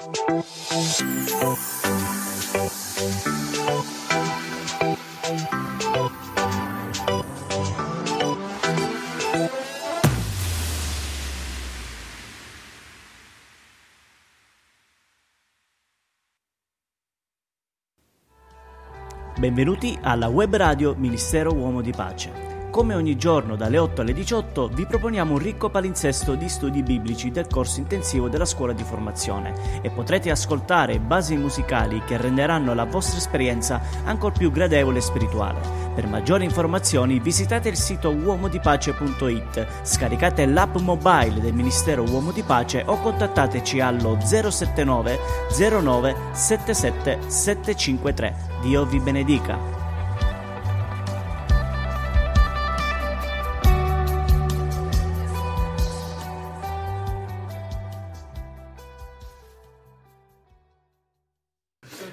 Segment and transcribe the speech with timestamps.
[19.42, 22.51] Benvenuti alla web radio Ministero Uomo di Pace.
[22.72, 27.30] Come ogni giorno dalle 8 alle 18 vi proponiamo un ricco palinsesto di studi biblici
[27.30, 32.86] del corso intensivo della scuola di formazione e potrete ascoltare basi musicali che renderanno la
[32.86, 35.60] vostra esperienza ancora più gradevole e spirituale.
[35.94, 42.84] Per maggiori informazioni visitate il sito uomodipace.it, scaricate l'app mobile del Ministero Uomo di Pace
[42.86, 45.20] o contattateci allo 079
[45.60, 48.36] 09 77 753.
[48.62, 49.81] Dio vi benedica.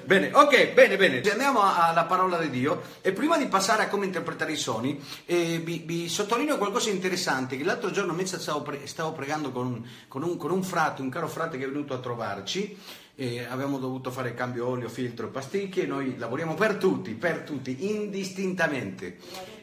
[0.09, 1.21] Bene, ok, bene, bene.
[1.29, 5.61] Andiamo alla parola di Dio e prima di passare a come interpretare i suoni, eh,
[5.63, 9.87] vi, vi, sottolineo qualcosa di interessante, che l'altro giorno mentre stavo, pre- stavo pregando con,
[10.07, 12.75] con, un, con un frate, un caro frate che è venuto a trovarci,
[13.13, 19.17] eh, abbiamo dovuto fare cambio olio, filtro, pasticche, noi lavoriamo per tutti, per tutti, indistintamente.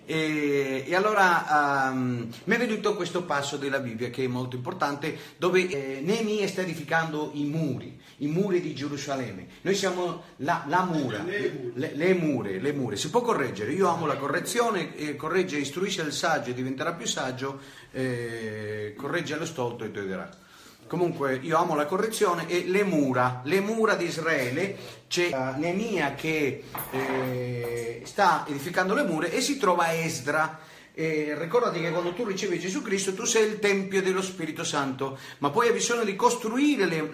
[0.09, 5.19] E, e allora um, mi è venuto questo passo della Bibbia che è molto importante,
[5.37, 9.49] dove eh, Neemia sta edificando i muri, i muri di Gerusalemme.
[9.63, 12.95] Noi siamo la, la mura, le, le, mure, le mure.
[12.95, 17.07] Si può correggere, io amo la correzione, eh, corregge, istruisce il saggio e diventerà più
[17.07, 17.59] saggio,
[17.91, 20.45] eh, corregge lo stolto e toglierà.
[20.87, 24.77] Comunque io amo la correzione e le mura, le mura di Israele,
[25.09, 30.61] c'è uh, Neemia che eh, sta edificando le mura e si trova Esdra.
[30.95, 35.19] E ricordati che quando tu ricevi Gesù Cristo tu sei il Tempio dello Spirito Santo,
[35.39, 37.11] ma poi hai bisogno di costruire le,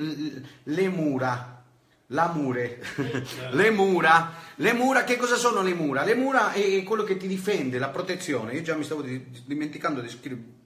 [0.62, 1.64] le mura,
[2.08, 2.80] la mure,
[3.50, 4.40] le mura.
[4.56, 6.04] Le mura, che cosa sono le mura?
[6.04, 8.52] Le mura è quello che ti difende, la protezione.
[8.52, 10.08] Io già mi stavo dimenticando di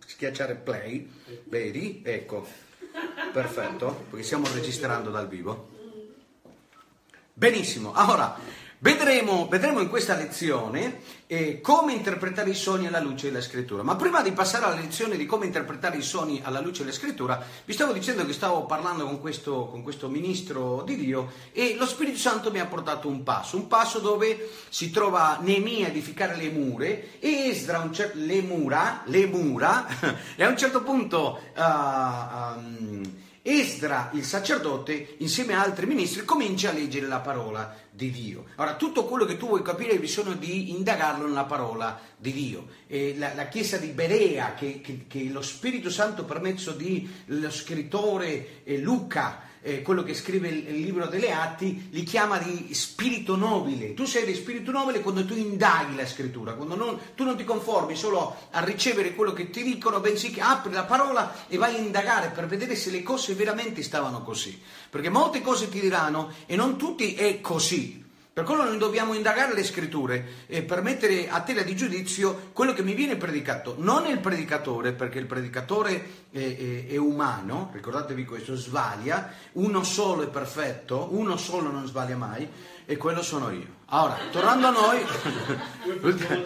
[0.04, 1.08] schiacciare play,
[1.44, 2.02] vedi?
[2.04, 2.65] Ecco.
[3.32, 5.68] Perfetto, perché stiamo registrando dal vivo.
[7.32, 8.38] Benissimo, allora
[8.78, 13.82] vedremo, vedremo in questa lezione eh, come interpretare i sogni alla luce della scrittura.
[13.82, 17.44] Ma prima di passare alla lezione di come interpretare i sogni alla luce della scrittura,
[17.64, 21.86] vi stavo dicendo che stavo parlando con questo, con questo ministro di Dio e lo
[21.86, 26.36] Spirito Santo mi ha portato un passo, un passo dove si trova Neemia a edificare
[26.36, 29.86] le mure Esdra cer- le mura, le mura,
[30.36, 31.40] e a un certo punto...
[31.56, 38.10] Uh, um, Esdra, il sacerdote, insieme a altri ministri, comincia a leggere la parola di
[38.10, 38.46] Dio.
[38.56, 42.66] Ora, tutto quello che tu vuoi capire hai bisogno di indagarlo nella parola di Dio.
[42.88, 48.64] La, la, chiesa di Berea, che, che, che, lo Spirito Santo, per mezzo dello scrittore
[48.64, 53.34] eh, Luca, eh, quello che scrive il, il, libro delle Atti, li chiama di spirito
[53.34, 53.94] nobile.
[53.94, 57.42] Tu sei di spirito nobile quando tu indaghi la scrittura, quando non, tu non ti
[57.42, 61.74] conformi solo a ricevere quello che ti dicono, bensì che apri la parola e vai
[61.74, 64.56] a indagare per vedere se le cose veramente stavano così.
[64.88, 68.04] Perché molte cose ti diranno e non tutti è così.
[68.36, 72.74] Per quello noi dobbiamo indagare le scritture e per mettere a tela di giudizio quello
[72.74, 73.76] che mi viene predicato.
[73.78, 80.22] Non il predicatore, perché il predicatore è, è, è, umano, ricordatevi questo, sbaglia, uno solo
[80.22, 82.46] è perfetto, uno solo non sbaglia mai,
[82.86, 83.74] e quello sono io.
[83.90, 85.04] Ora, tornando a noi,
[86.00, 86.40] l'ultima,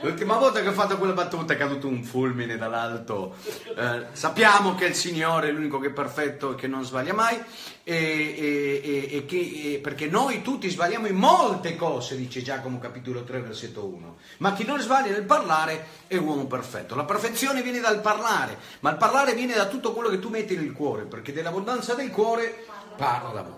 [0.00, 3.36] l'ultima, volta che ho fatto quella battuta è caduto un fulmine dall'alto.
[3.76, 7.40] Eh, sappiamo che il Signore è l'unico che è perfetto e che non sbaglia mai,
[7.84, 13.40] e, e, e che, perché noi tutti sbagliamo in molte cose, dice Giacomo capitolo 3
[13.40, 14.16] versetto 1.
[14.38, 16.94] Ma chi non sbaglia nel parlare è uomo perfetto.
[16.94, 20.56] La perfezione viene dal parlare, ma il parlare viene da tutto quello che tu metti
[20.56, 22.64] nel cuore, perché dell'abbondanza del cuore
[22.96, 23.57] parla la bocca.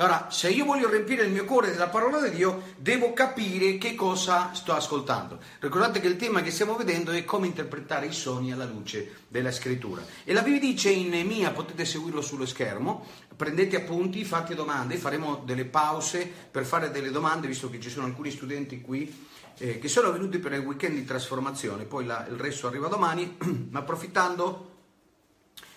[0.00, 3.96] Ora, se io voglio riempire il mio cuore della parola di Dio, devo capire che
[3.96, 5.40] cosa sto ascoltando.
[5.58, 9.50] Ricordate che il tema che stiamo vedendo è come interpretare i sogni alla luce della
[9.50, 10.00] scrittura.
[10.22, 15.42] E la Bibbia dice in Nemia, potete seguirlo sullo schermo, prendete appunti, fate domande, faremo
[15.44, 19.26] delle pause per fare delle domande, visto che ci sono alcuni studenti qui
[19.58, 23.36] eh, che sono venuti per il weekend di trasformazione, poi la, il resto arriva domani,
[23.70, 24.76] ma approfittando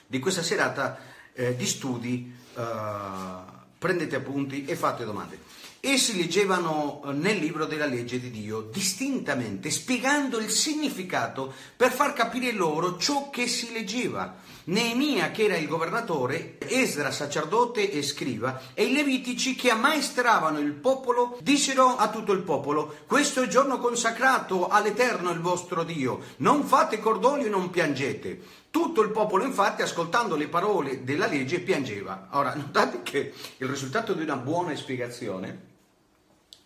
[0.05, 0.99] di questa serata
[1.33, 2.35] eh, di studi.
[2.53, 5.39] Uh, prendete appunti e fate domande.
[5.79, 12.13] Essi leggevano eh, nel libro della legge di Dio distintamente, spiegando il significato per far
[12.13, 14.35] capire loro ciò che si leggeva.
[14.65, 20.73] Neemia, che era il governatore, Esra, sacerdote e scriva, e i levitici che ammaestravano il
[20.73, 26.19] popolo, dissero a tutto il popolo, questo è il giorno consacrato all'Eterno il vostro Dio,
[26.37, 28.59] non fate cordoglio e non piangete.
[28.71, 32.29] Tutto il popolo, infatti, ascoltando le parole della legge, piangeva.
[32.31, 35.69] Ora, notate che il risultato di una buona spiegazione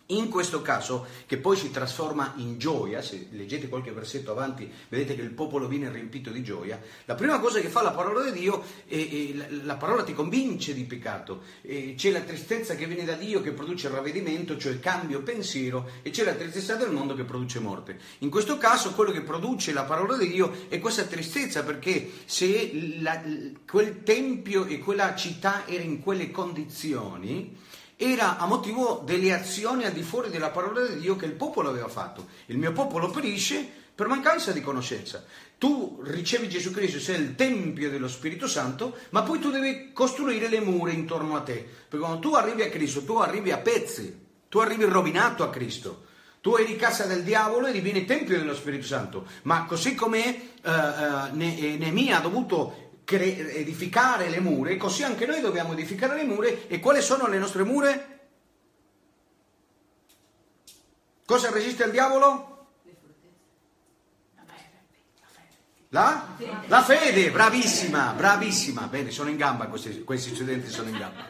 [0.06, 5.16] in questo caso, che poi si trasforma in gioia, se leggete qualche versetto avanti, vedete
[5.16, 8.38] che il popolo viene riempito di gioia, la prima cosa che fa la parola di
[8.38, 13.04] Dio è, è la parola ti convince di peccato, e c'è la tristezza che viene
[13.04, 17.14] da Dio che produce il ravvedimento, cioè cambio pensiero, e c'è la tristezza del mondo
[17.14, 17.98] che produce morte.
[18.18, 22.98] In questo caso quello che produce la parola di Dio è questa tristezza perché se
[23.00, 23.20] la,
[23.68, 29.92] quel tempio e quella città era in quelle condizioni, era a motivo delle azioni al
[29.92, 32.28] di fuori della parola di Dio che il popolo aveva fatto.
[32.46, 35.24] Il mio popolo perisce per mancanza di conoscenza.
[35.58, 40.48] Tu ricevi Gesù Cristo, sei il Tempio dello Spirito Santo, ma poi tu devi costruire
[40.50, 41.54] le mura intorno a te.
[41.54, 46.04] Perché quando tu arrivi a Cristo, tu arrivi a pezzi, tu arrivi rovinato a Cristo.
[46.42, 49.26] Tu eri casa del diavolo e divieni Tempio dello Spirito Santo.
[49.42, 55.40] Ma così come uh, uh, Neemia ha dovuto cre- edificare le mura, così anche noi
[55.40, 56.48] dobbiamo edificare le mura.
[56.48, 58.18] E quali sono le nostre mure?
[61.24, 62.54] Cosa resiste al diavolo?
[65.90, 66.36] La?
[66.66, 68.82] La fede, bravissima, bravissima.
[68.82, 71.28] Bene, sono in gamba questi, questi studenti, sono in gamba.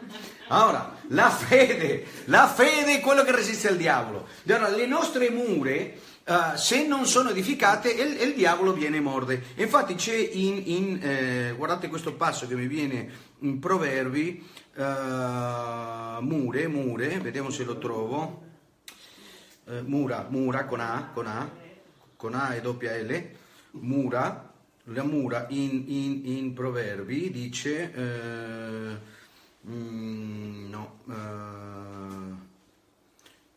[0.49, 4.27] Allora, la fede, la fede è quello che resiste al diavolo.
[4.47, 9.41] Allora, le nostre mure Uh, se non sono edificate il, il, diavolo viene e morde.
[9.59, 13.09] Infatti c'è in, in eh, guardate questo passo che mi viene
[13.39, 14.45] in Proverbi,
[14.75, 18.43] uh, mure, mure, vediamo se lo trovo,
[19.67, 21.49] uh, mura, mura con A, con A,
[22.17, 23.31] con A e doppia L,
[23.83, 24.53] mura,
[24.83, 27.93] la mura in, in, in Proverbi dice,
[29.65, 30.99] mm, no,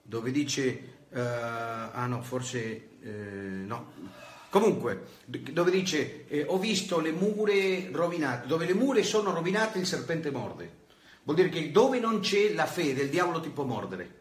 [0.03, 3.91] dove dice Uh, ah no, forse eh, no.
[4.49, 9.85] Comunque, dove dice eh, ho visto le mure rovinate, dove le mure sono rovinate il
[9.85, 10.77] serpente morde.
[11.23, 14.17] Vuol dire che dove non c'è la fede il diavolo ti può mordere.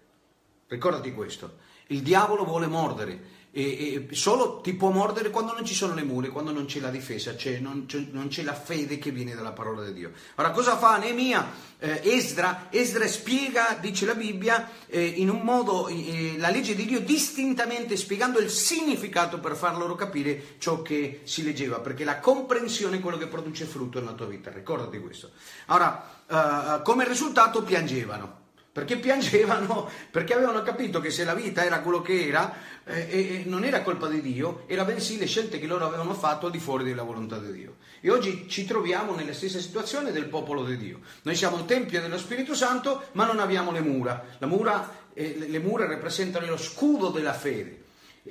[0.67, 1.59] Ricordati questo.
[1.87, 6.03] Il diavolo vuole mordere e, e, solo ti può mordere quando non ci sono le
[6.03, 9.35] mura, quando non c'è la difesa, cioè non, c'è, non, c'è, la fede che viene
[9.35, 10.13] dalla parola di Dio.
[10.37, 11.67] Ora, cosa fa Neemia?
[11.79, 16.85] Eh, Esdra, Esdra spiega, dice la Bibbia, eh, in un modo eh, la legge di
[16.85, 22.19] Dio distintamente spiegando il significato per far loro capire ciò che si leggeva, perché la
[22.19, 25.31] comprensione è quello che produce frutto nella tua vita, ricordati questo.
[25.67, 28.38] Ora, eh, come risultato piangevano
[28.79, 32.55] perché piangevano, perché avevano capito che se la vita era quello che era,
[32.85, 36.47] eh, eh, non era colpa di Dio, era bensì le scelte che loro avevano fatto
[36.47, 37.79] al di fuori della volontà di Dio.
[38.01, 41.01] E oggi ci troviamo nella stessa situazione del popolo di Dio.
[41.23, 44.25] Noi siamo Tempio dello Spirito Santo, ma non abbiamo le mura.
[44.43, 47.83] mura eh, le mura rappresentano lo scudo della fede,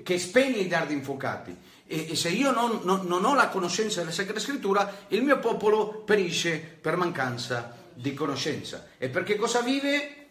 [0.01, 1.53] che spegne i dardi infuocati.
[1.85, 5.39] E, e se io non, non, non ho la conoscenza della Sacra Scrittura, il mio
[5.39, 8.89] popolo perisce per mancanza di conoscenza.
[8.97, 10.26] E perché cosa vive?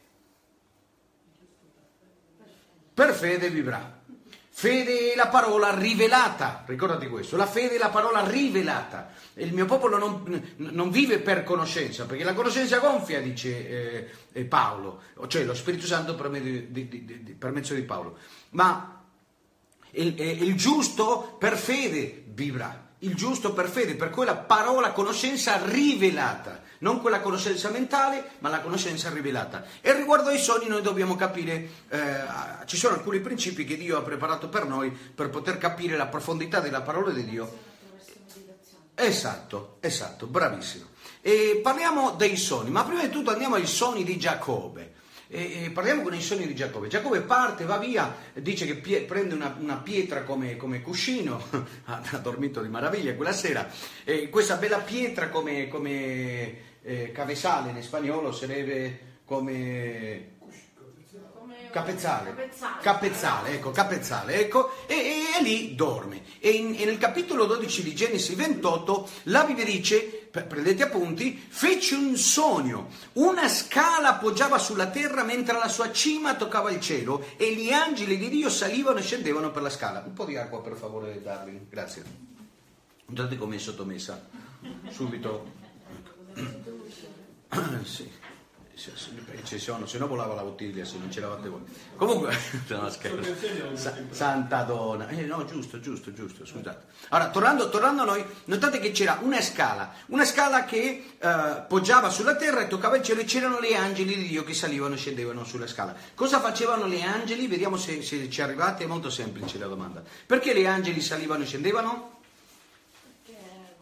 [2.97, 4.01] Per fede vivrà.
[4.49, 9.11] Fede è la parola rivelata, ricordati questo, la fede è la parola rivelata.
[9.35, 15.03] Il mio popolo non, non vive per conoscenza, perché la conoscenza gonfia, dice eh, Paolo,
[15.27, 18.17] cioè lo Spirito Santo per, mezzo di, di, di, per mezzo di Paolo.
[18.53, 19.05] Ma
[19.91, 26.63] il, il giusto per fede vivrà il giusto per fede, per quella parola conoscenza rivelata,
[26.79, 29.65] non quella conoscenza mentale, ma la conoscenza rivelata.
[29.81, 32.25] E riguardo ai sogni noi dobbiamo capire, eh,
[32.65, 36.61] ci sono alcuni principi che Dio ha preparato per noi per poter capire la profondità
[36.61, 37.75] della parola di Dio.
[38.95, 40.87] Esatto, esatto, bravissimo.
[41.21, 44.95] E parliamo dei sogni, ma prima di tutto andiamo ai sogni di Giacobbe.
[45.29, 46.89] E, e parliamo con i sogni di Giacobbe.
[46.89, 51.43] Giacobbe parte, va via, dice che pie, prende una, una, pietra come, come cuscino,
[51.87, 53.69] ha, dormito di meraviglia quella sera,
[54.05, 60.36] e questa bella pietra come, come eh, cavesale in spagnolo sarebbe come
[61.77, 66.23] Capezzale, capezzale, capezzale, ecco, capezzale, ecco, e, e, e lì dorme.
[66.39, 71.95] E, in, e, nel capitolo 12 di Genesi 28 la Bibbia dice, prendete appunti, fece
[71.95, 77.55] un sogno, una scala appoggiava sulla terra mentre la sua cima toccava il cielo e
[77.55, 80.03] gli angeli di Dio salivano e scendevano per la scala.
[80.07, 82.03] Un po' di acqua per favore, Darwin, grazie.
[83.05, 84.27] Guardate come è sottomessa,
[84.89, 85.53] subito.
[87.85, 88.26] sì.
[89.45, 91.63] Ci sono, se no volava la bottiglia se non ce l'avate voi.
[91.97, 92.37] Comunque,
[92.69, 92.91] no,
[93.73, 96.85] Sa, Santa donna, eh, no, giusto, giusto, giusto, scusate.
[97.09, 102.11] Allora, tornando, tornando, a noi, notate che c'era una scala, una scala che eh, poggiava
[102.11, 104.99] sulla terra e toccava il cielo e c'erano gli angeli di Dio che salivano e
[104.99, 105.97] scendevano sulla scala.
[106.15, 107.47] Cosa facevano gli angeli?
[107.47, 110.03] Vediamo se, se ci arrivate, è molto semplice la domanda.
[110.27, 112.15] Perché gli angeli salivano e scendevano?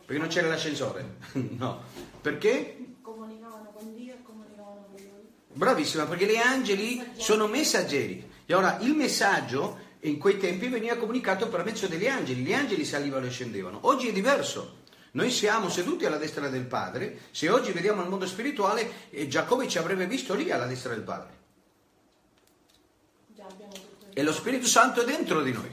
[0.07, 1.17] Perché non c'era l'ascensore?
[1.59, 1.83] no.
[2.21, 2.84] Perché?
[5.55, 8.31] Bravissima, perché gli angeli sono messaggeri.
[8.45, 12.43] E ora il messaggio in quei tempi veniva comunicato per mezzo degli angeli.
[12.43, 13.79] Gli angeli salivano e scendevano.
[13.83, 14.83] Oggi è diverso.
[15.13, 17.21] Noi siamo seduti alla destra del Padre.
[17.31, 21.03] Se oggi vediamo il mondo spirituale, eh, Giacobbe ci avrebbe visto lì alla destra del
[21.03, 21.43] Padre.
[24.13, 25.73] E lo Spirito Santo è dentro di noi.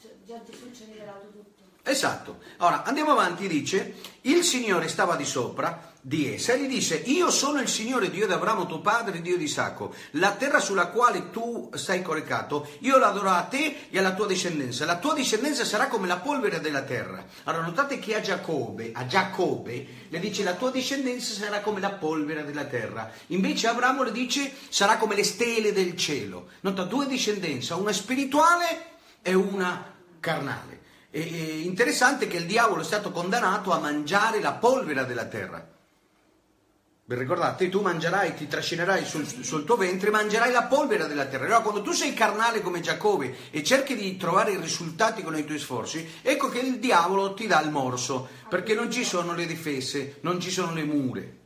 [0.00, 1.62] Cioè, già Gesù ci ha rivelato tutto.
[1.82, 2.40] Esatto.
[2.58, 7.30] Ora andiamo avanti, dice, il Signore stava di sopra di essa e gli disse, io
[7.30, 11.30] sono il Signore Dio di Abramo tuo padre, Dio di Isacco, la terra sulla quale
[11.30, 15.64] tu stai correcato, io la darò a te e alla tua discendenza, la tua discendenza
[15.64, 17.24] sarà come la polvere della terra.
[17.44, 21.90] Allora notate che a Giacobbe, a Giacobbe le dice la tua discendenza sarà come la
[21.90, 26.48] polvere della terra, invece Abramo le dice sarà come le stelle del cielo.
[26.60, 28.84] Nota due discendenze, una spirituale
[29.20, 30.80] e una carnale.
[31.10, 35.76] È interessante che il diavolo è stato condannato a mangiare la polvere della terra.
[37.16, 37.70] Ricordate?
[37.70, 41.46] Tu mangerai, ti trascinerai sul, sul, tuo ventre, mangerai la polvere della terra.
[41.46, 45.44] Allora, quando tu sei carnale come Giacobbe e cerchi di trovare i risultati con i
[45.44, 49.46] tuoi sforzi, ecco che il diavolo ti dà il morso, perché non ci sono le
[49.46, 51.38] difese, non ci sono le mure.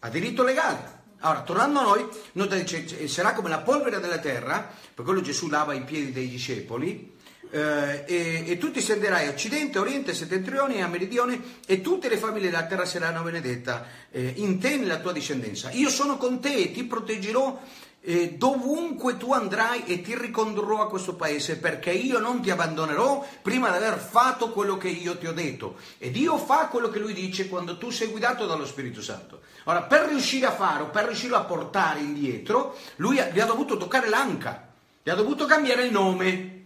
[0.00, 1.02] Ha diritto legale.
[1.20, 5.84] Allora, tornando a noi, sarà come la polvere della terra, per quello Gesù lava i
[5.84, 7.14] piedi dei discepoli,
[7.50, 12.08] eh, e, e, tu ti stenderai a occidente, oriente, settentrione e a meridione e tutte
[12.08, 15.70] le famiglie della terra saranno benedetta eh, in te e nella tua discendenza.
[15.70, 17.60] Io sono con te e ti proteggerò
[18.06, 23.26] eh, dovunque tu andrai e ti ricondurrò a questo paese perché io non ti abbandonerò
[23.40, 25.76] prima di aver fatto quello che io ti ho detto.
[25.98, 29.40] E Dio fa quello che lui dice quando tu sei guidato dallo Spirito Santo.
[29.64, 33.78] Ora, per riuscire a fare o per riuscire a portare indietro, lui gli ha dovuto
[33.78, 34.68] toccare l'anca,
[35.02, 36.63] gli ha dovuto cambiare il nome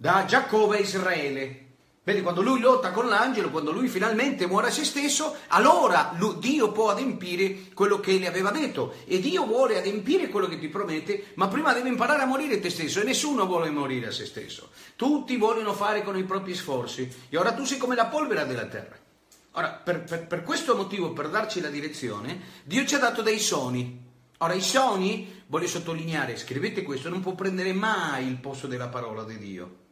[0.00, 1.66] da Giacobbe a Israele.
[2.02, 6.72] Vedi, quando lui lotta con l'angelo, quando lui finalmente muore a se stesso, allora Dio
[6.72, 8.94] può adempiere quello che le aveva detto.
[9.04, 12.70] E Dio vuole adempiere quello che ti promette, ma prima deve imparare a morire te
[12.70, 13.02] stesso.
[13.02, 14.70] E nessuno vuole morire a se stesso.
[14.96, 17.06] Tutti vogliono fare con i propri sforzi.
[17.28, 18.96] E ora tu sei come la polvere della terra.
[19.52, 23.38] Ora, per, per, per questo motivo, per darci la direzione, Dio ci ha dato dei
[23.38, 24.02] sogni.
[24.38, 29.24] Ora, i sogni, voglio sottolineare, scrivete questo, non può prendere mai il posto della parola
[29.24, 29.88] di Dio.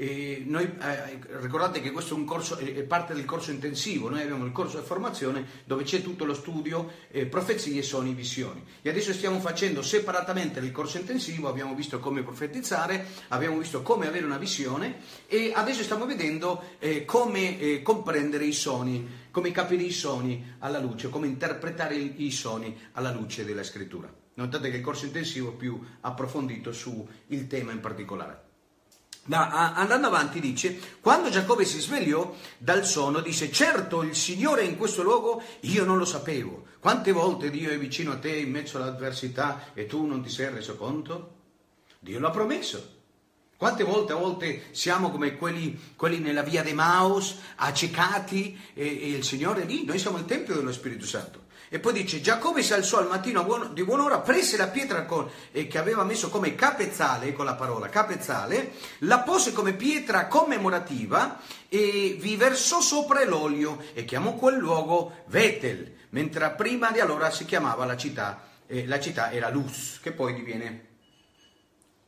[0.00, 4.52] Noi, eh, ricordate che questo è, corso, è, parte del corso intensivo, noi abbiamo il
[4.52, 8.64] corso di formazione dove c'è tutto lo studio eh, profezie, sogni, visioni.
[8.80, 14.06] E adesso stiamo facendo separatamente il corso intensivo, abbiamo visto come profetizzare, abbiamo visto come
[14.06, 19.82] avere una visione e adesso stiamo vedendo eh, come eh, comprendere i sogni, come capire
[19.82, 24.10] i sogni alla luce, come interpretare i, i sogni alla luce della scrittura.
[24.32, 27.06] Notate che il corso intensivo è più approfondito sul
[27.48, 28.48] tema in particolare.
[29.24, 34.64] Ma andando avanti dice, quando Giacobbe si svegliò dal sonno disse, certo il Signore è
[34.64, 36.66] in questo luogo, io non lo sapevo.
[36.80, 40.50] Quante volte Dio è vicino a te in mezzo all'avversità e tu non ti sei
[40.50, 41.34] reso conto?
[41.98, 42.98] Dio l'ha promesso.
[43.56, 49.08] Quante volte a volte siamo come quelli, quelli nella via dei Maus, accecati e, e
[49.10, 51.48] il Signore è lì, noi siamo il Tempio dello Spirito Santo.
[51.72, 55.68] E poi dice, Giacobbe si alzò al mattino di buon'ora, prese la pietra con, eh,
[55.68, 62.16] che aveva messo come capezzale, con la parola capezzale, la pose come pietra commemorativa e
[62.18, 67.84] vi versò sopra l'olio e chiamò quel luogo Vetel, mentre prima di allora si chiamava
[67.84, 70.86] la città, eh, la città era Luz, che poi diviene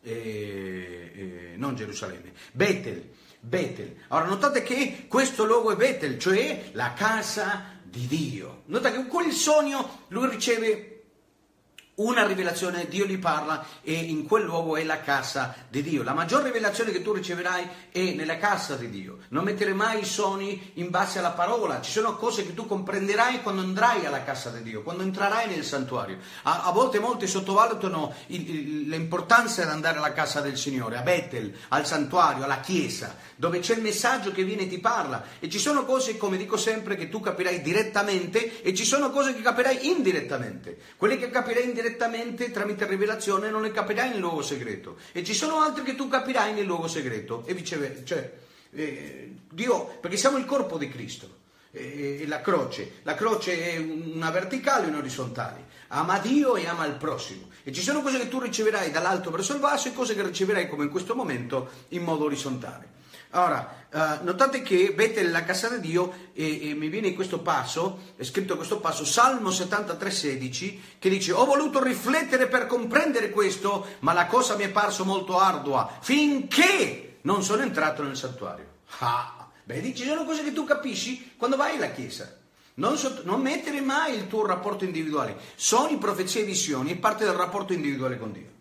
[0.03, 3.11] eh, eh non Gerusalemme, Betel.
[3.45, 3.97] Betel.
[4.09, 8.63] Ora notate che questo luogo è Betel, cioè la casa di Dio.
[8.67, 10.92] Nota che con il sogno lui riceve
[11.95, 16.03] una rivelazione, Dio gli parla e in quel luogo è la casa di Dio.
[16.03, 19.19] La maggior rivelazione che tu riceverai è nella casa di Dio.
[19.29, 21.83] Non mettere mai i sogni in base alla parola.
[21.83, 25.65] Ci sono cose che tu comprenderai quando andrai alla casa di Dio, quando entrerai nel
[25.65, 26.17] santuario.
[26.45, 31.03] A, a volte molti sottovalutano il, il, l'importanza di andare alla casa del Signore, a
[31.03, 35.25] Bethel, al santuario, alla chiesa, dove c'è il messaggio che viene e ti parla.
[35.39, 39.35] E ci sono cose, come dico sempre, che tu capirai direttamente e ci sono cose
[39.35, 40.79] che capirai indirettamente.
[40.97, 45.35] Quelle che capirai indirettamente direttamente tramite rivelazione non le capirai nel luogo segreto e ci
[45.35, 48.33] sono altri che tu capirai nel luogo segreto e viceversa, cioè,
[48.71, 51.41] eh, Dio, perché siamo il corpo di Cristo.
[51.75, 53.01] e la croce.
[53.03, 55.65] La croce è una verticale e una orizzontale.
[55.89, 57.49] Ama Dio e ama il prossimo.
[57.65, 60.69] E ci sono cose che tu riceverai dall'alto verso il basso e cose che riceverai
[60.69, 62.91] come in questo momento in modo orizzontale.
[63.33, 68.13] Ora, uh, notate che Betel la casa di Dio e, e, mi viene questo passo,
[68.17, 74.13] è scritto questo passo, Salmo 73,16, che dice ho voluto riflettere per comprendere questo, ma
[74.13, 78.67] la cosa mi è parso molto ardua, finché non sono entrato nel santuario.
[78.99, 82.37] Ah, vedi, ci sono cose che tu capisci quando vai alla chiesa.
[82.75, 85.37] Non, sott- non mettere mai il tuo rapporto individuale.
[85.57, 88.61] Sogni, profezie e visioni è parte del rapporto individuale con Dio.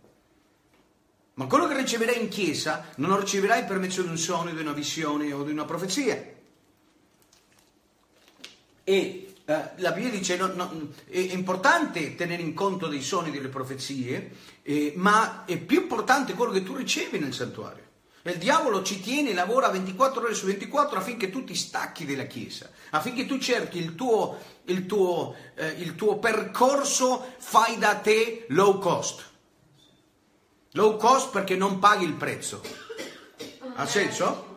[1.35, 4.61] Ma quello che riceverai in chiesa non lo riceverai per mezzo di un sogno, di
[4.61, 6.39] una visione o di una profezia.
[8.83, 13.50] E eh, la Bibbia dice no, no, è importante tenere in conto dei sogni, delle
[13.50, 17.89] profezie, eh, ma è più importante quello che tu ricevi nel santuario.
[18.23, 22.69] Il diavolo ci tiene, lavora 24 ore su 24 affinché tu ti stacchi dalla Chiesa,
[22.91, 28.77] affinché tu cerchi il tuo, il tuo, eh, il tuo percorso fai da te low
[28.77, 29.29] cost.
[30.74, 32.62] Low cost perché non paghi il prezzo.
[33.75, 34.50] Ha senso?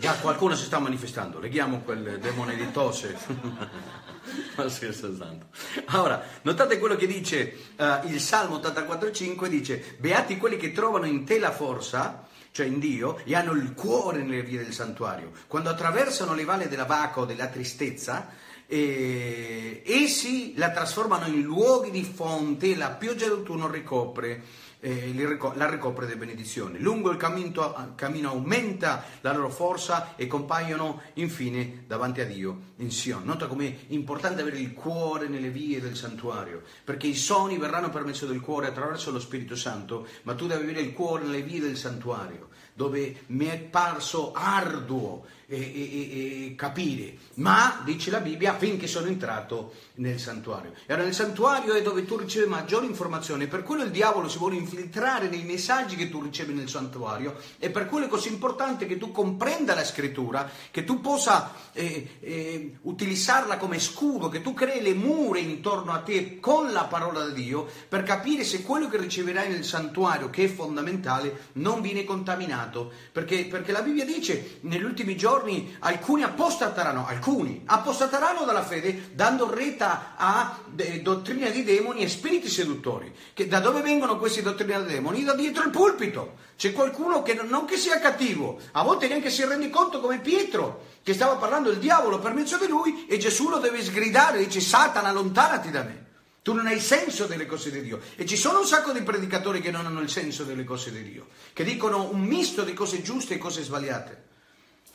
[0.00, 3.16] Già qualcuno si sta manifestando, leghiamo quel demone di tosse.
[4.56, 5.46] Ma scherzo santo.
[5.92, 11.24] Ora, notate quello che dice uh, il Salmo 84,5, dice, beati quelli che trovano in
[11.24, 15.32] te la forza, cioè in Dio, e hanno il cuore nelle vie del santuario.
[15.46, 18.28] Quando attraversano le valli della vaca o della tristezza,
[18.70, 24.42] eh, essi la trasformano in luoghi di fonte, la pioggia d'autunno ricopre
[24.80, 25.12] eh,
[25.54, 26.78] la ricopre di benedizione.
[26.78, 32.90] Lungo il cammino, cammino, aumenta la loro forza e compaiono infine davanti a Dio in
[32.90, 33.24] Sion.
[33.24, 38.04] Nota com'è importante avere il cuore nelle vie del santuario, perché i sogni verranno per
[38.04, 41.60] mezzo del cuore attraverso lo Spirito Santo, ma tu devi avere il cuore nelle vie
[41.60, 48.86] del santuario, dove mi è parso arduo e, e, capire, ma dice la Bibbia finché
[48.86, 50.72] sono entrato nel santuario.
[50.84, 54.36] E allora nel santuario è dove tu ricevi maggiori informazioni, per quello il diavolo si
[54.36, 58.86] vuole infiltrare nei messaggi che tu ricevi nel santuario e per quello è così importante
[58.86, 64.52] che tu comprenda la scrittura, che tu possa eh, eh, utilizzarla come scudo, che tu
[64.52, 68.88] crei le mura intorno a te con la parola di Dio per capire se quello
[68.88, 72.92] che riceverai nel santuario, che è fondamentale, non viene contaminato.
[73.12, 79.10] Perché, perché la Bibbia dice negli ultimi giorni giorni alcuni apostateranno, alcuni apostateranno dalla fede
[79.12, 83.12] dando retta a de, dottrine di demoni e spiriti seduttori.
[83.32, 85.24] Che, da dove vengono questi dottrine di demoni?
[85.24, 86.46] Da dietro il pulpito.
[86.56, 90.86] C'è qualcuno che non che sia cattivo, a volte neanche si rende conto come Pietro,
[91.04, 94.60] che stava parlando del diavolo per mezzo di lui e Gesù lo deve sgridare, dice
[94.60, 96.06] Satana allontanati da me.
[96.42, 98.00] Tu non hai senso delle cose di Dio.
[98.16, 101.02] E ci sono un sacco di predicatori che non hanno il senso delle cose di
[101.02, 104.27] Dio, che dicono un misto di cose giuste e cose sbagliate.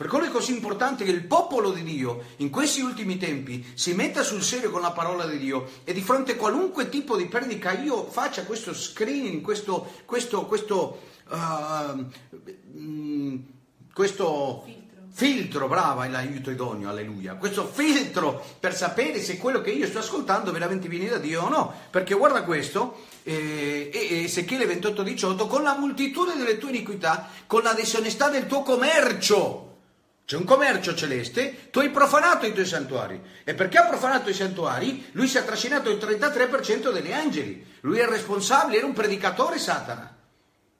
[0.04, 3.94] Per quello è così importante che il popolo di Dio in questi ultimi tempi si
[3.94, 7.28] metta sul serio con la parola di Dio e di fronte a qualunque tipo di
[7.28, 12.06] predica io faccia questo screening, questo, questo, questo, uh,
[13.94, 15.08] questo filtro.
[15.10, 20.00] filtro, brava, è l'aiuto idoneo, alleluia, questo filtro per sapere se quello che io sto
[20.00, 25.64] ascoltando veramente viene da Dio o no, perché guarda questo, eh, eh, Ezechiele 28-18, con
[25.64, 29.72] la moltitudine delle tue iniquità, con la disonestà del tuo commercio,
[30.26, 33.22] c'è un commercio celeste, tu hai profanato i tuoi santuari.
[33.44, 35.10] E perché ha profanato i santuari?
[35.12, 37.66] Lui si è trascinato il 33% degli angeli.
[37.82, 40.14] Lui è responsabile, era un predicatore Satana.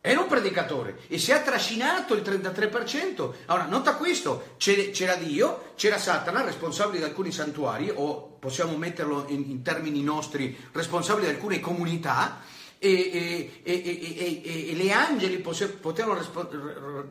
[0.06, 3.34] Era un predicatore e si è trascinato il 33%.
[3.46, 9.50] Allora, nota questo, c'era Dio, c'era Satana, responsabile di alcuni santuari, o possiamo metterlo in,
[9.50, 12.42] in termini nostri, responsabile di alcune comunità,
[12.84, 13.82] e, e,
[14.44, 16.22] e, e, le angeli potevano,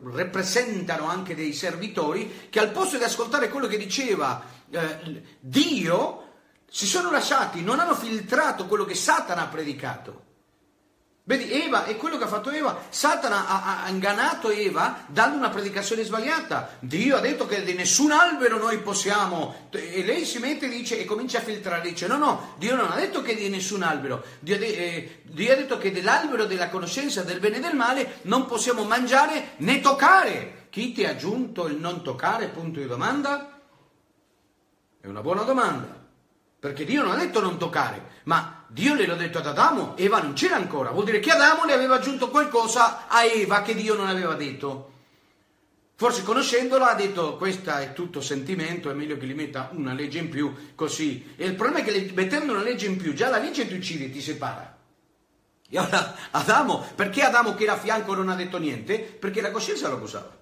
[0.03, 6.21] rappresentano anche dei servitori che al posto di ascoltare quello che diceva eh, Dio
[6.69, 10.21] si sono lasciati, non hanno filtrato quello che Satana ha predicato
[11.25, 12.77] Vedi, Eva è quello che ha fatto Eva.
[12.89, 16.75] Satana ha, ha, ingannato Eva dando una predicazione sbagliata.
[16.81, 19.69] Dio ha detto che di nessun albero noi possiamo.
[19.71, 21.87] E lei si mette e dice e comincia a filtrare.
[21.87, 24.21] Dice: No, no, Dio non ha detto che di nessun albero.
[24.39, 28.45] Dio, eh, Dio ha detto che dell'albero della conoscenza del bene e del male non
[28.45, 30.67] possiamo mangiare né toccare.
[30.69, 32.49] Chi ti ha aggiunto il non toccare?
[32.49, 33.61] Punto di domanda?
[34.99, 36.01] È una buona domanda.
[36.59, 40.33] Perché Dio non ha detto non toccare, ma Dio gliel'ha detto ad Adamo, Eva non
[40.33, 40.89] c'era ancora.
[40.89, 44.91] Vuol dire che Adamo le aveva aggiunto qualcosa a Eva che Dio non aveva detto.
[45.95, 50.17] Forse conoscendola ha detto questa è tutto sentimento, è meglio che gli metta una legge
[50.17, 51.35] in più così.
[51.35, 54.09] E il problema è che mettendo una legge in più, già la legge ti uccide,
[54.09, 54.75] ti separa.
[55.69, 58.97] E allora Adamo, perché Adamo che era a fianco non ha detto niente?
[58.97, 60.35] Perché la coscienza lo accusava.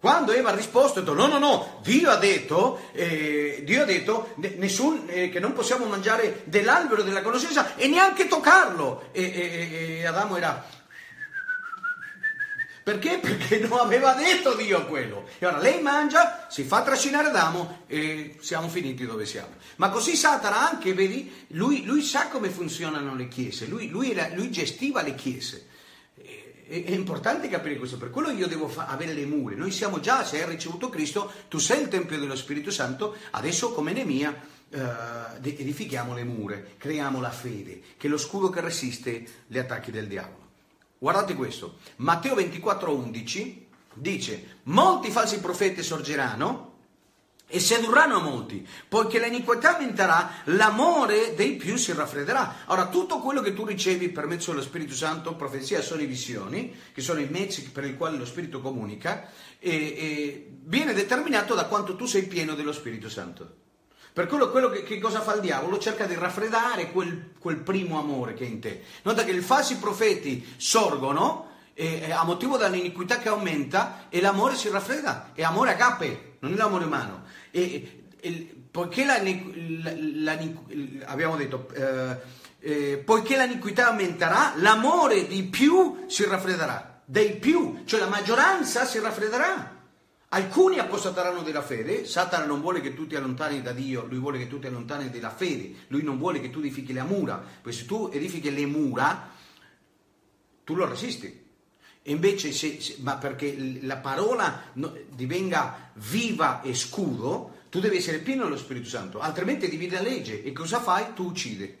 [0.00, 3.84] Quando Eva ha risposto, ha detto no, no, no, Dio ha detto, eh, Dio ha
[3.84, 9.10] detto ne- nessun, eh, che non possiamo mangiare dell'albero della conoscenza e neanche toccarlo.
[9.12, 10.64] E, e- e Adamo era...
[12.82, 13.18] Perché?
[13.18, 15.28] Perché non aveva detto Dio quello.
[15.38, 19.54] E ora lei mangia, si fa trascinare Adamo e siamo finiti dove siamo.
[19.76, 24.50] Ma così Satana anche, vedi, lui, lui sa come funzionano le chiese, lui, lui lui
[24.50, 25.66] gestiva le chiese.
[26.70, 29.56] È, importante capire questo, per quello io devo fa- avere le mura.
[29.56, 33.72] Noi siamo già, se hai ricevuto Cristo, tu sei il Tempio dello Spirito Santo, adesso
[33.72, 39.24] come Nemia de- edifichiamo le mura, creiamo la fede, che è lo scudo che resiste
[39.48, 40.48] gli attacchi del diavolo.
[40.96, 46.69] Guardate questo, Matteo 24:11 dice, molti falsi profeti sorgeranno
[47.50, 52.54] e sedurranno molti, poiché l'iniquità aumenterà, l'amore dei più si raffredderà.
[52.66, 56.74] Ora, tutto quello che tu ricevi per mezzo dello Spirito Santo, profezia, sono le visioni,
[56.94, 61.66] che sono i mezzi per i quali lo Spirito comunica, e, e viene determinato da
[61.66, 63.56] quanto tu sei pieno dello Spirito Santo.
[64.12, 65.78] Per quello, quello che, che cosa fa il diavolo?
[65.78, 68.82] Cerca di raffreddare quel, quel primo amore che è in te.
[69.02, 74.56] Nota che i falsi profeti sorgono e, e a motivo dell'iniquità che aumenta e l'amore
[74.56, 75.30] si raffredda.
[75.32, 77.22] È amore agape, non è l'amore umano.
[77.50, 82.16] E, e- poiché la, la- la- abbiamo detto, eh,
[82.60, 87.02] eh, poiché l'iniquità aumenterà, l'amore di più si raffredderà.
[87.04, 89.78] Dei più, cioè la maggioranza si raffredderà.
[90.32, 94.38] Alcuni apostateranno della fede, Satana non vuole che tu ti allontani da Dio, lui vuole
[94.38, 97.78] che tu ti allontani dalla fede, lui non vuole che tu edifichi le mura, perché
[97.78, 99.28] se tu edifichi le mura,
[100.62, 101.48] tu lo resisti.
[102.02, 107.98] E invece, se, se- ma perché la parola no- divenga viva e scudo, tu devi
[107.98, 110.42] essere pieno dello Spirito Santo, altrimenti dividi la legge.
[110.42, 111.12] E cosa fai?
[111.14, 111.76] Tu uccidi.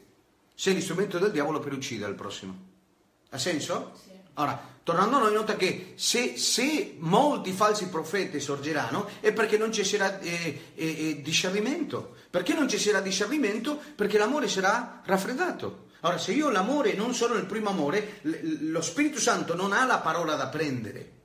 [0.54, 2.54] Sei l'istrumento del diavolo per uccidere il prossimo.
[3.30, 3.92] Ha senso?
[4.02, 4.10] Sì.
[4.34, 9.72] Ora, tornando a noi, nota che se, se molti falsi profeti sorgeranno è perché non
[9.72, 12.16] ci sarà eh, eh, eh, discernimento.
[12.30, 13.80] Perché non ci sarà discernimento?
[13.96, 15.88] Perché l'amore sarà raffreddato.
[16.02, 19.98] Ora, se io l'amore non sono il primo amore, lo Spirito Santo non ha la
[19.98, 21.18] parola da prendere.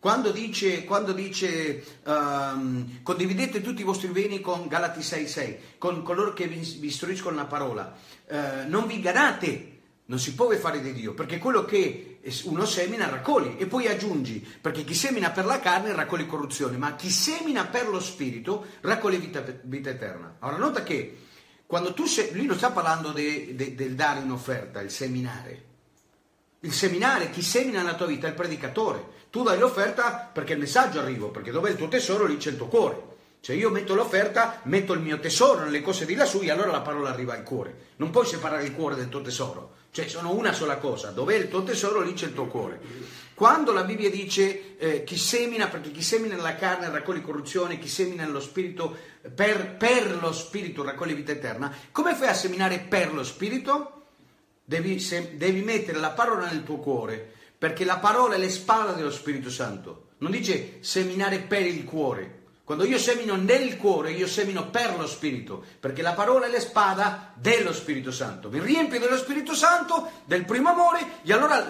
[0.00, 6.32] Quando dice, quando dice ehm, condividete tutti i vostri beni con Galati 6,6, con coloro
[6.32, 7.94] che vi, vi istruiscono la parola,
[8.26, 13.10] eh, non vi ingannate, non si può fare di Dio, perché quello che uno semina
[13.10, 17.66] raccoglie e poi aggiungi, perché chi semina per la carne raccoglie corruzione, ma chi semina
[17.66, 20.36] per lo spirito raccoglie vita, vita eterna.
[20.40, 21.16] Ora nota che
[21.70, 25.62] quando tu se, lui non sta parlando de- de- del dare in offerta, il seminare.
[26.62, 29.04] Il seminare, chi semina nella tua vita è il predicatore.
[29.30, 32.50] Tu dai l'offerta perché il messaggio arriva, perché dove è il tuo tesoro lì c'è
[32.50, 33.09] il tuo cuore.
[33.40, 36.82] Cioè io metto l'offerta, metto il mio tesoro nelle cose di lassù e allora la
[36.82, 37.92] parola arriva al cuore.
[37.96, 39.78] Non puoi separare il cuore del tuo tesoro.
[39.90, 42.78] Cioè sono una sola cosa, dov'è il tuo tesoro lì c'è il tuo cuore.
[43.34, 47.88] Quando la Bibbia dice eh, chi semina, perché chi semina nella carne raccoglie corruzione, chi
[47.88, 48.94] semina nello spirito,
[49.34, 54.02] per, per lo spirito raccoglie vita eterna, come fai a seminare per lo spirito?
[54.62, 59.10] Devi, se- devi mettere la parola nel tuo cuore, perché la parola è l'espada dello
[59.10, 60.10] Spirito Santo.
[60.18, 62.39] Non dice seminare per il cuore.
[62.70, 67.32] Quando io semino nel cuore, io semino per lo Spirito, perché la parola è l'espada
[67.34, 68.48] dello Spirito Santo.
[68.48, 71.66] Mi riempio dello Spirito Santo, del primo amore, e allora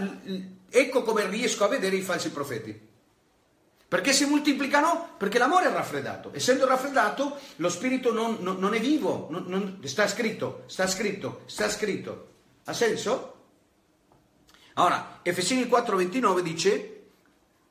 [0.69, 2.79] ecco come riesco a vedere i falsi profeti.
[3.89, 5.15] Perché si moltiplicano?
[5.17, 6.33] Perché l'amore è raffreddato.
[6.35, 9.29] Essendo raffreddato, lo spirito non, non- non è vivo.
[9.31, 12.29] non- sta scritto, sta scritto, sta scritto.
[12.67, 13.37] Ha senso?
[14.75, 17.00] Ora, Efesini 4:29 dice,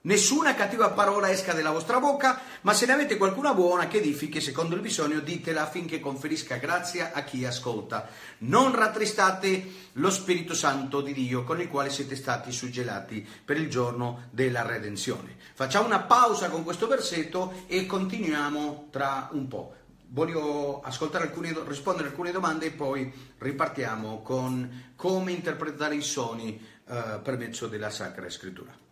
[0.01, 4.39] nessuna cattiva parola esca dalla vostra bocca, ma se ne avete qualcuna buona che edifichi
[4.39, 8.07] secondo il bisogno, ditela affinché conferisca grazia a chi ascolta.
[8.39, 13.69] Non rattristate lo Spirito Santo di Dio con il quale siete stati suggellati per il
[13.69, 15.35] giorno della redenzione.
[15.53, 19.73] Facciamo una pausa con questo versetto e continuiamo tra un po'.
[20.11, 26.59] Voglio ascoltare alcune, rispondere a alcune domande e poi ripartiamo con come interpretare i suoni
[26.87, 28.87] eh, per mezzo della Sacra Scrittura.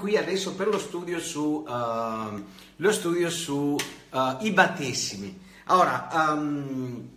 [0.00, 2.42] Qui adesso per lo studio su, uh,
[2.76, 3.76] lo studio su
[4.10, 5.38] uh, i battesimi.
[5.66, 7.08] Allora, um,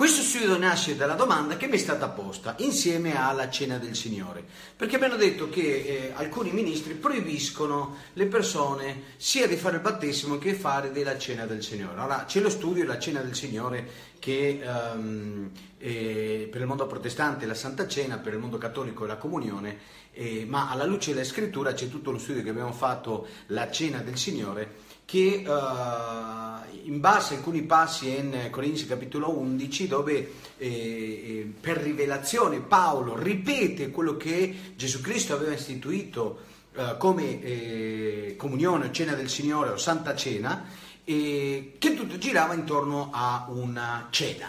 [0.00, 4.42] questo studio nasce dalla domanda che mi è stata posta insieme alla cena del Signore,
[4.74, 10.38] perché abbiamo detto che eh, alcuni ministri proibiscono le persone sia di fare il battesimo
[10.38, 11.98] che fare della cena del Signore.
[11.98, 17.44] Allora, c'è lo studio della cena del Signore che um, eh, per il mondo protestante
[17.44, 19.76] è la Santa Cena, per il mondo cattolico è la comunione,
[20.14, 23.98] eh, ma alla luce della scrittura c'è tutto lo studio che abbiamo fatto, la cena
[23.98, 30.68] del Signore, che uh, in base a alcuni passi in Corinzi capitolo 11 dove eh,
[30.68, 36.42] eh, per rivelazione Paolo ripete quello che Gesù Cristo aveva istituito
[36.74, 40.64] uh, come eh, comunione o cena del Signore o Santa Cena,
[41.02, 44.46] che tutto girava intorno a una cena.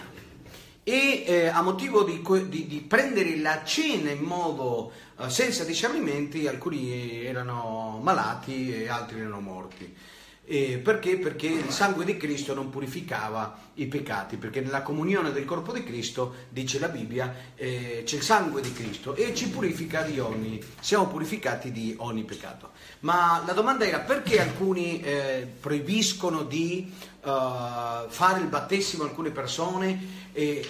[0.84, 4.92] E eh, a motivo di, di, di, prendere la cena in modo
[5.26, 9.92] senza discernimenti, alcuni erano malati e altri erano morti.
[10.44, 11.18] Eh, perché?
[11.18, 15.84] Perché il sangue di Cristo non purificava i peccati, perché nella comunione del corpo di
[15.84, 20.60] Cristo, dice la Bibbia, eh, c'è il sangue di Cristo e ci purifica di ogni,
[20.80, 22.70] siamo purificati di ogni peccato.
[23.00, 29.30] Ma la domanda era perché alcuni eh, proibiscono di uh, fare il battesimo a alcune
[29.30, 30.20] persone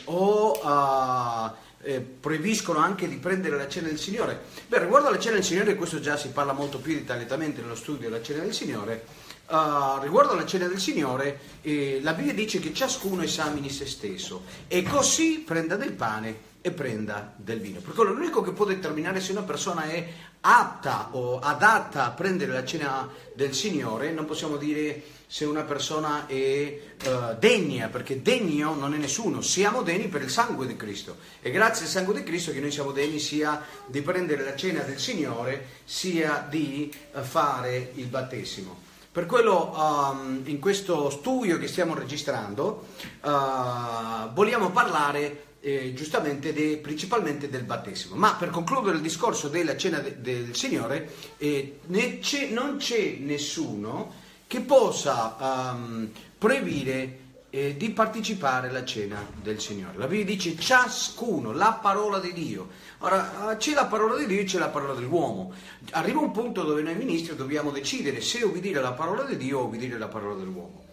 [0.05, 1.51] o uh,
[1.83, 4.43] eh, proibiscono anche di prendere la cena del Signore.
[4.69, 8.09] Beh, riguardo alla cena del Signore, questo già si parla molto più dettagliatamente nello studio
[8.09, 12.73] della cena del Signore uh, riguardo alla cena del Signore, eh, la Bibbia dice che
[12.73, 17.81] ciascuno esamini se stesso e così prenda del pane e prenda del vino.
[17.81, 20.09] Perché l'unico che può determinare se una persona è
[20.41, 26.27] apta o adatta a prendere la cena del Signore, non possiamo dire se una persona
[26.27, 31.17] è uh, degna, perché degno non è nessuno, siamo degni per il sangue di Cristo.
[31.41, 34.83] E grazie al sangue di Cristo che noi siamo degni sia di prendere la cena
[34.83, 38.91] del Signore, sia di uh, fare il battesimo.
[39.13, 42.87] Per quello um, in questo studio che stiamo registrando
[43.21, 48.15] uh, vogliamo parlare eh, giustamente de, principalmente del battesimo.
[48.15, 51.81] Ma per concludere il discorso della cena de, del Signore, eh,
[52.23, 54.15] c'è, non c'è nessuno
[54.47, 55.37] che possa
[55.75, 57.19] um, proibire
[57.55, 59.99] eh, di partecipare alla cena del Signore.
[59.99, 62.69] La Bibbia dice ciascuno, la parola di Dio.
[63.01, 65.53] Ora, c'è la parola di Dio e c'è la parola dell'uomo.
[65.91, 69.63] Arriva un punto dove noi ministri dobbiamo decidere se obbedire alla parola di Dio o
[69.65, 70.85] obbedire alla parola dell'uomo.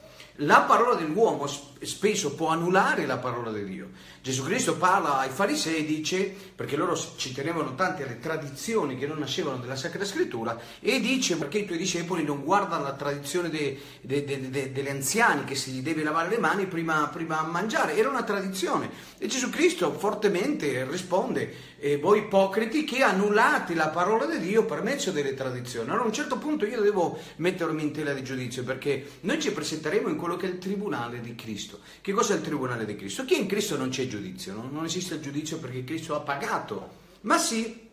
[0.42, 3.90] La parola dell'uomo spesso può annullare la parola di Dio.
[4.30, 9.08] Gesù Cristo parla ai farisei e dice, perché loro ci tenevano tanti alle tradizioni che
[9.08, 13.50] non nascevano dalla Sacra Scrittura, e dice perché i tuoi discepoli non guardano la tradizione
[13.50, 17.96] de, de, de, degli anziani che si deve lavare le mani prima, prima a mangiare.
[17.96, 18.92] Era una tradizione.
[19.18, 24.84] E Gesù Cristo fortemente risponde, eh, voi ipocriti che annullate la parola di Dio per
[24.84, 25.88] mezzo delle tradizioni.
[25.88, 29.52] Allora a un certo punto io devo mettermi in tela di giudizio perché noi ci
[29.52, 31.80] presenteremo in quello che è il tribunale di Cristo.
[32.02, 33.26] Che cosa è il tribunale di Cristo?
[33.26, 34.18] Che in Cristo non c'è giudizio,
[34.54, 34.70] no?
[34.72, 36.90] non esiste il giudizio perché Cristo ha pagato,
[37.22, 37.88] ma sì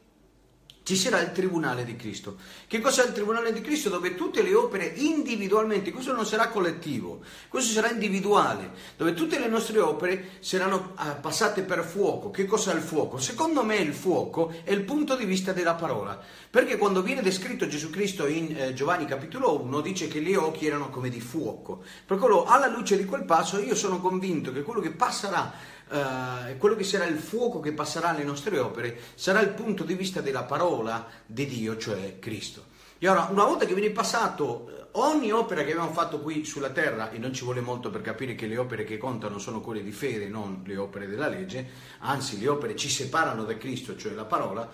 [0.86, 2.36] ci sarà il Tribunale di Cristo.
[2.68, 3.88] Che cos'è il Tribunale di Cristo?
[3.88, 9.48] Dove tutte le opere individualmente, questo non sarà collettivo, questo sarà individuale, dove tutte le
[9.48, 12.30] nostre opere saranno ah, passate per fuoco.
[12.30, 13.18] Che cos'è il fuoco?
[13.18, 17.66] Secondo me il fuoco è il punto di vista della parola, perché quando viene descritto
[17.66, 21.82] Gesù Cristo in eh, Giovanni capitolo 1 dice che gli occhi erano come di fuoco.
[22.06, 26.56] Per quello, alla luce di quel passo, io sono convinto che quello che passerà Uh,
[26.58, 30.20] quello che sarà il fuoco che passerà alle nostre opere sarà il punto di vista
[30.20, 32.74] della parola di Dio, cioè Cristo.
[32.98, 36.70] E ora, una volta che viene passato eh, ogni opera che abbiamo fatto qui sulla
[36.70, 39.82] terra, e non ci vuole molto per capire che le opere che contano sono quelle
[39.82, 41.68] di fede, non le opere della legge,
[42.00, 44.68] anzi le opere ci separano da Cristo, cioè la parola,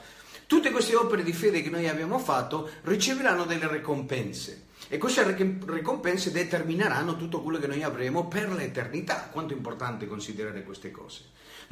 [0.46, 4.66] tutte queste opere di fede che noi abbiamo fatto riceveranno delle ricompense.
[4.92, 5.24] E queste
[5.68, 9.30] ricompense determineranno tutto quello che noi avremo per l'eternità.
[9.32, 11.22] Quanto è importante considerare queste cose.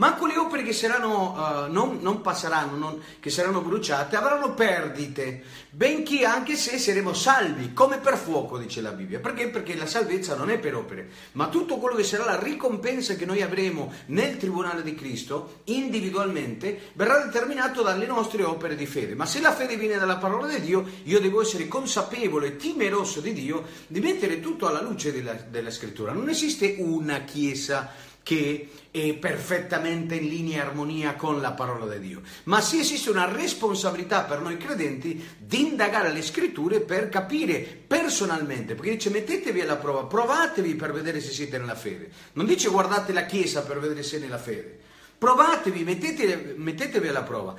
[0.00, 1.34] Ma quelle opere che saranno,
[1.66, 7.74] uh, non, non, passeranno, non, che saranno bruciate, avranno perdite, benché anche se saremo salvi,
[7.74, 9.20] come per fuoco, dice la Bibbia.
[9.20, 9.48] Perché?
[9.48, 13.26] Perché la salvezza non è per opere, ma tutto quello che sarà la ricompensa che
[13.26, 19.14] noi avremo nel Tribunale di Cristo, individualmente, verrà determinato dalle nostre opere di fede.
[19.14, 23.20] Ma se la fede viene dalla parola di Dio, io devo essere consapevole, temeroso discorso
[23.20, 26.12] di Dio, di mettere tutto alla luce della, della scrittura.
[26.12, 32.09] Non esiste una chiesa che è perfettamente in linea e armonia con la parola di
[32.09, 37.61] Dio, ma sì esiste una responsabilità per noi credenti di indagare le scritture per capire
[37.61, 42.68] personalmente, perché dice mettetevi alla prova, provatevi per vedere se siete nella fede, non dice
[42.68, 44.79] guardate la Chiesa per vedere se è nella fede.
[45.20, 47.54] Provatevi, mettete, mettetevi alla prova.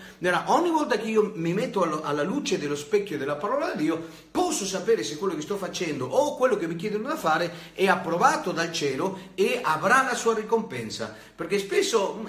[0.45, 4.65] Ogni volta che io mi metto alla luce dello specchio della parola di Dio, posso
[4.65, 8.51] sapere se quello che sto facendo o quello che mi chiedono da fare è approvato
[8.51, 11.15] dal cielo e avrà la sua ricompensa.
[11.35, 12.25] Perché spesso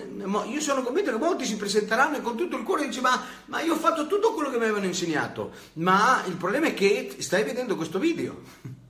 [0.51, 3.63] io sono convinto che molti si presenteranno e con tutto il cuore dicono: ma, ma
[3.63, 5.53] io ho fatto tutto quello che mi avevano insegnato.
[5.77, 8.81] Ma il problema è che stai vedendo questo video.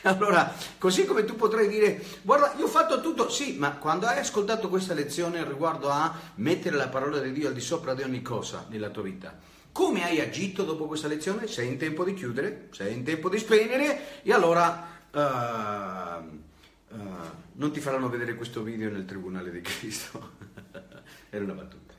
[0.04, 4.18] Allora, così come tu potrai dire, guarda, io ho fatto tutto, sì, ma quando hai
[4.18, 8.22] ascoltato questa lezione riguardo a mettere la parola di Dio al di sopra di ogni
[8.22, 9.38] cosa nella tua vita,
[9.72, 11.46] come hai agito dopo questa lezione?
[11.46, 16.98] Sei in tempo di chiudere, sei in tempo di spegnere e allora uh, uh,
[17.52, 20.38] non ti faranno vedere questo video nel Tribunale di Cristo.
[21.30, 21.89] Era una battuta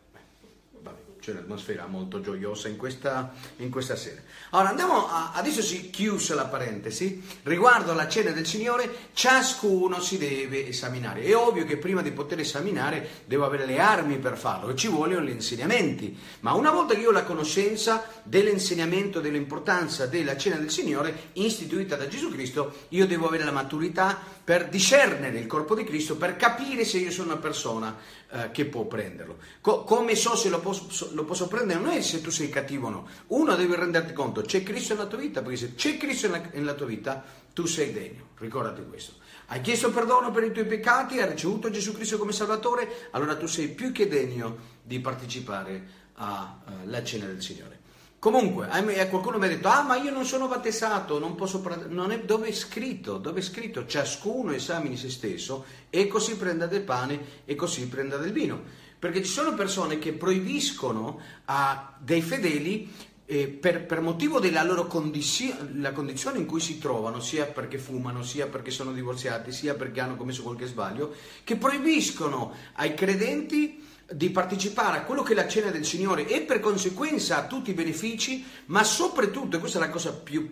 [1.21, 4.21] c'è un'atmosfera molto gioiosa in questa, in questa sera.
[4.49, 10.17] Allora andiamo a, adesso si chiuse la parentesi, riguardo alla cena del Signore, ciascuno si
[10.17, 11.21] deve esaminare.
[11.21, 15.25] È ovvio che prima di poter esaminare devo avere le armi per farlo ci vogliono
[15.25, 20.71] gli insegnamenti, ma una volta che io ho la conoscenza dell'insegnamento, dell'importanza della cena del
[20.71, 25.83] Signore istituita da Gesù Cristo, io devo avere la maturità per discernere il corpo di
[25.83, 27.95] Cristo, per capire se io sono una persona
[28.29, 29.37] eh, che può prenderlo.
[29.61, 31.79] Co- come so se lo posso, lo posso, prendere?
[31.79, 33.07] Non è se tu sei cattivo o no.
[33.27, 36.73] Uno deve renderti conto, c'è Cristo nella tua vita, perché se c'è Cristo nella, nella
[36.73, 37.23] tua vita,
[37.53, 38.29] tu sei degno.
[38.37, 39.13] Ricordati questo.
[39.47, 43.47] Hai chiesto perdono per i tuoi peccati, hai ricevuto Gesù Cristo come Salvatore, allora tu
[43.47, 47.80] sei più che degno di partecipare alla uh, cena del Signore.
[48.21, 48.67] Comunque,
[49.09, 51.59] qualcuno mi ha detto, ah ma io non sono battezzato, non posso...
[51.87, 53.17] Non è, dove è scritto?
[53.17, 53.87] Dove è scritto?
[53.87, 58.61] Ciascuno esamini se stesso e così prenda del pane e così prenda del vino.
[58.99, 62.93] Perché ci sono persone che proibiscono a dei fedeli
[63.31, 68.23] eh, per, per, motivo della loro condizione, condizione in cui si trovano, sia perché fumano,
[68.23, 71.15] sia perché sono divorziati, sia perché hanno commesso qualche sbaglio,
[71.45, 76.41] che proibiscono ai credenti di partecipare a quello che è la cena del Signore e
[76.41, 80.49] per conseguenza a tutti i benefici, ma soprattutto, e questa è la cosa più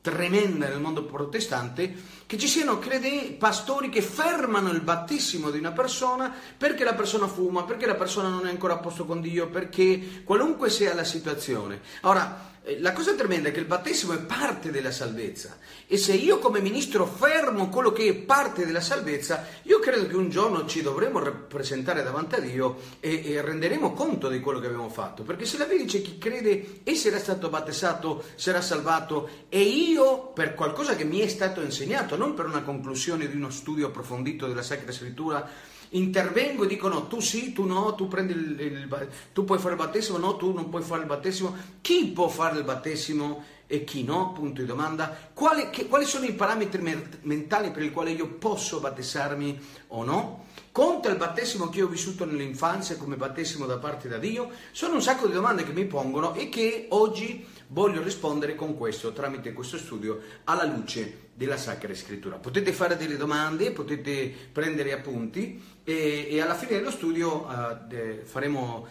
[0.00, 1.94] tremenda nel mondo protestante,
[2.26, 7.26] che ci siano crede- pastori che fermano il battesimo di una persona perché la persona
[7.26, 11.04] fuma, perché la persona non è ancora a posto con Dio, perché qualunque sia la
[11.04, 11.80] situazione.
[12.02, 16.38] Ora, la cosa tremenda è che il battesimo è parte della salvezza e se io
[16.38, 20.82] come ministro fermo quello che è parte della salvezza, io credo che un giorno ci
[20.82, 25.24] dovremo rappresentare davanti a Dio e, e renderemo conto di quello che abbiamo fatto.
[25.24, 30.54] Perché se la Bibbia dice chi crede essere stato battezzato sarà salvato e io per
[30.54, 34.62] qualcosa che mi è stato insegnato, non per una conclusione di uno studio approfondito della
[34.62, 35.48] Sacra Scrittura,
[35.90, 39.80] intervengo e dicono tu sì, tu no, tu, prendi il, il, tu puoi fare il
[39.80, 41.56] battesimo, no, tu non puoi fare il battesimo.
[41.80, 44.32] Chi può fare il battesimo e chi no?
[44.32, 45.16] Punto di domanda.
[45.32, 46.82] Quali, che, quali sono i parametri
[47.22, 50.46] mentali per i quali io posso battezzarmi o no?
[50.72, 54.50] Conta il battesimo che io ho vissuto nell'infanzia come battesimo da parte da Dio?
[54.72, 59.12] Sono un sacco di domande che mi pongono e che oggi voglio rispondere con questo,
[59.12, 62.36] tramite questo studio, alla luce della Sacra Scrittura.
[62.36, 68.86] Potete fare delle domande, potete prendere appunti e, e alla fine dello studio uh, faremo,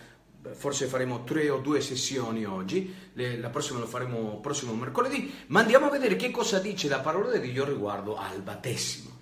[0.52, 5.88] forse faremo tre o due sessioni oggi, la prossima lo faremo prossimo mercoledì, ma andiamo
[5.88, 9.18] a vedere che cosa dice la parola di Dio riguardo al battesimo.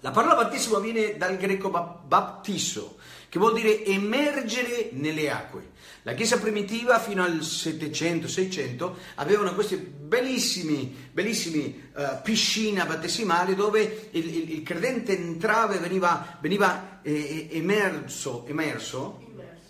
[0.00, 2.98] La parola battesimo viene dal greco baptisso,
[3.28, 5.70] che vuol dire emergere nelle acque.
[6.08, 14.36] La Chiesa primitiva fino al 700-600 avevano queste bellissimi, bellissimi uh, piscine battesimali dove il,
[14.36, 19.22] il, il, credente entrava e veniva, veniva eh, emerso, emerso,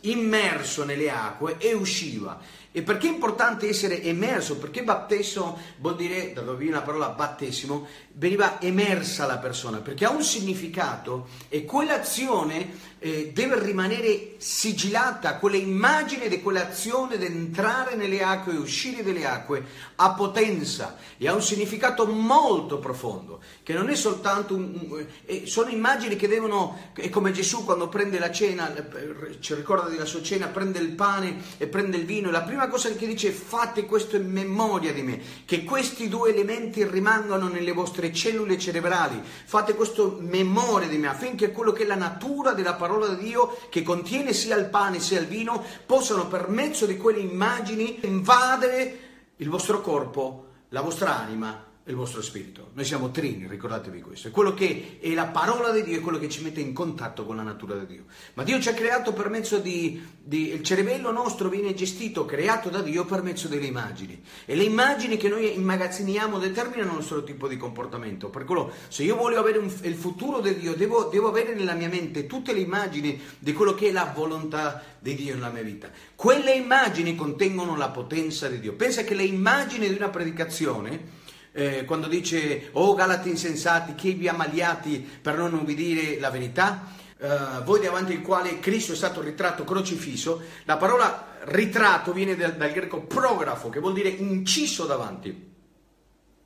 [0.03, 2.41] immerso nelle acque e usciva.
[2.71, 4.59] E perché è importante essere emerso?
[4.59, 10.05] Perché battesimo vuol dire, da dove viene la parola battesimo, veniva emersa la persona, perché
[10.05, 17.95] ha un significato e quell'azione eh, deve rimanere sigillata, quella immagine di quell'azione di entrare
[17.95, 19.65] nelle acque e uscire dalle acque
[19.97, 20.97] ha potenza.
[21.17, 26.29] E ha un significato molto profondo, che non è soltanto un, eh, sono immagini che
[26.29, 30.79] devono, è come Gesù quando prende la cena, eh, ci ricorda della sua cena, prende
[30.79, 34.31] il pane e prende il vino, e la prima cosa che dice fate questo in
[34.31, 40.89] memoria di me, che questi due elementi rimangano nelle vostre cellule cerebrali, fate questo memoria
[40.89, 44.57] di me affinché quello che è la natura della parola di Dio, che contiene sia
[44.57, 48.99] il pane sia il vino, possano per mezzo di quelle immagini invadere
[49.37, 52.71] il vostro corpo la vostra anima il vostro spirito.
[52.75, 54.29] Noi siamo trini, ricordatevi questo.
[54.29, 57.25] È quello che è la parola di Dio, è quello che ci mette in contatto
[57.25, 58.05] con la natura di Dio.
[58.35, 62.69] Ma Dio ci ha creato per mezzo di, di, il cervello nostro viene gestito, creato
[62.69, 64.23] da Dio per mezzo delle immagini.
[64.45, 68.29] E le immagini che noi immagazziniamo determinano il nostro tipo di comportamento.
[68.29, 71.75] Per quello, se io voglio avere un, il futuro di Dio, devo, devo avere nella
[71.75, 75.63] mia mente tutte le immagini di quello che è la volontà di Dio nella mia
[75.63, 75.91] vita.
[76.15, 78.75] Quelle immagini contengono la potenza di Dio.
[78.75, 81.18] Pensa che le immagini di una predicazione
[81.59, 86.95] eh, quando dice, oh Galati insensati, chi vi ha magliati per non ubbidire la verità?
[87.19, 92.55] Uh, voi davanti al quale Cristo è stato ritratto crocifisso, la parola ritratto viene dal,
[92.55, 95.47] dal greco prografo, che vuol dire inciso davanti.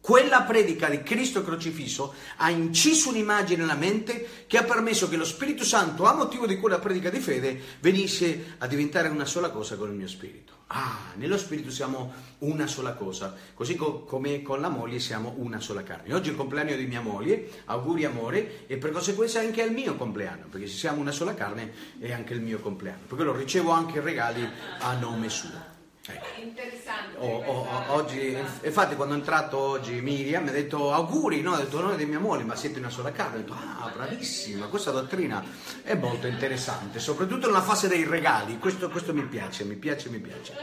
[0.01, 5.27] Quella predica di Cristo crocifisso ha inciso un'immagine nella mente che ha permesso che lo
[5.27, 9.77] Spirito Santo, a motivo di quella predica di fede, venisse a diventare una sola cosa
[9.77, 10.62] con il mio spirito.
[10.75, 15.61] Ah, nello spirito siamo una sola cosa, così co- come con la moglie siamo una
[15.61, 16.15] sola carne.
[16.15, 19.73] Oggi è il compleanno di mia moglie, auguri amore, e per conseguenza anche è il
[19.73, 23.37] mio compleanno, perché se siamo una sola carne è anche il mio compleanno, perché lo
[23.37, 24.49] ricevo anche regali
[24.79, 25.72] a nome suo.
[26.05, 26.27] Ecco.
[26.41, 27.17] Interessante.
[27.19, 31.53] Oh, oh, oggi, infatti, quando è entrato oggi Miriam mi ha detto auguri, no?
[31.53, 33.37] Ha detto noi di mia moglie, ma siete una sola carne.
[33.37, 35.45] Ho detto ah, bravissima, questa dottrina
[35.85, 38.59] è molto interessante, soprattutto nella fase dei regali.
[38.59, 40.55] Questo, questo mi piace, mi piace, mi piace.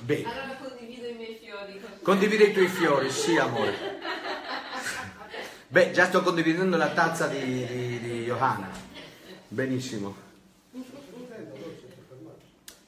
[0.00, 0.24] Bene.
[0.24, 1.80] Allora condivido i miei fiori.
[2.00, 3.98] Condivide i tuoi fiori, sì, amore.
[5.66, 8.70] Beh, già sto condividendo la tazza di, di, di Johanna.
[9.48, 10.14] Benissimo.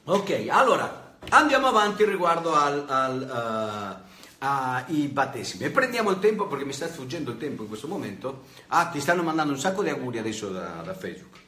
[0.05, 1.06] Ok, allora.
[1.29, 6.87] Andiamo avanti riguardo al, al, uh, ai battesimi e prendiamo il tempo perché mi sta
[6.87, 8.43] sfuggendo il tempo in questo momento.
[8.67, 11.46] Ah, ti stanno mandando un sacco di auguri adesso da, da Facebook.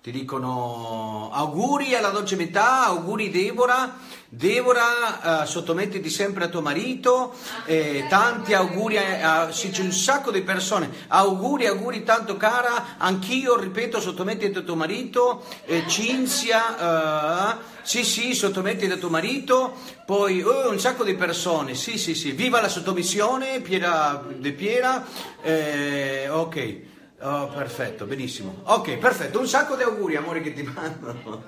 [0.00, 7.34] Ti dicono auguri alla dolce metà, auguri Deborah, Deborah uh, sottomettiti sempre a tuo marito,
[7.64, 12.96] eh, tanti auguri, a, a, sì, c'è un sacco di persone, auguri, auguri tanto cara,
[12.96, 19.74] anch'io ripeto sottomettiti a tuo marito, eh, Cinzia, sì sì sottomettiti a tuo marito,
[20.06, 25.04] poi oh, un sacco di persone, sì sì sì, viva la sottomissione, Piera De Piera,
[25.42, 26.87] eh, ok.
[27.20, 28.60] Oh, perfetto, benissimo.
[28.64, 29.40] Ok, perfetto.
[29.40, 31.44] Un sacco di auguri, amore, che ti mandano.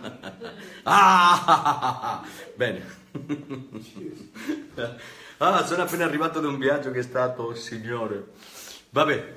[0.82, 2.22] Ah,
[2.54, 2.98] bene.
[5.42, 8.26] Ah, sono appena arrivato da un viaggio che è stato, signore.
[8.90, 9.32] Vabbè,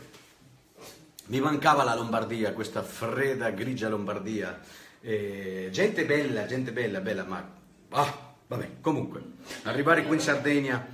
[1.27, 4.59] mi mancava la Lombardia, questa fredda, grigia Lombardia.
[4.99, 7.49] Eh, gente bella, gente bella, bella, ma...
[7.91, 9.21] Ah, vabbè, comunque,
[9.63, 10.85] arrivare qui in Sardegna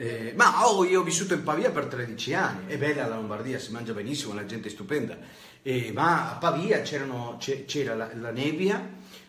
[0.00, 3.58] eh, ma oh, io ho vissuto in Pavia per 13 anni, è bella la Lombardia,
[3.58, 5.18] si mangia benissimo, la gente è stupenda,
[5.60, 8.82] eh, ma a Pavia c'era la, la, nebbia,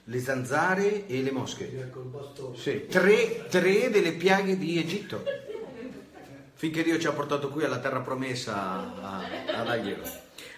[0.05, 1.91] le zanzare e le mosche.
[2.55, 5.25] Sì, tre, tre delle piaghe di Egitto,
[6.53, 8.93] finché Dio ci ha portato qui alla terra promessa
[9.47, 10.03] ad Agliero.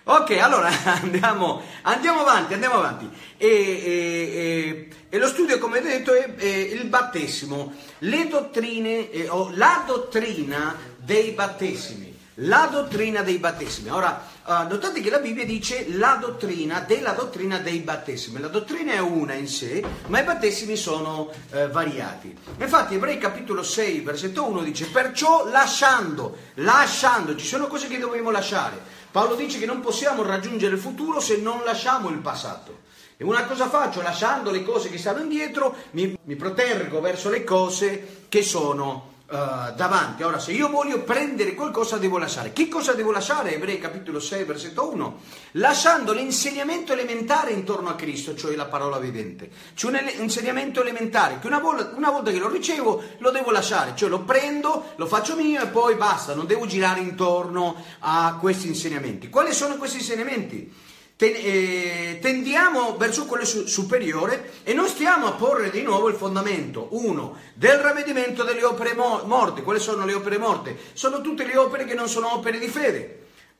[0.05, 0.69] Ok, allora
[1.01, 3.09] andiamo, andiamo, avanti, andiamo avanti.
[3.37, 9.49] E, e, e, lo studio, come detto, è, è il battesimo, le dottrine, eh, o
[9.53, 12.11] la dottrina dei battesimi.
[12.37, 13.91] La dottrina dei battesimi.
[13.91, 18.39] Ora, uh, notate che la Bibbia dice la dottrina della dottrina dei battesimi.
[18.39, 22.35] La dottrina è una in sé, ma i battesimi sono uh, variati.
[22.57, 28.31] Infatti, Ebrei capitolo 6, versetto 1 dice: Perciò lasciando, lasciando, ci sono cose che dobbiamo
[28.31, 29.01] lasciare.
[29.14, 32.80] Paolo dice che non possiamo raggiungere il futuro se non lasciamo il passato.
[33.16, 34.01] E una cosa faccio?
[34.01, 39.73] Lasciando le cose che stanno indietro, mi, mi proteggo verso le cose che sono uh,
[39.75, 40.23] davanti.
[40.23, 42.53] Ora, se io voglio prendere qualcosa, devo lasciare.
[42.53, 43.55] Che cosa devo lasciare?
[43.55, 45.19] Ebrei capitolo 6, versetto 1.
[45.53, 49.49] Lasciando l'insegnamento elementare intorno a Cristo, cioè la parola vivente.
[49.73, 53.93] Cioè un insegnamento elementare che una volta, una volta che lo ricevo, lo devo lasciare.
[53.95, 56.36] Cioè lo prendo, lo faccio mio e poi basta.
[56.36, 59.29] Non devo girare intorno a questi insegnamenti.
[59.29, 60.91] Quali sono questi insegnamenti?
[61.16, 67.38] Eh, tendiamo verso quello superiore e non stiamo a porre di nuovo il fondamento, uno,
[67.53, 69.61] del ravvedimento delle opere morte.
[69.61, 70.78] Quali sono le opere morte?
[70.93, 73.20] Sono tutte le opere che non sono opere di fede.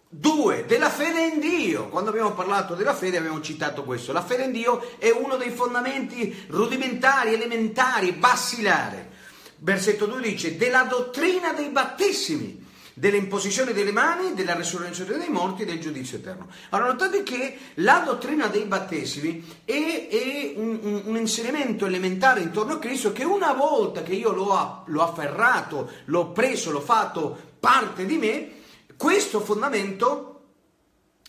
[0.10, 1.90] Due, della fede in Dio.
[1.90, 4.12] Quando abbiamo parlato della fede abbiamo citato questo.
[4.12, 9.12] La fede in Dio è uno dei fondamenti rudimentari, elementari, bassilari.
[9.58, 12.63] Versetto 2 dice, della dottrina dei battesimi
[12.94, 16.48] dell'imposizione delle mani, della resurrezione dei morti e del giudizio eterno.
[16.70, 22.74] Allora notate che la dottrina dei battesimi è, è un, un, un, inserimento elementare intorno
[22.74, 28.06] a Cristo che una volta che io l'ho, l'ho afferrato, l'ho preso, l'ho fatto parte
[28.06, 28.52] di me,
[28.96, 30.30] questo fondamento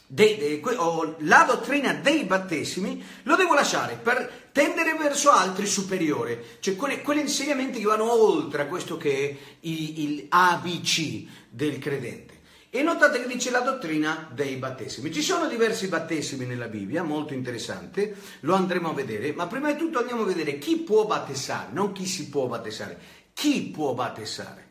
[0.06, 0.76] dei- dei- que-
[1.18, 7.18] la dottrina dei battesimi, lo devo lasciare per tendere verso altri superiori, cioè quelle- quegli
[7.18, 9.36] insegnamenti che vanno oltre a questo che è
[9.66, 12.32] i- il ABC del credente.
[12.70, 15.12] E notate che dice la dottrina dei battesimi.
[15.12, 19.78] Ci sono diversi battesimi nella Bibbia, molto interessante, lo andremo a vedere, ma prima di
[19.78, 22.96] tutto andiamo a vedere chi può battezzare, non chi si può battezzare,
[23.32, 24.62] chi può battezzare.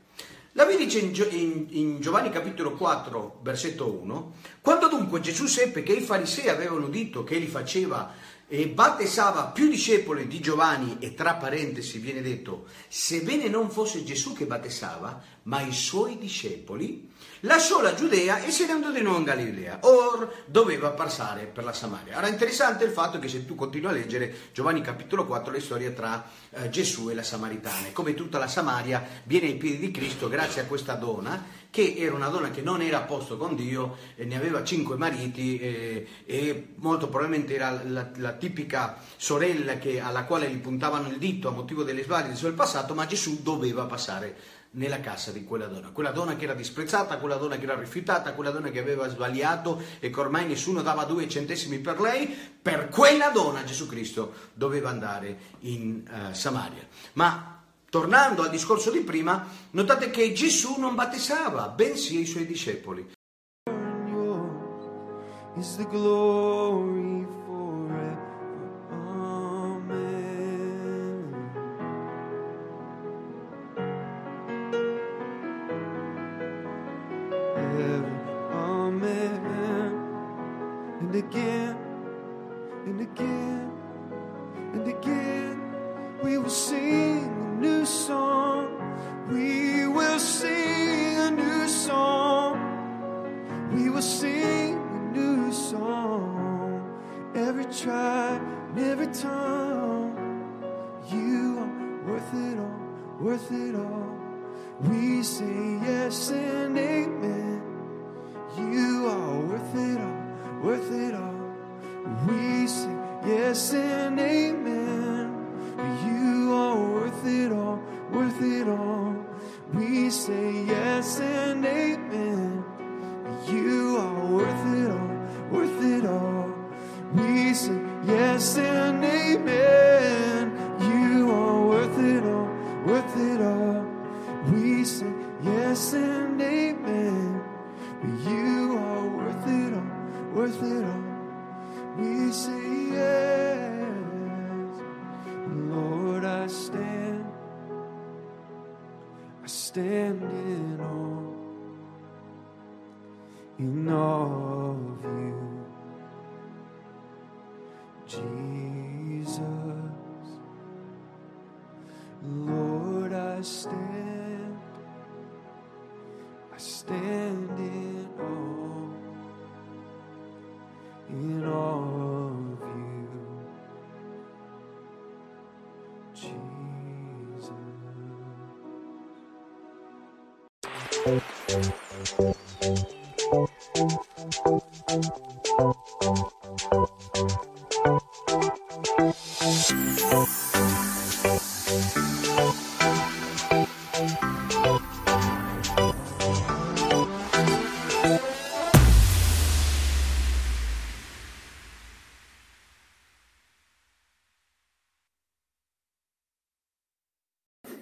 [0.55, 5.81] La Bibbia dice in, in- in Giovanni capitolo 4, versetto 1, quando dunque Gesù seppe
[5.83, 8.13] che i farisei avevano udito che egli faceva
[8.47, 14.33] e battezzava più discepoli di Giovanni e tra parentesi viene detto, sebbene non fosse Gesù
[14.33, 17.09] che battezzava, ma i suoi discepoli,
[17.41, 19.79] lasciò la Giudea e se ne andò di nuovo in Galilea.
[19.81, 22.17] Or doveva passare per la Samaria.
[22.17, 25.93] Ora interessante il fatto che se tu continui a leggere Giovanni capitolo 4 le storie
[25.93, 29.91] tra eh, Gesù e la Samaritana, e come tutta la Samaria viene ai piedi di
[29.91, 33.55] Cristo grazie a questa donna che era una donna che non era a posto con
[33.55, 39.79] Dio, e ne aveva cinque mariti eh, e molto probabilmente era la, la tipica sorella
[39.79, 43.07] che- alla quale gli puntavano il dito a motivo delle sbaglie del suo passato, ma
[43.07, 47.57] Gesù doveva passare nella casa di quella donna, quella donna che era disprezzata, quella donna
[47.57, 51.79] che era rifiutata, quella donna che aveva sbagliato e che ormai nessuno dava due centesimi
[51.79, 52.27] per lei,
[52.61, 56.87] per quella donna Gesù Cristo doveva andare in eh, Samaria.
[57.13, 57.52] Ma
[57.93, 63.07] tornando al discorso di prima, notate che Gesù non battezzava, bensì i suoi discepoli.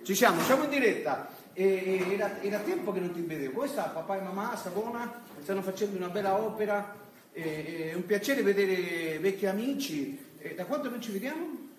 [0.04, 1.30] Ci siamo, siamo in diretta.
[1.54, 3.54] E- e- era, era tempo che non ti vedevo.
[3.54, 4.56] Come sta papà e mamma?
[4.56, 5.22] Sta buona?
[5.42, 6.96] Stanno facendo una bella opera.
[7.34, 10.18] E- È un piacere vedere vecchi amici.
[10.56, 11.70] Da quanto non ci vediamo?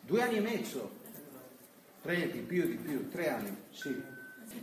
[0.00, 0.98] Due anni e mezzo.
[2.02, 3.94] Tre di più, di più, tre anni, sì.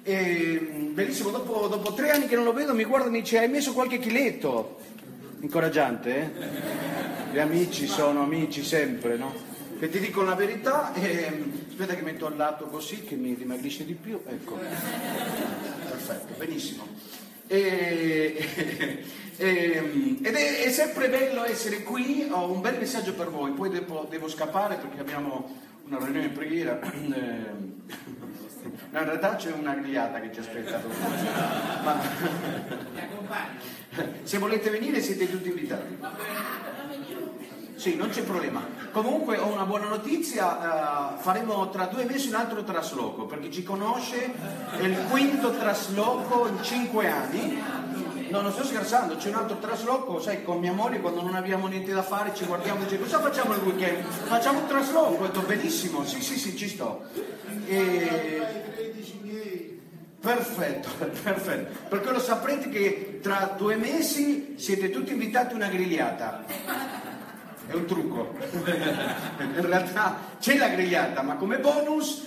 [0.04, 3.38] E, bellissimo, dopo, dopo tre anni che non lo vedo mi guarda e mi dice
[3.38, 4.80] hai messo qualche chiletto.
[5.42, 6.32] Incoraggiante, eh?
[7.32, 9.34] Gli amici sono amici sempre, no?
[9.80, 11.32] Che ti dicono la verità e
[11.78, 14.58] aspetta che metto al lato così che mi dimagrisce di più, ecco.
[14.58, 16.88] Perfetto, benissimo.
[17.46, 18.36] E-
[19.38, 23.70] e- ed è, è sempre bello essere qui, ho un bel messaggio per voi, poi
[23.70, 25.56] devo, devo scappare perché abbiamo
[25.86, 26.80] una riunione di preghiera.
[28.90, 30.96] No, in realtà c'è una grigliata che ci aspetta dopo.
[31.84, 32.00] Ma...
[34.24, 35.98] Se volete venire siete tutti invitati.
[37.78, 38.66] Sì, non c'è problema.
[38.92, 43.52] Comunque ho una buona notizia, eh, faremo tra due mesi un altro trasloco, per chi
[43.52, 44.34] ci conosce
[44.78, 47.62] è il quinto trasloco in cinque anni
[48.30, 51.68] No, non sto scherzando, c'è un altro trasloco, sai, con mia moglie quando non abbiamo
[51.68, 54.04] niente da fare ci guardiamo e diciamo cosa facciamo il weekend?
[54.04, 57.04] Facciamo un trasloco, ho detto benissimo, sì sì sì ci sto.
[57.66, 58.66] E...
[60.20, 60.90] Perfetto,
[61.24, 61.88] perfetto.
[61.88, 66.44] Perché lo saprete che tra due mesi siete tutti invitati a una grigliata.
[67.68, 68.34] È un trucco.
[68.64, 72.26] In realtà c'è la grigliata, ma come bonus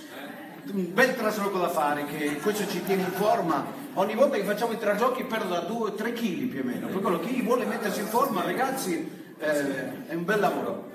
[0.71, 3.65] un bel trasloco da fare, che questo ci tiene in forma.
[3.95, 6.87] Ogni volta che facciamo i traslochi perdo da 2-3 kg più o meno.
[6.87, 10.89] Per quello chi vuole mettersi in forma, ragazzi, eh, è un bel lavoro.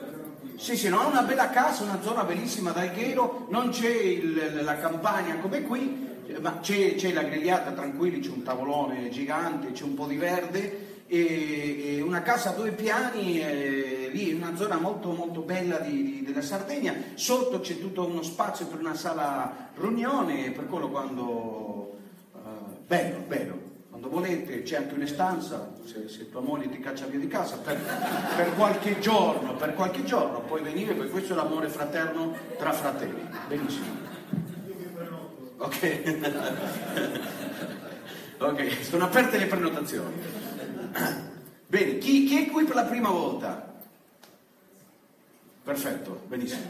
[0.56, 4.78] Sì, sì, non ha una bella casa, una zona bellissima d'Alghero, non c'è il- la
[4.78, 9.94] campagna come qui, ma c'è, c'è la grigliata, tranquilli, c'è un tavolone gigante, c'è un
[9.94, 14.76] po' di verde e, e una casa a due piani, eh, lì in una zona
[14.78, 19.70] molto, molto bella di- di- della Sardegna, sotto c'è tutto uno spazio per una sala
[19.76, 21.96] riunione, per quello quando...
[22.34, 22.38] eh,
[22.86, 23.64] bello, bello.
[23.88, 27.80] Quando volete c'è anche un'estanza, se, se tua moglie ti caccia via di casa, per,
[28.36, 33.26] per qualche giorno, per qualche giorno puoi venire, perché questo è l'amore fraterno tra fratelli.
[33.48, 33.86] Benissimo.
[35.58, 36.02] Ok.
[38.38, 40.12] ok, sono aperte le prenotazioni.
[41.68, 43.64] Bene, chi, chi è qui per la prima volta?
[45.66, 46.62] Perfetto, benissimo.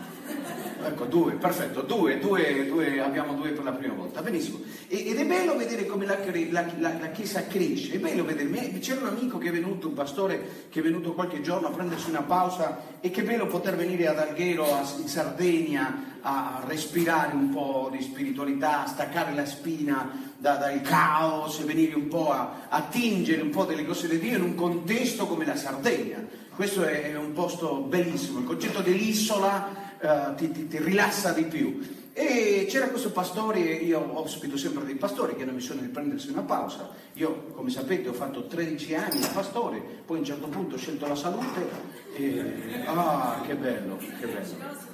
[0.83, 4.61] Ecco, due, perfetto, due, due, due, abbiamo due per la prima volta, benissimo.
[4.89, 6.17] Ed è bello vedere come la,
[6.51, 9.95] la- la- la Chiesa cresce, è bello vedere, c'era un amico che è venuto, un
[9.95, 14.07] pastore che è venuto qualche giorno a prendersi una pausa e che bello poter venire
[14.07, 14.65] ad Alghero,
[14.99, 21.59] in Sardegna, a respirare un po' di spiritualità, a staccare la spina da- dal caos
[21.59, 24.55] e venire un po' a, a tingere un po' delle cose di Dio in un
[24.55, 26.25] contesto come la Sardegna.
[26.55, 31.43] Questo è, è un posto bellissimo, il concetto dell'isola eh, ti, ti- ti rilassa di
[31.45, 32.05] più.
[32.13, 36.43] E c'era questo pastore, io ospito sempre dei pastori che hanno bisogno di prendersi una
[36.43, 36.91] pausa.
[37.15, 40.79] Io, come sapete, ho fatto 13 anni da pastore, poi a un certo punto ho
[40.79, 41.69] scelto la salute
[42.15, 42.85] e...
[42.87, 44.85] Ah, che bello, che bello.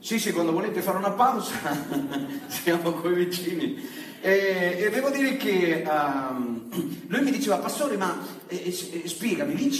[0.00, 1.54] Sì, sì, quando volete fare una pausa
[2.48, 4.06] siamo coi vicini.
[4.20, 6.68] E, e devo dire che ehm,
[7.06, 9.70] lui mi diceva, pastore, ma eh, eh, spiegami, lì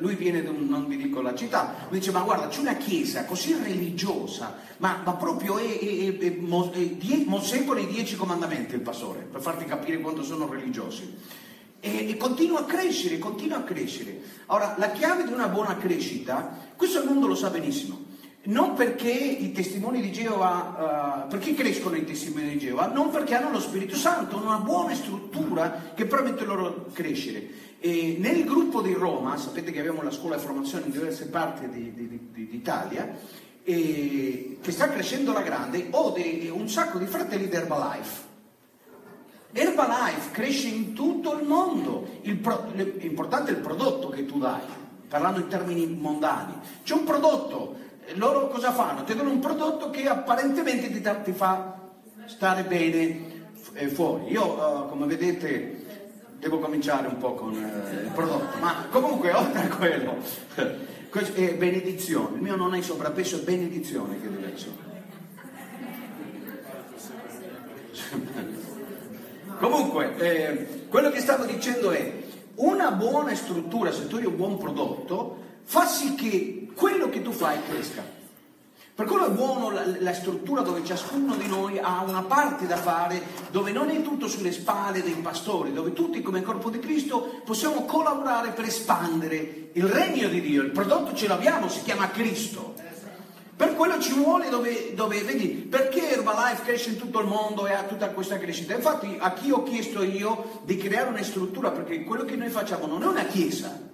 [0.00, 2.74] lui viene da un, non vi dico la città, mi dice, ma guarda, c'è una
[2.76, 9.20] chiesa così religiosa, ma, ma proprio è, è- è- è i dieci comandamenti il pastore,
[9.30, 11.14] per farti capire quanto sono religiosi.
[11.78, 14.22] E, e continua a crescere, continua a crescere.
[14.46, 18.10] Ora, la chiave di una buona crescita, questo il mondo lo sa benissimo.
[18.44, 22.86] Non perché i testimoni di Geova, eh, perché crescono i testimoni di Geova?
[22.88, 27.48] Non perché hanno lo Spirito Santo, una buona struttura che permette loro di crescere.
[27.78, 31.68] E nel gruppo di Roma, sapete che abbiamo la scuola di formazione in diverse parti
[31.68, 33.16] di- di- di- d'Italia,
[33.62, 38.30] e che sta crescendo alla grande, ho dei- un sacco di fratelli di Herbalife.
[39.52, 44.62] Herbalife cresce in tutto il mondo, il pro- l'importante è il prodotto che tu dai,
[45.08, 46.54] parlando in termini mondani.
[46.82, 47.81] C'è un prodotto,
[48.14, 49.04] loro cosa fanno?
[49.04, 51.78] Ti danno un prodotto che apparentemente ti, ti fa
[52.26, 54.30] stare bene eh, fuori.
[54.30, 55.84] Io, eh, come vedete,
[56.38, 60.16] devo cominciare un po' con eh, il prodotto, ma comunque oltre a quello,
[61.34, 62.36] è benedizione.
[62.36, 64.90] Il mio non è sovrappeso, è benedizione che deve essere.
[69.58, 72.22] Comunque, eh, quello che stavo dicendo è,
[72.56, 77.32] una buona struttura, se tu hai un buon prodotto, fa sì che quello che tu
[77.32, 78.20] fai cresca.
[78.94, 82.76] Per quello è buono la, la struttura dove ciascuno di noi ha una parte da
[82.76, 87.40] fare, dove non è tutto sulle spalle dei pastori, dove tutti come corpo di Cristo
[87.42, 90.62] possiamo collaborare per espandere il regno di Dio.
[90.62, 92.74] Il prodotto ce l'abbiamo, si chiama Cristo.
[93.56, 97.72] Per quello ci vuole dove, dove, vedi, perché Herbalife cresce in tutto il mondo e
[97.72, 98.74] ha tutta questa crescita?
[98.74, 102.86] Infatti a chi ho chiesto io di creare una struttura, perché quello che noi facciamo
[102.86, 103.90] non è una chiesa,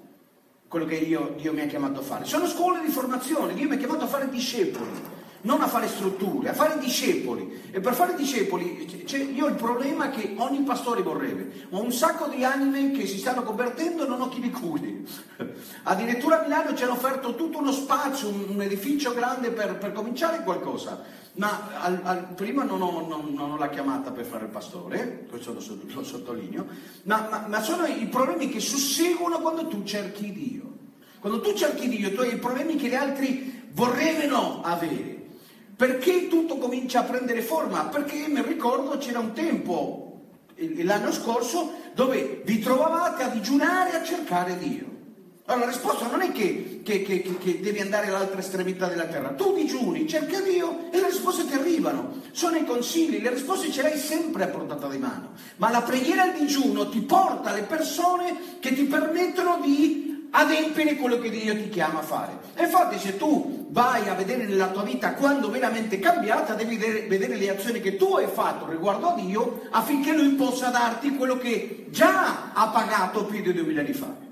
[0.69, 3.75] quello che io, Dio mi ha chiamato a fare, sono scuole di formazione, Dio mi
[3.75, 4.91] ha chiamato a fare discepoli,
[5.43, 7.69] non a fare strutture, a fare discepoli.
[7.71, 11.67] E per fare discepoli, c'è- io il problema che ogni pastore vorrebbe.
[11.71, 15.07] Ho un sacco di anime che si stanno convertendo e non ho chi li curi.
[15.85, 19.93] Addirittura a Milano ci hanno offerto tutto uno spazio, un, un edificio grande per, per
[19.93, 21.03] cominciare qualcosa.
[21.35, 25.27] Ma al- al- prima non ho, non- non ho la chiamata per fare il pastore,
[25.31, 25.63] questo lo,
[25.95, 26.67] lo sottolineo,
[27.05, 30.67] ma, ma- ma sono i problemi che susseguono quando tu cerchi Dio.
[31.21, 35.18] Quando tu cerchi Dio, tu hai i problemi che gli altri vorrebbero avere.
[35.79, 37.85] Perché tutto comincia a prendere forma?
[37.85, 40.23] Perché mi ricordo c'era un tempo,
[40.83, 44.87] l'anno scorso, dove vi trovavate a digiunare e a cercare Dio.
[45.45, 49.29] Allora la risposta non è che, che- che- che- devi andare all'altra estremità della terra,
[49.35, 53.83] tu digiuni, cerca Dio e le risposte ti arrivano, sono i consigli, le risposte ce
[53.83, 58.59] l'hai sempre a portata di mano, ma la preghiera al digiuno ti porta alle persone
[58.59, 62.39] che ti permettono di adempiere quello che Dio ti chiama a fare.
[62.55, 66.77] E infatti se tu vai a vedere nella tua vita quando veramente è cambiata, devi
[66.77, 71.15] vedere, vedere le azioni che tu hai fatto riguardo a Dio affinché Lui possa darti
[71.17, 74.27] quello che già ha pagato più di duemila anni fa.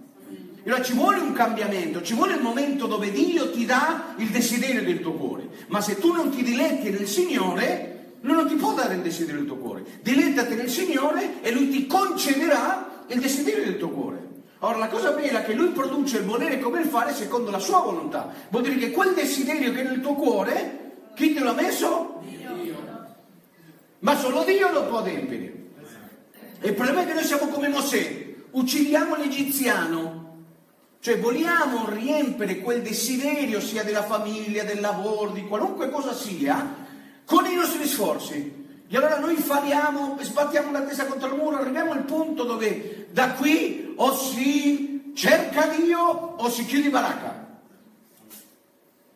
[0.66, 4.82] Allora ci vuole un cambiamento, ci vuole il momento dove Dio ti dà il desiderio
[4.82, 5.48] del tuo cuore.
[5.68, 9.36] Ma se tu non ti diletti nel Signore, Lui non ti può dare il desiderio
[9.36, 9.84] del tuo cuore.
[10.02, 14.25] Dilettati nel Signore e Lui ti concederà il desiderio del tuo cuore.
[14.60, 17.58] Ora la cosa bella è che Lui produce il volere come il fare secondo la
[17.58, 18.32] sua volontà.
[18.48, 22.22] Vuol dire che quel desiderio che è nel tuo cuore, chi te l'ha messo?
[23.98, 25.54] Ma solo Dio lo può adempiere.
[26.60, 30.44] E il problema è che noi siamo come Mosè, uccidiamo l'egiziano,
[31.00, 36.84] cioè vogliamo riempire quel desiderio sia della famiglia, del lavoro, di qualunque cosa sia,
[37.26, 38.64] con i nostri sforzi.
[38.88, 43.32] E allora noi falliamo, sbattiamo la testa contro il muro, arriviamo al punto dove da
[43.32, 47.44] qui o si cerca Dio o si chiude baracca.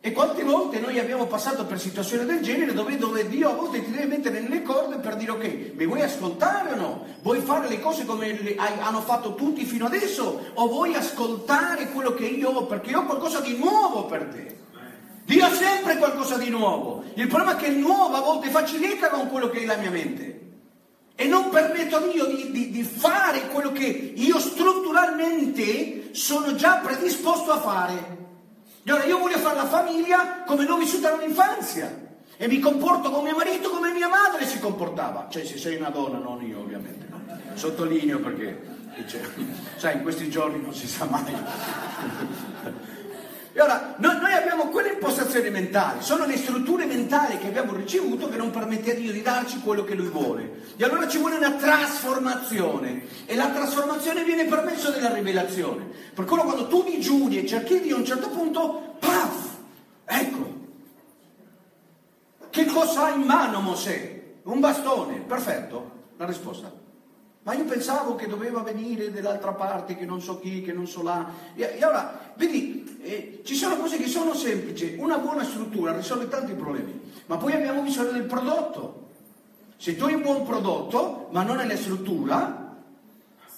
[0.03, 3.85] E quante volte noi abbiamo passato per situazioni del genere dove, dove Dio a volte
[3.85, 7.07] ti deve mettere nelle corde per dire ok, mi vuoi ascoltare o no?
[7.21, 10.53] Vuoi fare le cose come le hai- hanno fatto tutti fino adesso?
[10.55, 12.65] O vuoi ascoltare quello che io ho?
[12.65, 14.59] Perché ho qualcosa di nuovo per te.
[15.31, 17.05] Dio ha sempre qualcosa di nuovo.
[17.15, 19.77] Il problema è che il nuovo a volte fa cilieca con quello che è la
[19.77, 20.41] mia mente.
[21.15, 23.85] E non permetto a Dio di, di- di fare quello che
[24.17, 28.19] io strutturalmente sono già predisposto a fare.
[28.83, 32.09] E ora io voglio fare la famiglia come l'ho vissuta nell'infanzia.
[32.37, 35.29] E mi comporto con mio marito come mia madre si comportava.
[35.31, 37.07] Cioè se sei una donna, non io ovviamente.
[37.55, 38.61] Sottolineo perché,
[39.07, 39.21] cioè,
[39.77, 41.37] sai, in questi giorni non si sa mai.
[43.53, 48.29] E ora, noi, noi abbiamo quelle impostazioni mentali, sono le strutture mentali che abbiamo ricevuto
[48.29, 50.63] che non permette a Dio di darci quello che Lui vuole.
[50.77, 55.85] E allora ci vuole una trasformazione e la trasformazione viene per mezzo della rivelazione.
[56.15, 59.57] Per quello quando tu digiuni e cerchi Dio a un certo punto, paf,
[60.05, 60.59] ecco,
[62.51, 64.23] che cosa ha in mano Mosè?
[64.45, 66.80] Un bastone, perfetto, la risposta.
[67.43, 71.03] Ma io pensavo che doveva venire dall'altra parte, che non so chi, che non so
[71.03, 71.27] là.
[71.55, 74.97] E, e allora, vedi, eh, ci sono cose che sono semplici.
[74.99, 77.01] Una buona struttura risolve tanti problemi.
[77.27, 79.09] Ma poi abbiamo bisogno del prodotto.
[79.77, 82.77] Se tu hai un buon prodotto, ma non hai la struttura,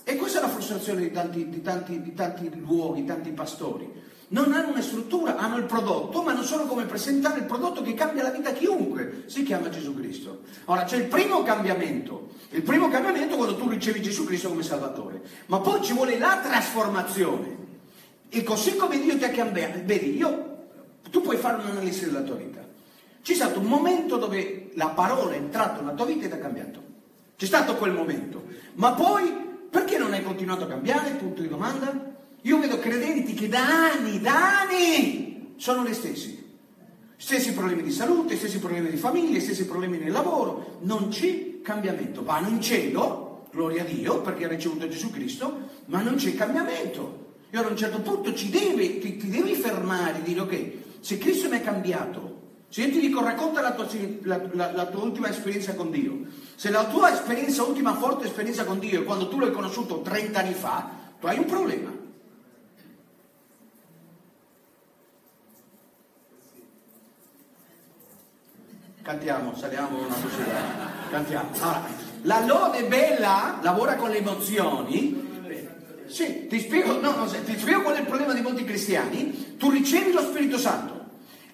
[0.05, 3.91] e questa è la frustrazione di tanti, di tanti, di tanti luoghi, tanti pastori.
[4.33, 7.93] Non hanno una struttura, hanno il prodotto, ma non sanno come presentare il prodotto che
[7.93, 9.25] cambia la vita a chiunque.
[9.27, 10.41] Si chiama Gesù Cristo.
[10.67, 12.31] Ora c'è il primo cambiamento.
[12.49, 15.21] Il primo cambiamento quando tu ricevi Gesù Cristo come Salvatore.
[15.47, 17.57] Ma poi ci vuole la trasformazione.
[18.31, 20.61] E così come Dio ti ha cambiato, vedi, io,
[21.11, 22.67] tu puoi fare un'analisi della tua vita.
[23.23, 26.39] C'è stato un momento dove la parola è entrata nella tua vita e ti ha
[26.39, 26.83] cambiato.
[27.37, 28.45] C'è stato quel momento.
[28.77, 29.31] Ma poi,
[29.69, 31.11] perché non hai continuato a cambiare?
[31.11, 32.12] Punto di domanda.
[32.43, 36.41] Io vedo credenti che da anni, da anni, sono gli stessi.
[37.17, 40.79] Stessi problemi di salute, stessi problemi di famiglia, stessi problemi nel lavoro.
[40.83, 42.25] Non c'è cambiamento.
[42.25, 47.37] Vanno in cielo, gloria a Dio, perché ha ricevuto Gesù Cristo, ma non c'è cambiamento.
[47.51, 50.73] E ora a un certo punto ci devi, ti, ti devi fermare e dire ok,
[51.01, 53.87] se Cristo mi ha cambiato, se io ti dico racconta la tua,
[54.23, 56.23] la- la- la tua ultima esperienza con Dio,
[56.57, 60.41] se la tua esperienza, ultima forte esperienza con Dio è quando tu l'hai conosciuto 30
[60.41, 60.91] anni fa,
[61.21, 61.91] tu hai un problema.
[69.03, 70.45] Cantiamo, saliamo una così,
[71.11, 71.49] cantiamo.
[71.59, 71.89] Allora,
[72.23, 75.31] la lode bella lavora con le emozioni.
[76.07, 79.57] Sì, ti spiego, no, no, ti spiego qual è il problema di molti cristiani.
[79.57, 81.02] Tu ricevi lo Spirito Santo.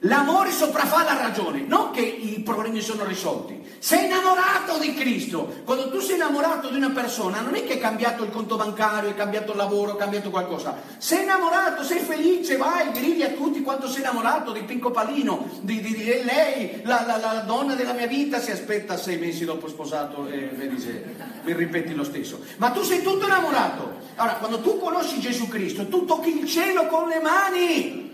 [0.02, 3.56] L'amore sopraffa la ragione, non che i problemi sono risolti.
[3.80, 5.62] Sei innamorato di Cristo.
[5.64, 9.10] Quando tu sei innamorato di una persona, non è che è cambiato il conto bancario,
[9.10, 10.76] è cambiato il lavoro, è cambiato qualcosa.
[10.98, 15.80] Sei innamorato, sei felice, vai, gridi a tutti quanto sei innamorato di Pinco Palino, di,
[15.80, 19.66] di- di lei, la, la- la donna della mia vita, si aspetta sei mesi dopo
[19.68, 21.04] sposato e vedi se
[21.42, 22.40] mi ripeti lo stesso.
[22.58, 23.96] Ma tu sei tutto innamorato.
[24.14, 28.06] Allora, quando tu conosci Gesù Cristo, tu tocchi il cielo con le mani.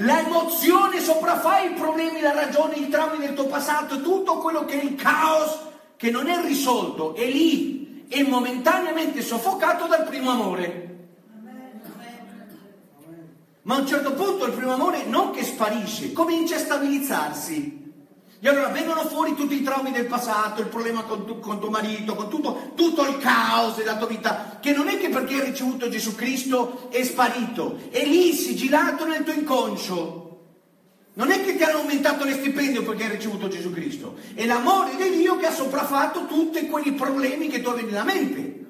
[0.00, 4.78] La emozione sopraffa i problemi, la ragione, i traumi del tuo passato, tutto quello che
[4.78, 5.58] è il caos
[5.96, 10.84] che non è risolto, è lì, è momentaneamente soffocato dal primo amore.
[13.62, 17.85] Ma a un certo punto il primo amore non che sparisce, comincia a stabilizzarsi.
[18.38, 21.70] E allora vengono fuori tutti i traumi del passato, il problema con, tu, con tuo
[21.70, 25.46] marito, con tutto, tutto, il caos della tua vita, che non è che perché hai
[25.46, 30.24] ricevuto Gesù Cristo è sparito, è lì sigillato nel tuo inconscio.
[31.14, 34.96] Non è che ti hanno aumentato lo stipendio perché hai ricevuto Gesù Cristo, è l'amore
[34.96, 38.64] di Dio che ha sopraffatto tutti quei problemi che tu avevi nella mente.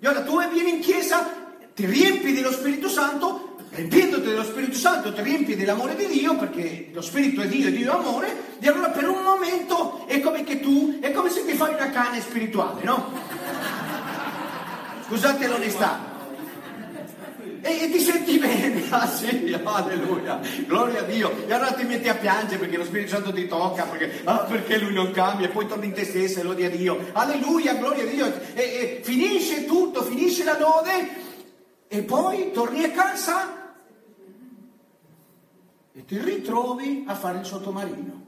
[0.00, 1.30] E ora tu vieni in chiesa,
[1.74, 3.39] ti riempi dello Spirito Santo
[3.70, 7.72] riempiendoti dello Spirito Santo ti riempi dell'amore di Dio, perché lo Spirito è Dio e
[7.72, 11.44] Dio è amore, e allora per un momento è come che tu, è come se
[11.44, 13.12] ti fai una cane spirituale, no?
[15.06, 16.08] Scusate l'onestà.
[17.62, 21.46] E, e ti senti bene, ah sì, alleluia, gloria a Dio.
[21.46, 24.78] E allora ti metti a piangere perché lo Spirito Santo ti tocca, perché, ah, perché
[24.78, 27.10] lui non cambia, e poi torni in te stesso e lodi a Dio.
[27.12, 28.26] Alleluia, gloria a Dio.
[28.54, 31.08] E, e finisce tutto, finisce la lode,
[31.86, 33.59] e poi torni a casa
[36.00, 38.26] e ti ritrovi a fare il sottomarino,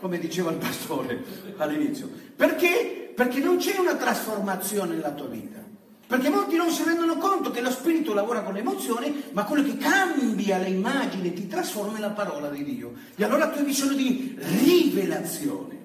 [0.00, 1.24] come diceva il pastore
[1.56, 2.10] all'inizio.
[2.36, 3.12] Perché?
[3.14, 5.64] Perché non c'è una trasformazione nella tua vita.
[6.06, 9.62] Perché molti non si rendono conto che lo spirito lavora con le emozioni, ma quello
[9.62, 12.92] che cambia le immagini, ti trasforma è la parola di Dio.
[13.16, 15.76] E allora tu hai bisogno di rivelazione.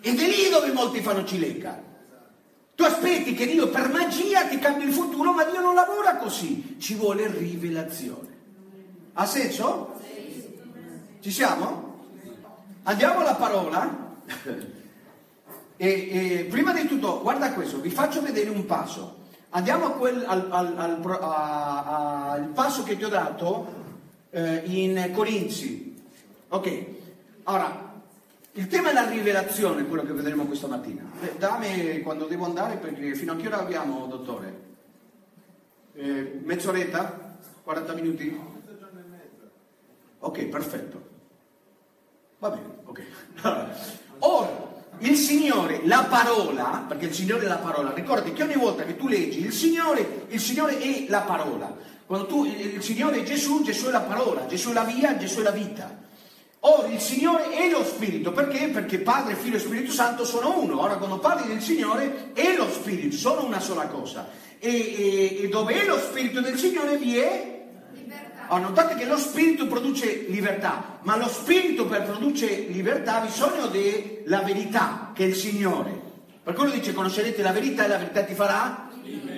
[0.00, 1.82] Ed è lì dove molti fanno cileca.
[2.74, 6.76] Tu aspetti che Dio per magia ti cambi il futuro, ma Dio non lavora così.
[6.78, 8.30] Ci vuole rivelazione.
[9.14, 10.00] Ha senso?
[11.22, 12.00] Ci siamo?
[12.82, 14.16] Andiamo alla parola.
[15.76, 19.18] E, e, prima di tutto, guarda questo, vi faccio vedere un passo.
[19.50, 23.72] Andiamo quel, al, al, al, a, a, passo che ti ho dato
[24.30, 26.02] eh, in Corinzi.
[26.48, 26.84] Ok,
[27.44, 27.92] ora,
[28.54, 31.04] il tema è la rivelazione, quello che vedremo questa mattina.
[31.20, 34.60] Eh, dammi quando devo andare, perché fino a che ora abbiamo, dottore?
[35.94, 37.36] Eh, mezz'oretta?
[37.62, 38.40] 40 minuti?
[40.18, 41.10] Ok, perfetto.
[42.42, 43.02] Va bene, ok.
[44.18, 48.82] Ora, il Signore, la parola, perché il Signore è la parola, ricordati che ogni volta
[48.82, 51.72] che tu leggi il Signore, il Signore è la parola.
[52.04, 55.38] Quando tu, il Signore è Gesù, Gesù è la parola, Gesù è la via, Gesù
[55.38, 55.88] è la vita.
[56.64, 58.66] Ora il Signore è lo Spirito, perché?
[58.70, 60.82] Perché Padre, Figlio e Spirito Santo sono uno.
[60.82, 64.28] Ora quando parli del Signore è lo Spirito, sono una sola cosa.
[64.58, 67.51] E, e, e dove è lo Spirito del Signore vi è
[68.52, 73.68] Oh, notate che lo spirito produce libertà, ma lo spirito per produrre libertà ha bisogno
[73.68, 75.98] della verità, che è il Signore.
[76.42, 78.90] Per quello dice conoscerete la verità e la verità ti farà?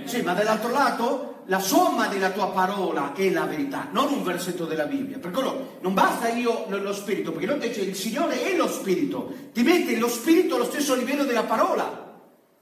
[0.03, 4.65] Sì, ma dall'altro lato la somma della tua parola è la verità, non un versetto
[4.65, 5.21] della Bibbia.
[5.21, 9.33] Per quello non basta io lo spirito, perché lui dice il Signore è lo spirito,
[9.53, 12.04] ti mette lo spirito allo stesso livello della parola.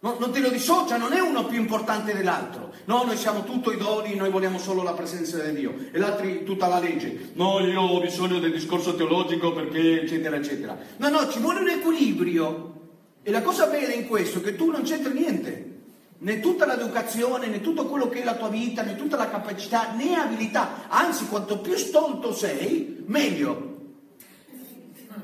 [0.02, 2.72] No, non te lo dissocia, non è uno più importante dell'altro.
[2.86, 5.76] No, noi siamo tutto idoni, noi vogliamo solo la presenza di Dio.
[5.92, 7.30] E l'altro tutta la legge.
[7.34, 10.76] No, io ho bisogno del discorso teologico perché, eccetera, eccetera.
[10.96, 12.80] No, no, ci vuole un equilibrio.
[13.22, 15.70] E la cosa bella in questo è che tu non c'entri niente.
[16.18, 19.92] Né tutta l'educazione, né tutto quello che è la tua vita, né tutta la capacità,
[19.92, 20.88] né abilità.
[20.88, 23.76] Anzi, quanto più stolto sei, meglio.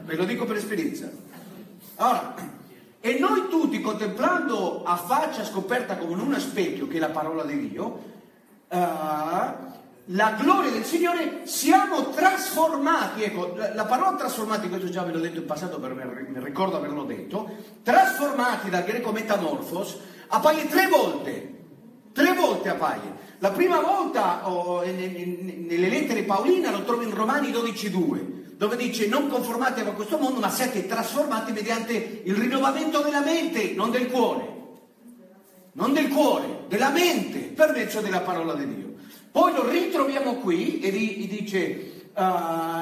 [0.05, 1.11] Ve lo dico per esperienza.
[1.97, 2.58] Allora,
[3.01, 7.45] e noi tutti, contemplando a faccia scoperta come in uno specchio, che è la parola
[7.45, 7.85] di Dio,
[8.69, 8.77] uh,
[10.11, 13.23] la gloria del Signore, siamo trasformati.
[13.23, 16.77] Ecco, la, la, parola trasformati, questo già ve l'ho detto in passato, per mi ricordo
[16.77, 17.49] averlo detto,
[17.85, 19.97] trasformati dal greco metamorfos,
[20.29, 21.55] appaia tre volte.
[22.13, 23.17] Tre volte appaia.
[23.39, 29.29] La prima volta oh, nelle lettere Paolina lo trovo in Romani 12.2 dove dice non
[29.29, 34.57] conformatevi a questo mondo, ma siate trasformati mediante il rinnovamento della mente, non del cuore.
[35.73, 38.95] Non del cuore, della mente, per mezzo della parola di Dio.
[39.31, 42.21] Poi lo ritroviamo qui e dice uh,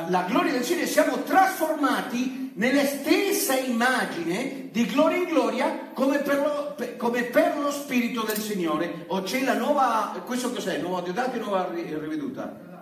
[0.08, 6.38] la gloria del Signore, siamo trasformati nella stessa immagine di gloria in gloria come per
[6.38, 9.04] lo, per, come per lo Spirito del Signore.
[9.08, 10.78] O c'è la nuova, questo cos'è?
[10.78, 12.75] Nuova Diodati o nuova riveduta?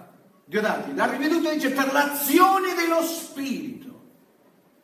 [0.46, 3.82] Diodati, la riveduta dice per l'azione dello Spirito.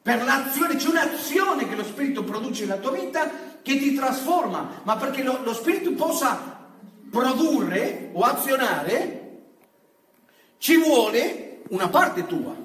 [0.02, 3.30] Per l'azione, c'è un'azione che lo Spirito produce nella tua vita
[3.62, 6.58] che ti trasforma, ma perché lo, lo Spirito possa
[7.10, 9.20] produrre o azionare,
[10.56, 12.56] ci vuole una parte tua.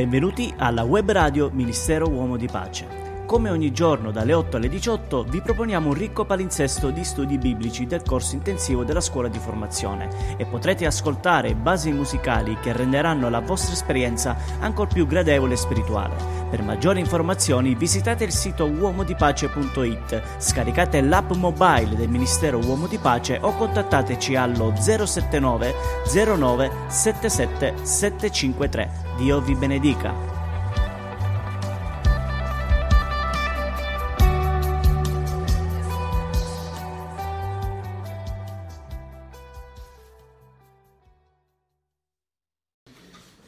[0.00, 2.99] Benvenuti alla web radio Ministero Uomo di Pace.
[3.30, 7.86] Come ogni giorno dalle 8 alle 18 vi proponiamo un ricco palinsesto di studi biblici
[7.86, 13.38] del corso intensivo della scuola di formazione e potrete ascoltare basi musicali che renderanno la
[13.38, 16.16] vostra esperienza ancora più gradevole e spirituale.
[16.50, 23.38] Per maggiori informazioni visitate il sito uomodipace.it, scaricate l'app mobile del Ministero Uomo di Pace
[23.40, 25.72] o contattateci allo 079
[26.12, 28.90] 09 77 753.
[29.18, 30.39] Dio vi benedica.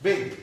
[0.02, 0.36] Bene,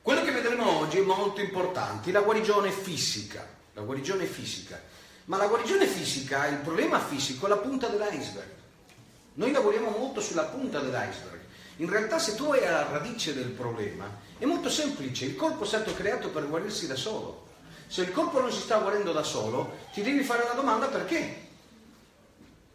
[0.00, 4.80] quello che vedremo oggi è molto importante, la guarigione fisica, la guarigione fisica.
[5.24, 8.50] Ma la guarigione fisica, il problema fisico è la punta dell'iceberg.
[9.32, 11.40] Noi lavoriamo molto sulla punta dell'iceberg.
[11.78, 14.08] In realtà se tu vai alla radice del problema,
[14.38, 17.48] è molto semplice, il corpo è stato creato per guarirsi da solo.
[17.88, 21.48] Se il corpo non si sta guarendo da solo, ti devi fare la domanda perché.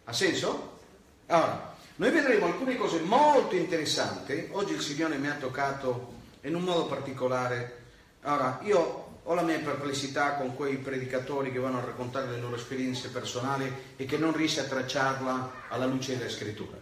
[0.04, 0.80] Ha senso?
[1.28, 4.48] Allora, noi vedremo alcune cose molto interessanti.
[4.52, 7.78] Oggi il Signore mi ha toccato in un modo particolare.
[8.22, 12.56] Allora, io ho la mia perplessità con quei predicatori che vanno a raccontare le loro
[12.56, 16.78] esperienze personali e che non riesce a tracciarla alla luce della scrittura.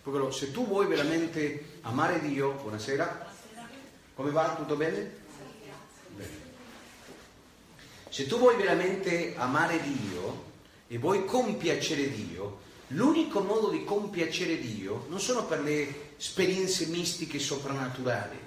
[0.00, 3.30] Però se tu vuoi veramente amare Dio, buonasera,
[4.14, 4.54] come va?
[4.54, 5.12] Tutto bene?
[6.14, 6.30] Bene.
[8.10, 10.44] Se tu vuoi veramente amare Dio
[10.86, 17.38] e vuoi compiacere Dio, l'unico modo di compiacere Dio non sono per le esperienze mistiche
[17.38, 18.38] soprannaturali.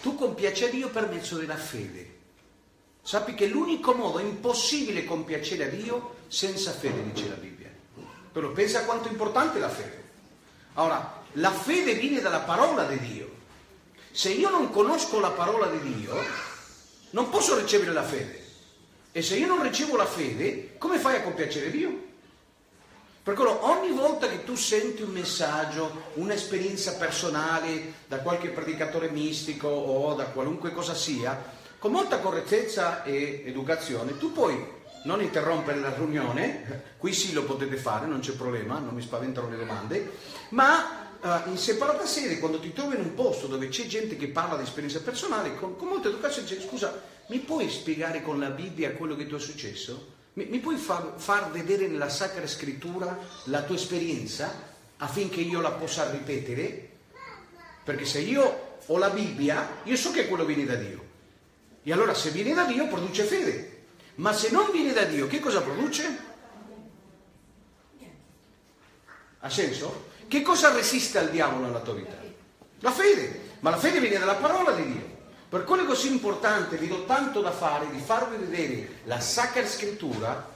[0.00, 2.12] Tu compiaci a Dio per mezzo della fede.
[3.02, 7.70] Sappi che l'unico modo, è impossibile compiacere a Dio senza fede, dice la Bibbia.
[8.32, 10.02] Però pensa quanto è importante la fede.
[10.74, 13.32] Ora, la fede viene dalla parola di Dio.
[14.10, 16.14] Se io non conosco la parola di Dio,
[17.10, 18.42] non posso ricevere la fede.
[19.12, 22.12] E se io non ricevo la fede, come fai a compiacere Dio?
[23.24, 29.66] Per quello ogni volta che tu senti un messaggio, un'esperienza personale da qualche predicatore mistico
[29.66, 31.42] o da qualunque cosa sia,
[31.78, 34.62] con molta correttezza e educazione, tu puoi
[35.04, 39.48] non interrompere la riunione, qui sì lo potete fare, non c'è problema, non mi spaventano
[39.48, 40.10] le domande,
[40.50, 44.28] ma uh, in separata sede, quando ti trovi in un posto dove c'è gente che
[44.28, 48.50] parla di esperienza personale, con, con molta educazione dice scusa, mi puoi spiegare con la
[48.50, 50.13] Bibbia quello che ti è successo?
[50.34, 55.72] Mi, mi puoi far, far vedere nella Sacra Scrittura la tua esperienza affinché io la
[55.72, 56.90] possa ripetere?
[57.84, 61.02] Perché se io ho la Bibbia, io so che quello viene da Dio.
[61.82, 63.72] E allora se viene da Dio produce fede.
[64.16, 66.32] Ma se non viene da Dio, che cosa produce?
[69.40, 70.12] Ha senso?
[70.26, 72.16] Che cosa resiste al diavolo nella tua vita?
[72.80, 73.52] La fede.
[73.60, 75.13] Ma la fede viene dalla parola di Dio.
[75.54, 79.64] Per quello è così importante, vi do tanto da fare, di farvi vedere la Sacra
[79.64, 80.50] Scrittura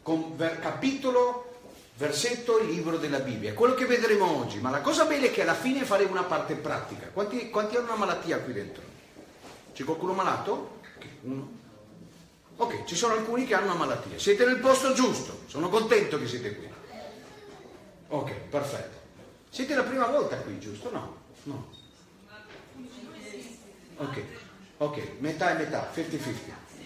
[0.00, 1.58] con ver- capitolo,
[1.98, 3.52] versetto e libro della Bibbia.
[3.52, 4.58] Quello che vedremo oggi.
[4.58, 7.08] Ma la cosa bella è che alla fine faremo una parte pratica.
[7.08, 8.82] Quanti, quanti hanno una malattia qui dentro?
[9.74, 10.78] C'è qualcuno malato?
[11.20, 11.50] Uno?
[12.56, 14.18] Ok, ci sono alcuni che hanno una malattia.
[14.18, 15.40] Siete nel posto giusto.
[15.44, 16.70] Sono contento che siete qui.
[18.08, 18.96] Ok, perfetto.
[19.50, 20.90] Siete la prima volta qui, giusto?
[20.90, 21.16] No?
[21.42, 21.79] No.
[24.00, 24.22] Ok,
[24.78, 26.30] ok, metà e metà, 50-50.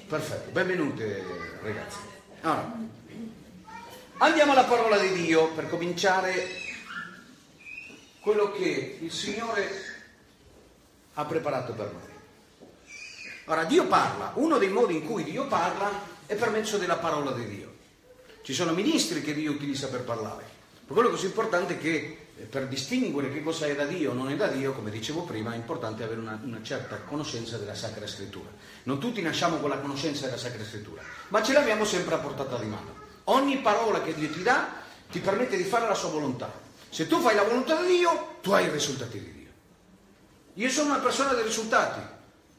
[0.09, 1.25] Perfetto, benvenute
[1.63, 1.99] ragazzi.
[2.41, 2.77] Allora,
[4.19, 6.49] andiamo alla parola di Dio per cominciare
[8.19, 9.71] quello che il Signore
[11.15, 12.13] ha preparato per noi.
[13.45, 15.93] Ora, Dio parla, uno dei modi in cui Dio parla
[16.27, 17.75] è per mezzo della parola di Dio.
[18.43, 20.43] Ci sono ministri che Dio utilizza per parlare.
[20.85, 24.29] Per quello che è importante che per distinguere che cosa è da Dio o non
[24.29, 28.07] è da Dio, come dicevo prima, è importante avere una, una, certa conoscenza della Sacra
[28.09, 28.51] Scrittura.
[28.85, 32.59] Non tutti nasciamo con la conoscenza della Sacra Scrittura, ma ce l'abbiamo sempre a portata
[32.59, 33.03] di mano.
[33.25, 34.69] Ogni parola che Dio ti dà
[35.11, 36.53] ti permette di fare la sua volontà.
[36.89, 39.51] Se tu fai la volontà di Dio, tu hai i risultati di Dio.
[40.55, 42.01] Io sono una persona dei risultati.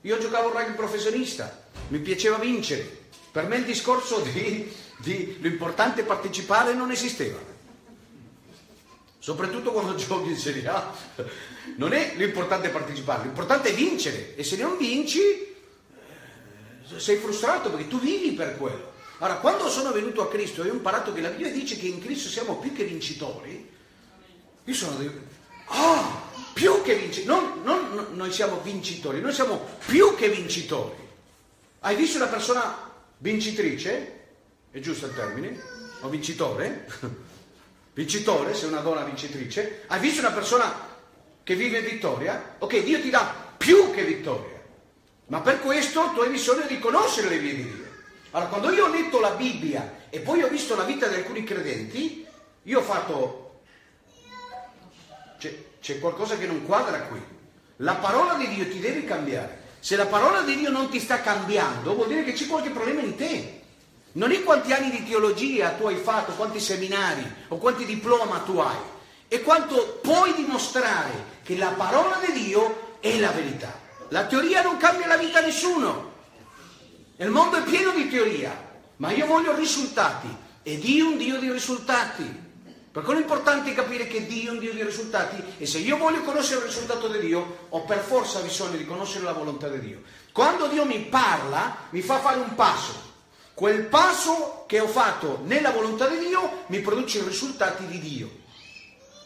[0.01, 3.03] Io giocavo rugby professionista, mi piaceva vincere.
[3.31, 7.53] Per me il discorso di, di l'importante partecipare non esisteva
[9.25, 10.93] soprattutto quando giochi in Serie A.
[11.77, 17.87] Non è l'importante partecipare, l'importante è vincere e se non vinci eh, sei frustrato perché
[17.87, 18.93] tu vivi per quello.
[19.17, 21.99] Allora, quando sono venuto a Cristo e ho imparato che la Bibbia dice che in
[21.99, 23.67] Cristo siamo più che vincitori,
[24.63, 25.09] io sono di...
[25.69, 26.21] Ah,
[26.53, 31.01] più che vincitori, non, non, non, noi siamo vincitori, noi siamo più che vincitori.
[31.79, 34.11] Hai visto una persona vincitrice?
[34.69, 35.59] È giusto il termine?
[36.01, 36.85] O vincitore?
[37.95, 40.93] vincitore, sei una donna vincitrice, hai visto una persona
[41.43, 42.55] che vive vittoria?
[42.59, 44.61] Ok, Dio ti dà più che vittoria.
[45.27, 47.85] Ma per questo tu hai bisogno di conoscere le vie di Dio.
[48.31, 51.45] Allora, quando io ho letto la Bibbia e poi ho visto la vita di alcuni
[51.45, 52.27] credenti,
[52.63, 53.61] io ho fatto...
[55.39, 57.21] C'è, c'è qualcosa che non quadra qui.
[57.77, 59.63] La parola di Dio ti deve cambiare.
[59.79, 63.01] Se la parola di Dio non ti sta cambiando, vuol dire che c'è qualche problema
[63.01, 63.61] in te.
[64.15, 68.57] Non è quanti anni di teologia tu hai fatto, quanti seminari o quanti diploma tu
[68.59, 68.77] hai,
[69.27, 73.77] è quanto puoi dimostrare che la parola di Dio è la verità.
[74.09, 76.13] La teoria non cambia la vita a nessuno.
[77.17, 78.57] Il mondo è pieno di teoria,
[78.97, 82.43] ma io voglio risultati e Dio è un Dio di risultati.
[82.93, 85.97] Per quello è importante capire che Dio è un Dio di risultati e se io
[85.97, 89.79] voglio conoscere il risultato di Dio, ho per forza bisogno di conoscere la volontà di
[89.81, 90.03] Dio.
[90.31, 93.04] Quando Dio mi parla, mi fa fare un passo.
[93.55, 98.29] Quel passo che ho fatto nella volontà di Dio mi produce i risultati di Dio.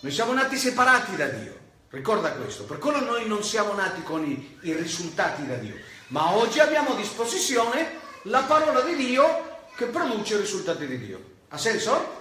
[0.01, 1.57] Noi siamo nati separati da Dio,
[1.89, 5.73] ricorda questo, per quello noi non siamo nati con i, i risultati da Dio,
[6.09, 11.23] ma oggi abbiamo a disposizione la parola di Dio che produce i risultati di Dio.
[11.49, 12.17] Ha senso?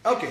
[0.00, 0.26] Ok.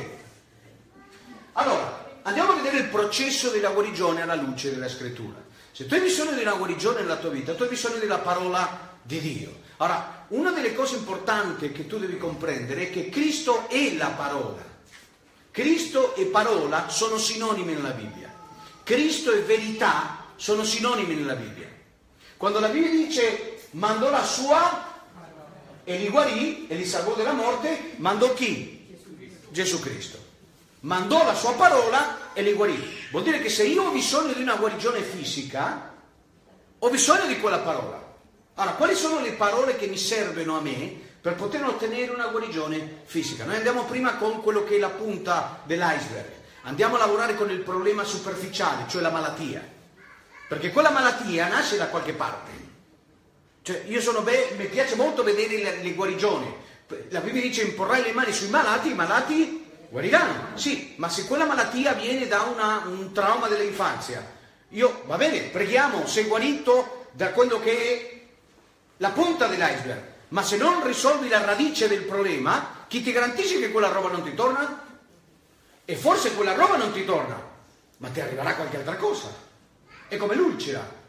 [1.53, 5.37] Allora, andiamo a vedere il processo della guarigione alla luce della scrittura.
[5.71, 8.97] Se tu hai bisogno di una guarigione nella tua vita, tu hai bisogno della parola
[9.03, 9.61] di Dio.
[9.77, 14.61] Ora, una delle cose importanti che tu devi comprendere è che Cristo è la parola.
[15.51, 18.33] Cristo e parola sono sinonimi nella Bibbia.
[18.83, 21.69] Cristo e verità sono sinonimi nella Bibbia.
[22.37, 24.91] Quando la Bibbia dice mandò la sua
[25.83, 28.97] e li guarì e li salvò dalla morte, mandò chi?
[29.49, 30.17] Gesù Cristo.
[30.81, 33.07] Mandò la sua parola e li guarì.
[33.11, 35.93] Vuol dire che se io ho bisogno di una guarigione fisica,
[36.79, 38.12] ho bisogno di quella parola.
[38.55, 43.01] Allora, quali sono le parole che mi servono a me per poter ottenere una guarigione
[43.05, 43.45] fisica?
[43.45, 46.31] Noi andiamo prima con quello che è la punta dell'iceberg.
[46.63, 49.67] Andiamo a lavorare con il problema superficiale, cioè la malattia.
[50.47, 52.51] Perché quella malattia nasce da qualche parte.
[53.63, 56.53] Cioè, io sono be- mi piace molto vedere le, le guarigioni.
[57.09, 60.55] La Bibbia dice imporrai le mani sui malati, i malati guariranno.
[60.57, 64.23] Sì, ma se quella malattia viene da una, un trauma dell'infanzia,
[64.69, 68.22] io, va bene, preghiamo, sei guarito da quello che è
[68.97, 70.11] la punta dell'iceberg.
[70.29, 74.23] Ma se non risolvi la radice del problema, chi ti garantisce che quella roba non
[74.23, 74.83] ti torna?
[75.85, 77.39] E forse quella roba non ti torna,
[77.97, 79.31] ma ti arriverà qualche altra cosa.
[80.07, 81.01] È come l'ulcera.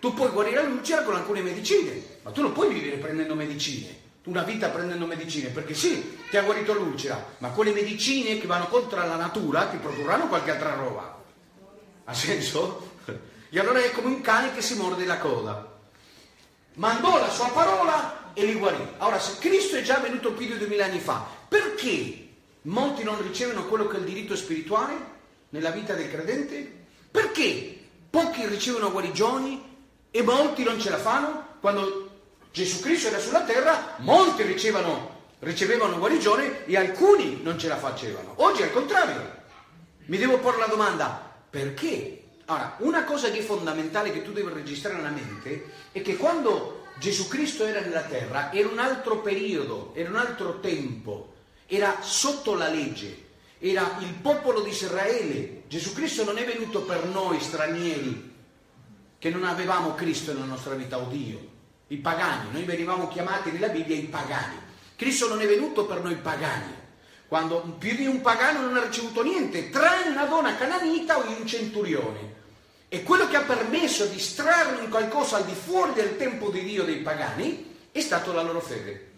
[0.00, 3.94] Tu puoi guarire l'ulcera con alcune medicine, ma tu non puoi vivere prendendo medicine,
[4.24, 8.66] una vita prendendo medicine, perché sì, ti ha guarito l'ulcera, ma quelle medicine che vanno
[8.66, 11.22] contro la natura ti produrranno qualche altra roba.
[12.04, 12.94] Ha senso?
[13.48, 15.75] E allora è come un cane che si morde la coda.
[16.76, 18.86] Mandò la sua parola e li guarì.
[18.98, 22.28] Ora, se Cristo è già venuto più di duemila anni fa, perché
[22.62, 24.94] molti non ricevono quello che è il diritto spirituale
[25.50, 26.84] nella vita del credente?
[27.10, 27.78] Perché
[28.10, 29.62] pochi ricevono guarigioni
[30.10, 31.46] e molti non ce la fanno?
[31.60, 32.10] Quando
[32.52, 38.34] Gesù Cristo era sulla terra, molti ricevano, ricevevano guarigione e alcuni non ce la facevano.
[38.36, 39.34] Oggi è il contrario.
[40.06, 42.22] Mi devo porre la domanda, perché?
[42.48, 46.84] Ora, una cosa che è fondamentale che tu devi registrare nella mente è che quando
[46.98, 51.34] Gesù Cristo era nella terra era un altro periodo, era un altro tempo,
[51.66, 53.24] era sotto la legge,
[53.58, 55.64] era il popolo di Israele.
[55.66, 58.34] Gesù Cristo non è venuto per noi stranieri
[59.18, 61.40] che non avevamo Cristo nella nostra vita, o Dio,
[61.88, 64.54] i pagani, noi venivamo chiamati nella Bibbia i pagani.
[64.94, 66.74] Cristo non è venuto per noi pagani,
[67.26, 71.44] quando più di un pagano non ha ricevuto niente, tranne una donna cananita o un
[71.44, 72.34] centurione.
[72.88, 76.62] E quello che ha permesso di strarre in qualcosa al di fuori del tempo di
[76.62, 79.12] Dio dei pagani è stato la loro fede.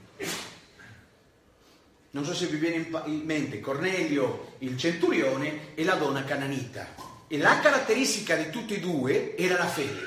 [2.10, 6.94] Non so se vi viene in mente Cornelio, il centurione, e la donna cananita.
[7.28, 10.00] E la caratteristica di tutti e due era la fede.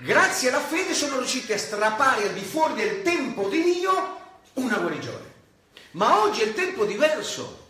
[0.00, 4.18] Grazie alla fede sono riusciti a strappare al di fuori del tempo di Dio
[4.54, 5.28] una guarigione.
[5.92, 7.68] Ma oggi è il tempo diverso.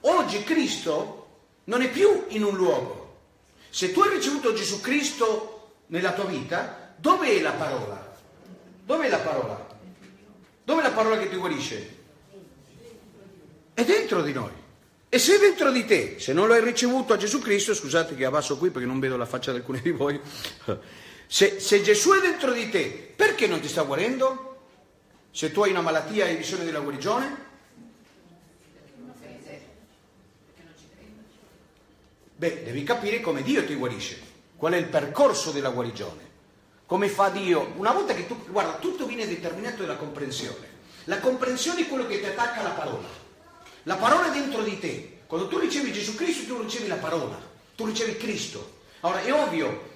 [0.00, 1.26] Oggi Cristo
[1.64, 2.97] non è più in un luogo.
[3.70, 8.16] Se tu hai ricevuto Gesù Cristo nella tua vita, dove è la parola?
[8.84, 9.66] Dove è la parola?
[10.64, 11.96] Dove è la parola che ti guarisce?
[13.74, 14.52] È dentro di noi.
[15.10, 18.14] E se è dentro di te, se non lo hai ricevuto a Gesù Cristo, scusate
[18.14, 20.20] che abbasso qui perché non vedo la faccia di alcuni di voi,
[21.26, 24.56] se, se Gesù è dentro di te, perché non ti sta guarendo?
[25.30, 27.46] Se tu hai una malattia e hai bisogno della guarigione?
[32.38, 34.16] Beh, devi capire come Dio ti guarisce,
[34.54, 36.22] qual è il percorso della guarigione.
[36.86, 37.72] Come fa Dio?
[37.74, 40.76] Una volta che tu, guarda, tutto viene determinato dalla comprensione.
[41.06, 43.08] La comprensione è quello che ti attacca alla parola.
[43.82, 45.18] La parola è dentro di te.
[45.26, 47.36] Quando tu ricevi Gesù Cristo, tu ricevi la parola,
[47.74, 48.82] tu ricevi Cristo.
[49.00, 49.88] Ora, è ovvio,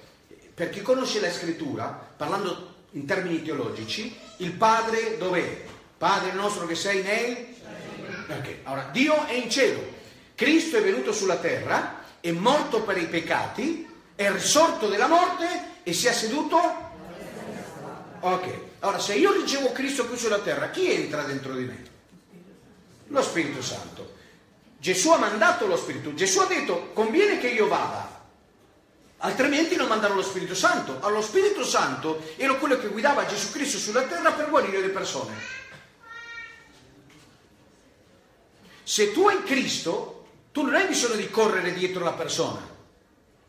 [0.53, 5.63] per chi conosce la scrittura, parlando in termini teologici, il Padre dov'è?
[5.97, 7.37] Padre nostro che sei nel...
[8.27, 9.81] Ok, allora Dio è in cielo,
[10.35, 13.85] Cristo è venuto sulla terra, è morto per i peccati,
[14.15, 16.57] è risorto della morte e si è seduto...
[18.21, 21.83] Ok, allora se io ricevo Cristo qui sulla terra, chi entra dentro di me?
[23.07, 24.15] Lo Spirito Santo.
[24.77, 28.25] Gesù ha mandato lo Spirito, Gesù ha detto conviene che io vada,
[29.17, 30.93] altrimenti non manderò lo Spirito Santo.
[30.99, 34.89] Allora, lo Spirito Santo era quello che guidava Gesù Cristo sulla terra per guarire le
[34.91, 35.35] persone.
[38.83, 40.22] Se tu hai Cristo,
[40.53, 42.61] tu non hai bisogno di correre dietro la persona,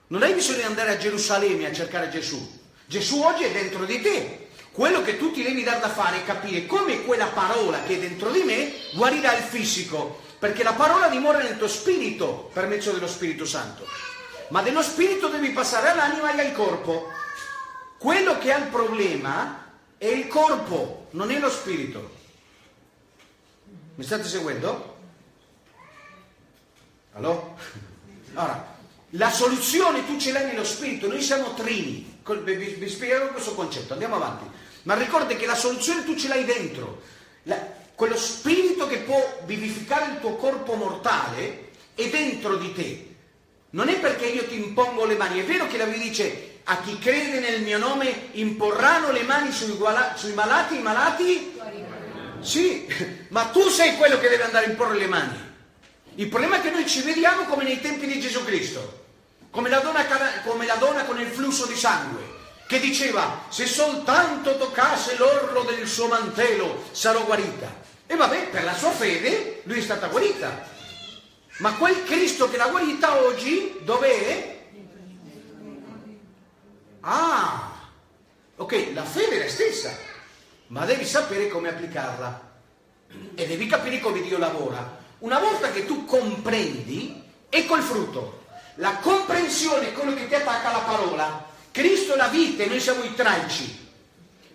[0.07, 2.63] non hai bisogno di andare a Gerusalemme a cercare Gesù.
[2.87, 4.49] Gesù oggi è dentro di te.
[4.73, 8.01] Quello che tu ti devi dar da fare è capire come quella parola che è
[8.01, 12.91] dentro di me guarirà il fisico, perché la parola dimora nel tuo spirito per mezzo
[12.91, 13.87] dello Spirito Santo.
[14.49, 17.11] Ma dello spirito devi passare all'anima e al corpo.
[17.99, 22.11] Quello che ha il problema è il corpo, non è lo spirito.
[23.95, 24.94] Mi state seguendo?
[27.15, 27.55] Allora?
[28.35, 28.77] Allora,
[29.11, 32.21] la soluzione tu ce l'hai nello spirito, noi siamo trini.
[32.25, 34.45] Vi, vi spiegherò questo concetto, andiamo avanti.
[34.83, 37.03] Ma ricordi che la soluzione tu ce l'hai dentro.
[37.45, 37.57] La,
[37.95, 43.09] quello spirito che può vivificare il tuo corpo mortale è dentro di te.
[43.71, 46.81] Non è perché io ti impongo le mani, è vero che la Bibbia dice a
[46.81, 49.77] chi crede nel mio nome imporranno le mani sui,
[50.17, 51.61] sui malati, i malati?
[52.41, 52.87] Sì,
[53.29, 55.44] ma tu sei quello che deve andare a imporre le mani.
[56.17, 59.03] Il problema è che noi ci vediamo come nei tempi di Gesù Cristo,
[59.51, 60.05] come la donna,
[60.45, 62.23] come la donna con il flusso di sangue,
[62.69, 67.83] che diceva se soltanto toccasse l'orlo del suo mantello sarò guarita.
[68.07, 70.69] E vabbè, per la sua fede lui è stata guarita.
[71.59, 74.53] Ma quel Cristo che l'ha guarita oggi dov'è?
[77.01, 77.73] Ah,
[78.57, 79.97] ok, la fede è la stessa,
[80.69, 82.53] ma devi sapere come applicarla
[83.35, 85.03] e devi capire come Dio lavora.
[85.25, 88.45] Una volta che tu comprendi, ecco il frutto.
[88.75, 91.47] La comprensione è quello che ti attacca alla parola.
[91.71, 93.89] Cristo è la vita e noi siamo i tralci.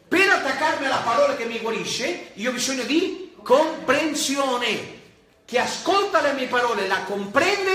[0.08, 4.98] Per attaccarmi alla parola che mi guarisce, io ho bisogno di comprensione.
[5.46, 7.72] Chi ascolta le mie parole, la comprende,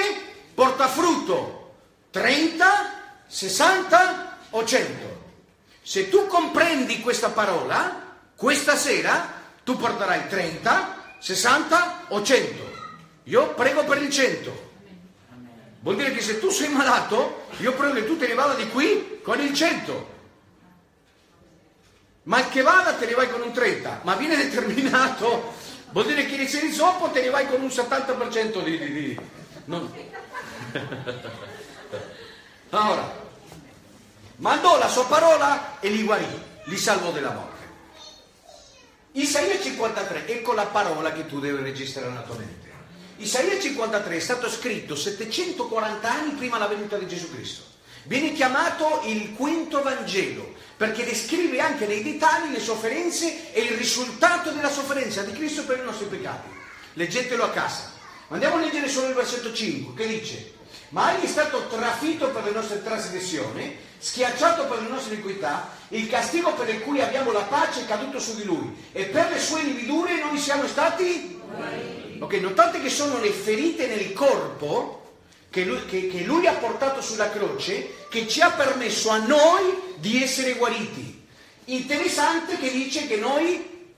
[0.54, 1.74] porta frutto.
[2.12, 2.92] 30,
[3.26, 5.22] 60 o 100.
[5.82, 9.32] Se tu comprendi questa parola, questa sera
[9.64, 12.73] tu porterai 30, 60 o 100.
[13.24, 14.72] Io prego per il 100.
[15.80, 18.68] Vuol dire che se tu sei malato, io prego che tu te ne vada di
[18.68, 20.12] qui con il 100.
[22.24, 25.52] Ma che vada te ne vai con un 30, ma viene determinato,
[25.90, 28.78] vuol dire che se il zoppo te ne vai con un 70% di...
[28.78, 29.20] di, di.
[29.66, 29.92] Non...
[32.70, 33.22] Ora,
[34.36, 36.26] mandò la sua parola e li guarì,
[36.64, 37.52] li salvò della morte.
[39.12, 42.63] Isaia 53, ecco la parola che tu devi registrare nella tua mente.
[43.18, 47.62] Isaia 53 è stato scritto 740 anni prima della venuta di Gesù Cristo.
[48.04, 54.50] Viene chiamato il quinto Vangelo perché descrive anche nei dettagli le sofferenze e il risultato
[54.50, 56.48] della sofferenza di Cristo per i nostri peccati.
[56.94, 57.92] Leggetelo a casa.
[58.28, 60.52] Andiamo a leggere solo il versetto 5 che dice
[60.94, 66.08] ma egli è stato trafitto per le nostre trasgressioni, schiacciato per le nostre iniquità, il
[66.08, 69.40] castigo per il cui abbiamo la pace è caduto su di lui e per le
[69.40, 71.40] sue lividure noi siamo stati...
[72.24, 75.18] Ok, notate che sono le ferite nel corpo
[75.50, 79.94] che lui, che, che lui, ha portato sulla croce che ci ha permesso a noi
[79.96, 81.22] di essere guariti.
[81.66, 83.92] Interessante che dice che noi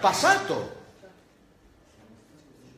[0.00, 0.76] passato,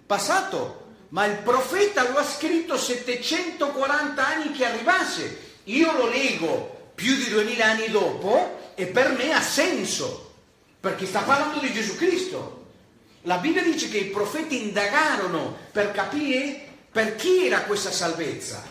[0.07, 5.55] passato, ma il profeta lo ha scritto 740 anni che arrivasse.
[5.65, 10.35] Io lo leggo più di 2000 anni dopo e per me ha senso,
[10.79, 12.56] perché sta parlando di Gesù Cristo.
[13.27, 16.61] La Bibbia dice che i profeti indagarono per capire
[16.93, 18.63] per chi era questa salvezza.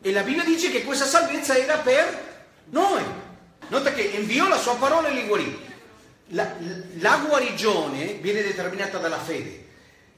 [0.00, 3.02] E la Bibbia dice che questa salvezza era per noi.
[3.66, 5.68] Nota che inviò la sua parola e li guarì.
[6.28, 6.54] La,
[6.98, 9.66] la guarigione viene determinata dalla fede.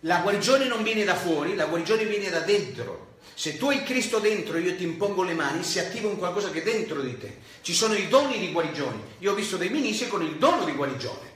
[0.00, 3.16] La guarigione non viene da fuori, la guarigione viene da dentro.
[3.32, 6.50] Se tu hai Cristo dentro e io ti impongo le mani, si attiva un qualcosa
[6.50, 7.38] che è dentro di te.
[7.62, 9.00] Ci sono i doni di guarigione.
[9.20, 11.31] Io ho visto dei ministri con il dono di guarigione.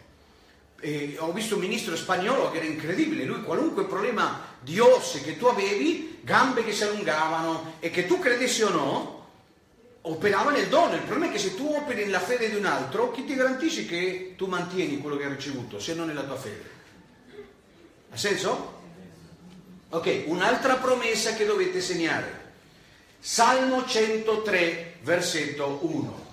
[0.80, 5.38] E ho visto un ministro spagnolo che era incredibile, lui qualunque problema di osse che
[5.38, 9.26] tu avevi, gambe che si allungavano e che tu credessi o no,
[10.02, 10.94] operava nel dono.
[10.94, 13.86] Il problema è che se tu operi nella fede di un altro, chi ti garantisce
[13.86, 16.70] che tu mantieni quello che hai ricevuto, se non nella tua fede?
[18.10, 18.74] Ha senso?
[19.88, 22.44] Ok, un'altra promessa che dovete segnare.
[23.18, 26.24] Salmo 103, versetto 1.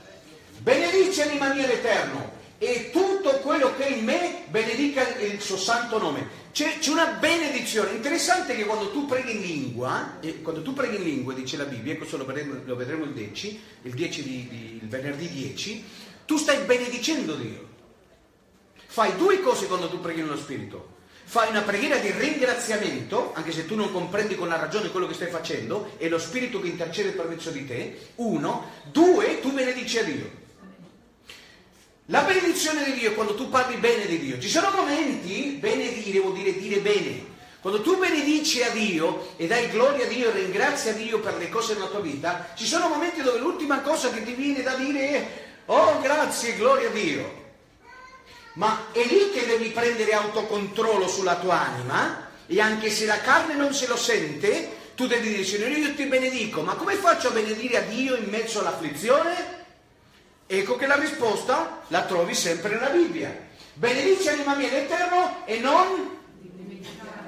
[0.60, 2.32] benedice anima mia l'Eterno
[2.64, 6.41] e tutto quello che è in me benedica il suo santo nome.
[6.52, 7.91] C'è, c'è una benedizione.
[7.91, 11.65] Interessante che quando tu preghi in lingua, e quando tu preghi in lingua, dice la
[11.65, 15.84] Bibbia, questo lo vedremo, lo vedremo il 10, il, 10 di, di- il venerdì 10,
[16.26, 17.72] tu stai benedicendo Dio.
[18.85, 20.91] Fai due cose quando tu preghi nello Spirito.
[21.26, 25.15] Fai una preghiera di ringraziamento, anche se tu non comprendi con la ragione quello che
[25.15, 27.98] stai facendo, è lo Spirito che intercede per mezzo di te.
[28.15, 28.69] Uno.
[28.91, 30.43] Due, tu benedici a Dio.
[32.08, 34.38] La benedizione di Dio è quando tu parli bene di Dio.
[34.38, 37.32] Ci sono momenti, benedire vuol dire dire bene.
[37.62, 41.38] Quando tu benedici a Dio e dai gloria a Dio e ringrazi a Dio per
[41.38, 44.76] le cose nella tua vita, ci sono momenti dove l'ultima cosa che ti viene da
[44.76, 45.28] dire è
[45.68, 47.42] oh grazie, gloria a Dio.
[48.56, 53.56] Ma è lì che devi prendere autocontrollo sulla tua anima e anche se la carne
[53.56, 57.32] non se lo sente, tu devi dire Signore io ti benedico, ma come faccio a
[57.32, 59.62] benedire a Dio in mezzo all'afflizione?
[60.56, 63.36] Ecco che la risposta la trovi sempre nella Bibbia.
[63.74, 66.20] Benedice anima mia l'Eterno e non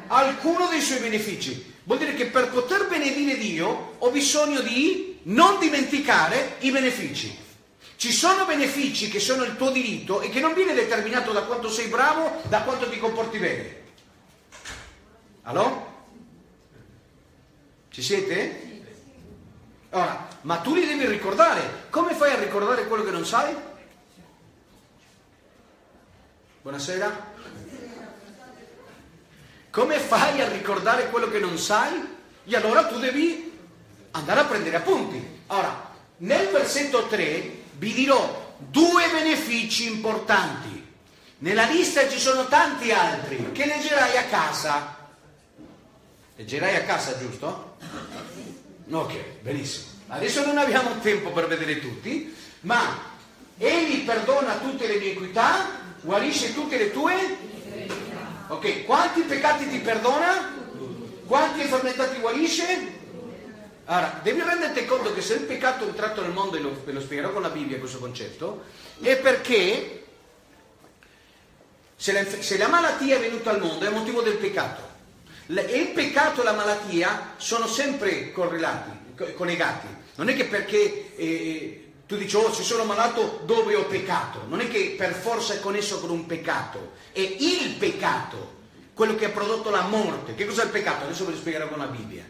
[0.05, 1.73] alcuno dei suoi benefici.
[1.85, 7.35] Vuol dire che per poter benedire Dio ho bisogno di non dimenticare i benefici.
[7.95, 11.67] Ci sono benefici che sono il tuo diritto e che non viene determinato da quanto
[11.67, 13.75] sei bravo, da quanto ti comporti bene.
[15.41, 15.93] Allora?
[17.89, 18.74] Ci siete?
[19.95, 21.85] Ora, ma tu li devi ricordare.
[21.89, 23.55] Come fai a ricordare quello che non sai?
[26.61, 27.33] Buonasera.
[29.69, 32.17] Come fai a ricordare quello che non sai?
[32.43, 33.57] E allora tu devi
[34.11, 35.43] andare a prendere appunti.
[35.47, 40.93] Ora, nel versetto 3 vi dirò due benefici importanti.
[41.37, 44.97] Nella lista ci sono tanti altri che leggerai a casa.
[46.35, 47.77] Leggerai a casa, giusto?
[48.91, 49.85] Ok, benissimo.
[50.07, 53.13] Adesso non abbiamo tempo per vedere tutti, ma
[53.57, 55.65] Egli perdona tutte le mie equità,
[56.01, 57.37] guarisce tutte le tue.
[58.47, 60.53] Ok, quanti peccati ti perdona?
[61.25, 62.93] Quanti infermità ti guarisce?
[63.85, 67.01] Allora, devi renderti conto che se il peccato è entrato nel mondo, e lo, lo
[67.01, 68.63] spiegherò con la Bibbia questo concetto,
[69.01, 70.05] è perché
[71.95, 74.93] se la, se la malattia è venuta al mondo è motivo del peccato.
[75.47, 79.87] Il peccato e la malattia sono sempre correlati, co- collegati.
[80.15, 84.45] Non è che perché eh, tu dici, oh, se sono malato dove ho peccato.
[84.47, 86.93] Non è che per forza è connesso con un peccato.
[87.11, 88.53] È il peccato,
[88.93, 90.35] quello che ha prodotto la morte.
[90.35, 91.05] Che cos'è il peccato?
[91.05, 92.23] Adesso ve lo spiegherò con la Bibbia.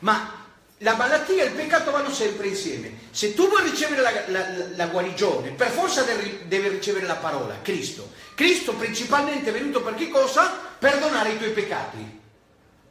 [0.00, 0.40] Ma
[0.78, 2.92] la malattia e il peccato vanno sempre insieme.
[3.12, 7.60] Se tu vuoi ricevere la, la- la guarigione, per forza devi, devi ricevere la parola,
[7.62, 8.10] Cristo.
[8.34, 10.50] Cristo principalmente è venuto per che cosa?
[10.78, 12.20] Perdonare i tuoi peccati.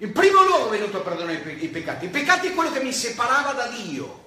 [0.01, 2.05] In primo luogo è venuto a perdonare i, pe- i peccati.
[2.05, 4.25] I peccati è quello che mi separava da Dio.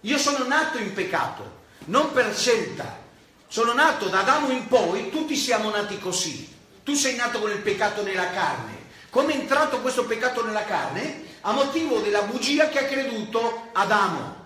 [0.00, 3.02] Io sono nato in peccato, non per scelta.
[3.46, 6.50] Sono nato da Adamo in poi, tutti siamo nati così.
[6.82, 8.72] Tu sei nato con il peccato nella carne.
[9.10, 11.22] Come è entrato questo peccato nella carne?
[11.42, 14.42] A motivo della bugia che ha creduto Adamo.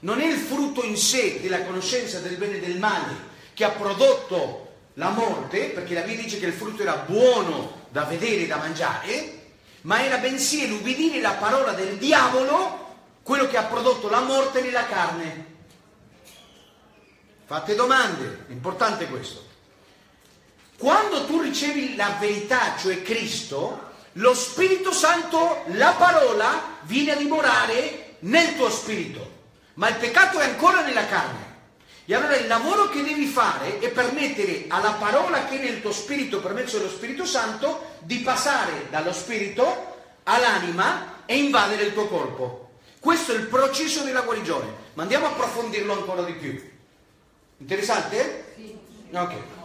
[0.00, 3.70] Non è il frutto in sé della conoscenza del bene e del male che ha
[3.70, 8.46] prodotto la morte, perché la Bibbia dice che il frutto era buono da vedere e
[8.46, 9.40] da mangiare,
[9.82, 12.80] ma era bensì l'ubbidire la parola del diavolo
[13.22, 15.50] quello che ha prodotto la morte nella carne.
[17.46, 19.50] Fate domande, è importante questo.
[20.76, 28.16] Quando tu ricevi la verità, cioè Cristo, lo Spirito Santo, la parola, viene a dimorare
[28.20, 29.30] nel tuo spirito,
[29.74, 31.51] ma il peccato è ancora nella carne.
[32.12, 35.92] E allora il lavoro che devi fare è permettere alla parola che è nel tuo
[35.92, 42.08] spirito per mezzo dello Spirito Santo di passare dallo spirito all'anima e invadere il tuo
[42.08, 42.72] corpo.
[43.00, 46.62] Questo è il processo della guarigione, ma andiamo a approfondirlo ancora di più.
[47.56, 48.52] Interessante?
[48.56, 48.76] Sì.
[49.10, 49.61] Ok.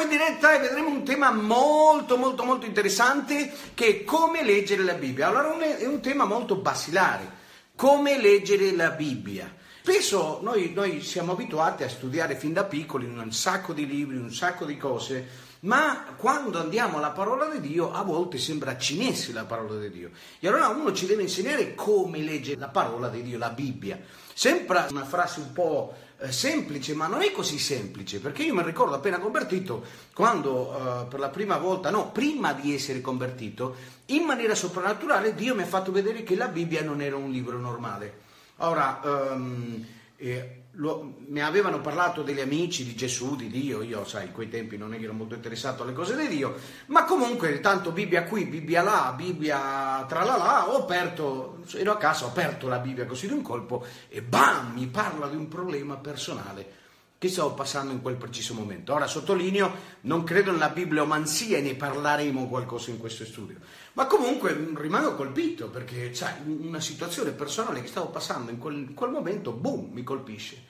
[0.00, 4.82] Siamo in diretta e vedremo un tema molto molto molto interessante che è come leggere
[4.82, 5.28] la Bibbia.
[5.28, 7.30] Allora è un tema molto basilare,
[7.76, 9.54] come leggere la Bibbia.
[9.82, 14.32] Spesso noi, noi siamo abituati a studiare fin da piccoli un sacco di libri, un
[14.32, 19.44] sacco di cose, ma quando andiamo alla parola di Dio a volte sembra cinese la
[19.44, 20.10] parola di Dio.
[20.38, 23.98] E allora uno ci deve insegnare come leggere la parola di Dio, la Bibbia.
[24.32, 28.62] Sembra una frase un po' eh, semplice, ma non è così semplice, perché io mi
[28.62, 33.74] ricordo appena convertito, quando eh, per la prima volta, no, prima di essere convertito,
[34.06, 37.58] in maniera soprannaturale Dio mi ha fatto vedere che la Bibbia non era un libro
[37.58, 38.28] normale.
[38.56, 39.86] Ora, ehm,
[40.16, 44.48] eh, lo- mi avevano parlato degli amici di Gesù, di Dio, io sai, in quei
[44.48, 46.54] tempi non ero molto interessato alle cose di Dio,
[46.86, 51.96] ma comunque tanto Bibbia qui, Bibbia là, Bibbia tra là là, ho aperto, ero a
[51.98, 55.48] casa, ho aperto la Bibbia così di un colpo e bam, mi parla di un
[55.48, 56.78] problema personale
[57.18, 58.94] che stavo passando in quel preciso momento.
[58.94, 59.70] Ora sottolineo,
[60.02, 63.58] non credo nella bibliomanzia e ne parleremo qualcosa in questo studio,
[63.92, 68.76] ma comunque mh, rimango colpito perché sai, una situazione personale che stavo passando in quel,
[68.76, 70.69] in quel momento, boom, mi colpisce.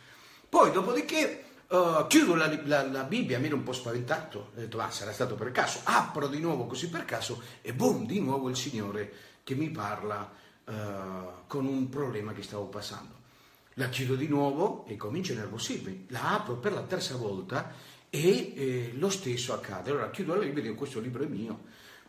[0.50, 4.80] Poi dopodiché eh, chiudo la, la- la Bibbia, mi ero un po' spaventato, ho detto
[4.80, 8.48] ah sarà stato per caso, apro di nuovo così per caso e boom, di nuovo
[8.48, 9.12] il Signore
[9.44, 10.28] che mi parla
[10.64, 10.72] eh,
[11.46, 13.14] con un problema che stavo passando.
[13.74, 16.06] La chiudo di nuovo e comincio a nervosirmi.
[16.08, 17.72] La apro per la terza volta
[18.10, 19.90] e eh, lo stesso accade.
[19.90, 21.60] Allora chiudo la Bibbia e dico questo libro è mio.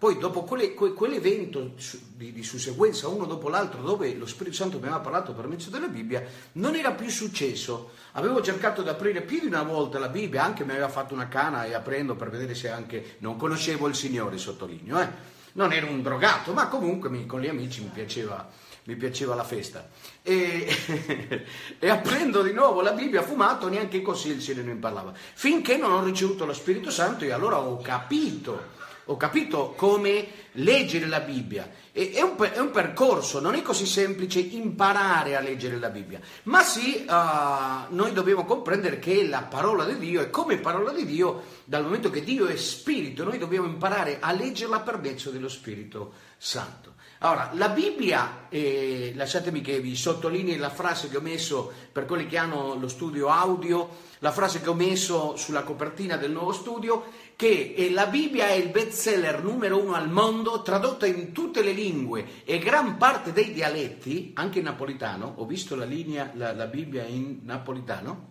[0.01, 1.73] Poi dopo quelle- que- quell'evento
[2.15, 5.69] di, di susseguenza uno dopo l'altro dove lo Spirito Santo mi aveva parlato per mezzo
[5.69, 7.91] della Bibbia, non era più successo.
[8.13, 11.27] Avevo cercato di aprire più di una volta la Bibbia, anche mi aveva fatto una
[11.27, 13.17] cana e aprendo per vedere se anche...
[13.19, 15.07] Non conoscevo il Signore, sottolineo, eh.
[15.51, 18.49] Non ero un drogato, ma comunque mi- con gli amici mi piaceva,
[18.85, 19.87] mi piaceva la festa.
[20.23, 20.65] E,
[21.77, 25.13] e aprendo di nuovo la Bibbia, fumato, neanche così il Signore mi parlava.
[25.13, 31.07] Finché non ho ricevuto lo Spirito Santo e allora ho capito ho capito come leggere
[31.07, 31.69] la Bibbia.
[31.91, 36.19] E- È un, è un percorso, non è così semplice imparare a leggere la Bibbia,
[36.43, 41.05] ma sì, ah, noi dobbiamo comprendere che la parola di Dio è come parola di
[41.05, 45.49] Dio, dal momento che Dio è spirito, noi dobbiamo imparare a leggerla per mezzo dello
[45.49, 46.91] Spirito Santo.
[47.23, 52.25] Allora, la Bibbia, eh, lasciatemi che vi sottolinei la frase che ho messo per quelli
[52.25, 53.87] che hanno lo studio audio,
[54.19, 57.05] la frase che ho messo sulla copertina del nuovo studio,
[57.41, 62.43] che la Bibbia è il bestseller numero uno al mondo, tradotta in tutte le lingue
[62.43, 67.03] e gran parte dei dialetti, anche in napolitano, ho visto la linea, la, la Bibbia
[67.03, 68.29] in napolitano,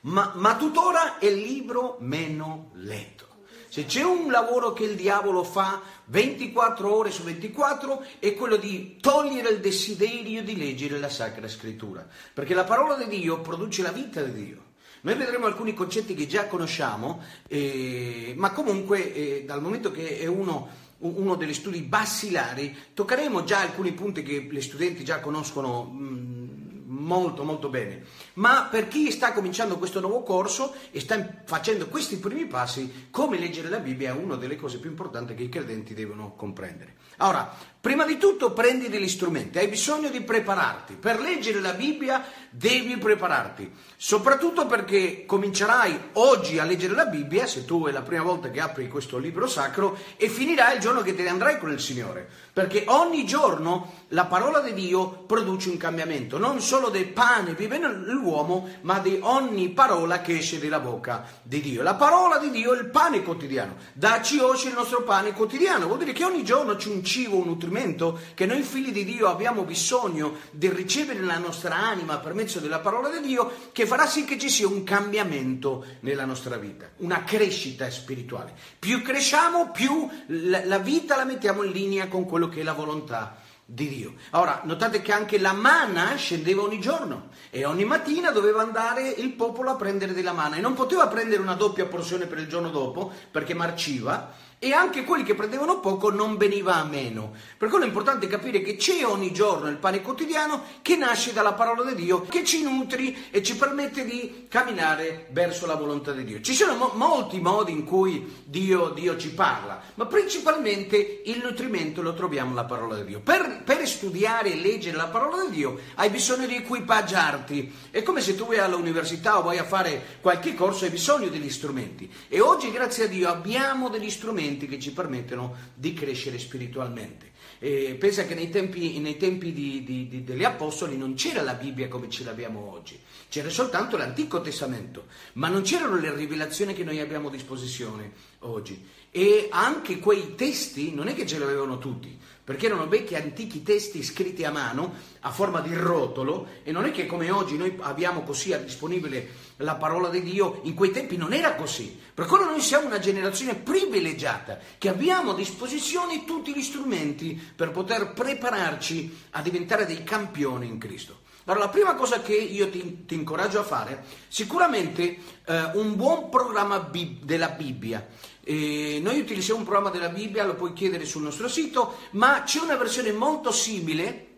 [0.00, 3.26] ma, ma tuttora è il libro meno letto.
[3.68, 8.96] Se c'è un lavoro che il diavolo fa 24 ore su 24 è quello di
[9.02, 13.92] togliere il desiderio di leggere la Sacra Scrittura, perché la parola di Dio produce la
[13.92, 14.61] vita di Dio.
[15.02, 20.26] Noi vedremo alcuni concetti che già conosciamo, eh, ma comunque eh, dal momento che è
[20.26, 20.68] uno,
[20.98, 27.42] uno degli studi basilari, toccheremo già alcuni punti che gli studenti già conoscono mh, molto
[27.42, 28.04] molto bene.
[28.34, 33.38] Ma per chi sta cominciando questo nuovo corso e sta facendo questi primi passi, come
[33.38, 36.94] leggere la Bibbia è una delle cose più importanti che i credenti devono comprendere.
[37.18, 37.52] Ora,
[37.82, 40.94] prima di tutto prendi degli strumenti, hai bisogno di prepararti.
[40.94, 47.64] Per leggere la Bibbia devi prepararti, soprattutto perché comincerai oggi a leggere la Bibbia, se
[47.64, 51.16] tu è la prima volta che apri questo libro sacro, e finirai il giorno che
[51.16, 52.28] te ne andrai con il Signore.
[52.52, 57.78] Perché ogni giorno la parola di Dio produce un cambiamento, non solo del pane vive
[57.78, 61.82] l'uomo, ma di ogni parola che esce dalla bocca di Dio.
[61.82, 63.76] La parola di Dio è il pane quotidiano.
[63.94, 65.86] Dacci oggi il nostro pane quotidiano.
[65.86, 69.28] Vuol dire che ogni giorno c'è un cibo, un nutrimento che noi figli di Dio
[69.28, 74.06] abbiamo bisogno di ricevere nella nostra anima per mezzo della parola di Dio, che farà
[74.06, 78.52] sì che ci sia un cambiamento nella nostra vita, una crescita spirituale.
[78.78, 83.36] Più cresciamo, più la vita la mettiamo in linea con quello che è la volontà
[83.64, 84.14] di Dio.
[84.32, 89.32] Ora, notate che anche la manna scendeva ogni giorno e ogni mattina doveva andare il
[89.32, 92.70] popolo a prendere della manna e non poteva prendere una doppia porzione per il giorno
[92.70, 97.32] dopo perché marciva e anche quelli che prendevano poco non veniva a meno.
[97.58, 101.54] Per quello è importante capire che c'è ogni giorno il pane quotidiano che nasce dalla
[101.54, 106.22] parola di Dio, che ci nutri e ci permette di camminare verso la volontà di
[106.22, 106.40] Dio.
[106.40, 112.00] Ci sono mo- molti modi in cui Dio, Dio, ci parla, ma principalmente il nutrimento
[112.00, 113.18] lo troviamo nella parola di Dio.
[113.18, 117.74] Per, per studiare e leggere la parola di Dio hai bisogno di equipaggiarti.
[117.90, 121.50] È come se tu vai all'università o vai a fare qualche corso, hai bisogno degli
[121.50, 122.08] strumenti.
[122.28, 127.30] E oggi, grazie a Dio, abbiamo degli strumenti che ci permettono di crescere spiritualmente.
[127.58, 131.54] E pensa che nei tempi, nei tempi di, di, di, degli Apostoli non c'era la
[131.54, 132.98] Bibbia come ce l'abbiamo oggi,
[133.28, 138.84] c'era soltanto l'Antico Testamento, ma non c'erano le rivelazioni che noi abbiamo a disposizione oggi.
[139.10, 142.18] E anche quei testi non è che ce li avevano tutti,
[142.52, 146.90] perché erano vecchi antichi testi scritti a mano a forma di rotolo e non è
[146.90, 151.32] che come oggi noi abbiamo così disponibile la parola di Dio, in quei tempi non
[151.32, 151.98] era così.
[152.12, 157.70] Per quello noi siamo una generazione privilegiata che abbiamo a disposizione tutti gli strumenti per
[157.70, 161.20] poter prepararci a diventare dei campioni in Cristo.
[161.44, 166.28] Allora, la prima cosa che io ti, ti incoraggio a fare, sicuramente eh, un buon
[166.28, 168.06] programma bib- della Bibbia.
[168.44, 172.60] E noi utilizziamo un programma della Bibbia, lo puoi chiedere sul nostro sito, ma c'è
[172.60, 174.30] una versione molto simile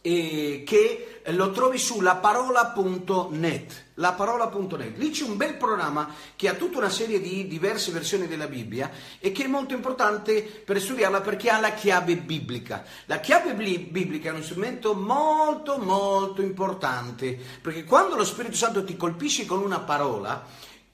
[0.00, 3.86] eh, che lo trovi su laparola.net.
[3.94, 4.96] Laparola.net.
[4.96, 8.90] Lì c'è un bel programma che ha tutta una serie di diverse versioni della Bibbia
[9.18, 12.84] e che è molto importante per studiarla perché ha la chiave biblica.
[13.06, 18.96] La chiave biblica è uno strumento molto molto importante perché quando lo Spirito Santo ti
[18.96, 20.46] colpisce con una parola,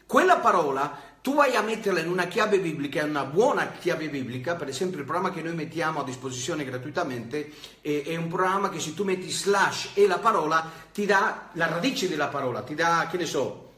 [0.07, 4.57] quella parola tu vai a metterla in una chiave biblica, è una buona chiave biblica,
[4.57, 8.79] per esempio il programma che noi mettiamo a disposizione gratuitamente è, è, un programma che
[8.79, 13.09] se tu metti slash e la parola ti dà la radice della parola, ti dà,
[13.11, 13.73] che ne so,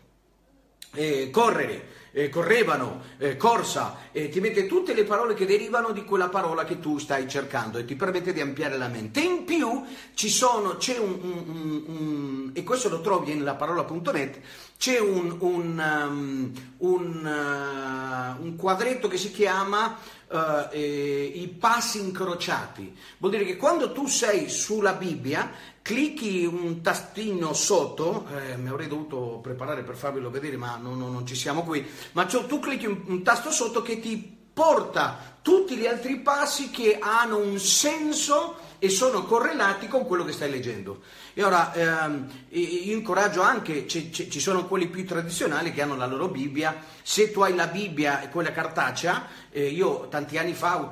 [0.95, 6.29] eh, correre, eh, correvano, eh, corsa, ti mette tutte le parole che derivano di quella
[6.29, 9.21] parola che tu stai cercando e ti permette di ampliare la mente.
[9.21, 14.41] In più ci sono, c'è un, un, un, un e questo lo trovi nella parola.net,
[14.79, 19.97] c'è un, um, uh, un quadretto che si chiama
[20.29, 20.37] uh,
[20.71, 22.95] eh, i passi incrociati.
[23.19, 25.51] Vuol dire che quando tu sei sulla Bibbia,
[25.83, 31.13] clicchi un tastino sotto, eh, mi avrei dovuto preparare per farvelo vedere, ma non, non,
[31.13, 35.77] non ci siamo qui, ma tu clicchi un, un tasto sotto che ti porta tutti
[35.77, 41.03] gli altri passi che hanno un senso e sono correlati con quello che stai leggendo.
[41.35, 46.07] E ora ehm, io incoraggio anche, ci, ci, sono quelli più tradizionali che hanno la
[46.07, 50.89] loro Bibbia, se tu hai la Bibbia e quella cartacea, eh, io tanti anni fa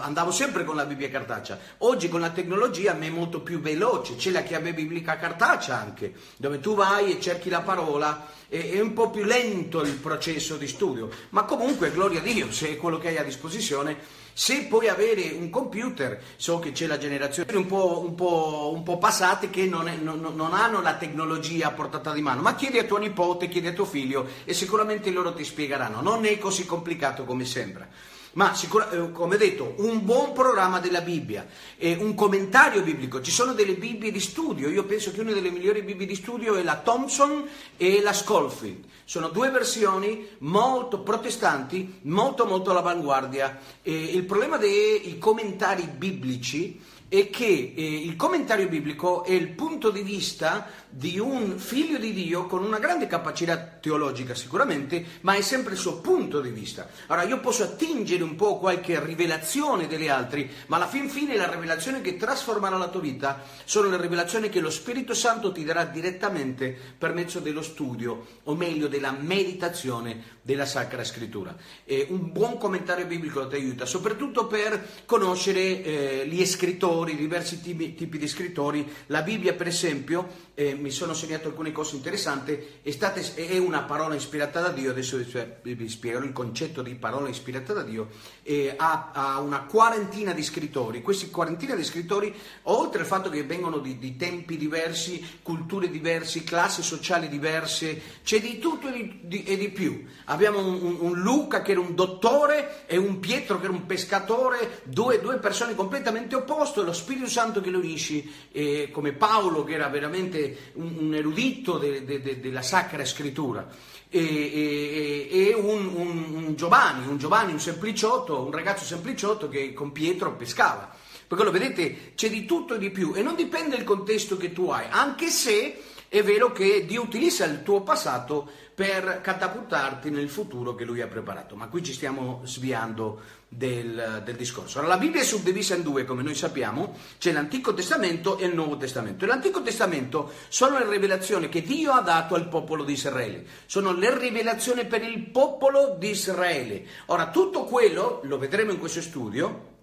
[0.00, 4.16] andavo sempre con la Bibbia cartacea, oggi con la tecnologia mi è molto più veloce,
[4.16, 8.92] c'è la chiave biblica cartacea anche, dove tu vai e cerchi la parola, è un
[8.92, 12.98] po' più lento il processo di studio, ma comunque gloria a Dio se è quello
[12.98, 17.64] che hai a disposizione se puoi avere un computer, so che c'è la generazione un
[17.64, 21.70] po', un po', un po passate che non, è, non, non, hanno la tecnologia a
[21.70, 25.32] portata di mano, ma chiedi a tuo nipote, chiedi a tuo figlio e sicuramente loro
[25.32, 26.02] ti spiegheranno.
[26.02, 27.88] Non è così complicato come sembra
[28.36, 31.46] ma sicura, eh, come detto, un buon programma della Bibbia,
[31.76, 33.20] eh, un commentario biblico.
[33.20, 36.54] Ci sono delle Bibbie di studio, io penso che una delle migliori Bibbie di studio
[36.54, 38.84] è la Thompson e la Schofield.
[39.04, 43.58] Sono due versioni molto protestanti, molto molto all'avanguardia.
[43.82, 49.90] Eh, il problema dei commentari biblici è che eh, il commentario biblico è il punto
[49.90, 55.42] di vista di un figlio di Dio con una grande capacità teologica sicuramente, ma è
[55.42, 56.88] sempre il suo punto di vista.
[57.08, 61.50] Ora io posso attingere un po' qualche rivelazione delle altre, ma alla fin fine la
[61.50, 65.84] rivelazione che trasformerà la tua vita sono le rivelazioni che lo Spirito Santo ti darà
[65.84, 71.54] direttamente per mezzo dello studio, o meglio della meditazione della Sacra Scrittura.
[71.84, 77.94] E un buon commentario biblico ti aiuta, soprattutto per conoscere eh, gli scrittori, diversi tipi,
[77.94, 78.90] tipi, di scrittori.
[79.06, 83.82] La Bibbia, per esempio, eh, mi sono segnato alcune cose interessanti, è, stata, è, una
[83.82, 85.18] parola ispirata da Dio, adesso
[85.62, 88.08] vi spiegherò il concetto di parola ispirata da Dio,
[88.46, 91.02] eh, ha, ha, una quarantina di scrittori.
[91.02, 92.32] Questi quarantina di scrittori,
[92.62, 98.40] oltre al fatto che vengono di, di tempi diversi, culture diverse, classi sociali diverse, c'è
[98.40, 100.04] di tutto e di, di, e di più.
[100.26, 104.82] Abbiamo un, un, Luca che era un dottore e un Pietro che era un pescatore,
[104.84, 109.74] due, due persone completamente opposte, lo Spirito Santo che lo unisce, eh, come Paolo che
[109.74, 113.66] era veramente un, un erudito de, de, de, della Sacra Scrittura,
[114.08, 119.72] e, e, e un, un, un, Giovanni, un Giovanni, un sempliciotto, un ragazzo sempliciotto che
[119.72, 120.94] con Pietro pescava.
[121.26, 124.52] Perché lo vedete, c'è di tutto e di più e non dipende dal contesto che
[124.52, 130.28] tu hai, anche se è vero che Dio utilizza il tuo passato per catapultarti nel
[130.28, 131.56] futuro che Lui ha preparato.
[131.56, 134.78] Ma qui ci stiamo sviando del, del discorso.
[134.78, 138.54] Allora, la Bibbia è suddivisa in due, come noi sappiamo, c'è l'Antico Testamento e il
[138.54, 139.24] Nuovo Testamento.
[139.24, 143.92] E l'Antico Testamento sono le rivelazioni che Dio ha dato al popolo di Israele, sono
[143.92, 146.84] le rivelazioni per il popolo di Israele.
[147.06, 149.74] Ora, tutto quello, lo vedremo in questo studio,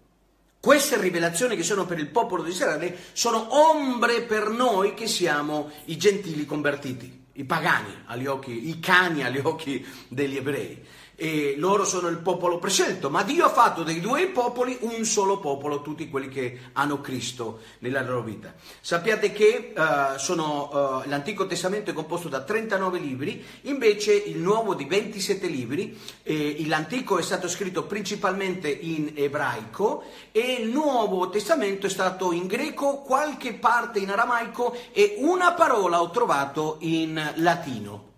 [0.63, 5.69] queste rivelazioni che sono per il popolo di Israele sono ombre per noi che siamo
[5.87, 10.81] i gentili convertiti, i pagani agli occhi, i cani agli occhi degli ebrei
[11.15, 15.39] e loro sono il popolo prescelto, ma Dio ha fatto dei due popoli un solo
[15.39, 18.53] popolo, tutti quelli che hanno Cristo nella loro vita.
[18.81, 24.73] Sappiate che uh, sono, uh, l'Antico Testamento è composto da 39 libri, invece il Nuovo
[24.73, 31.85] di 27 libri, eh, l'Antico è stato scritto principalmente in ebraico e il Nuovo Testamento
[31.85, 38.12] è stato in greco, qualche parte in aramaico e una parola ho trovato in latino.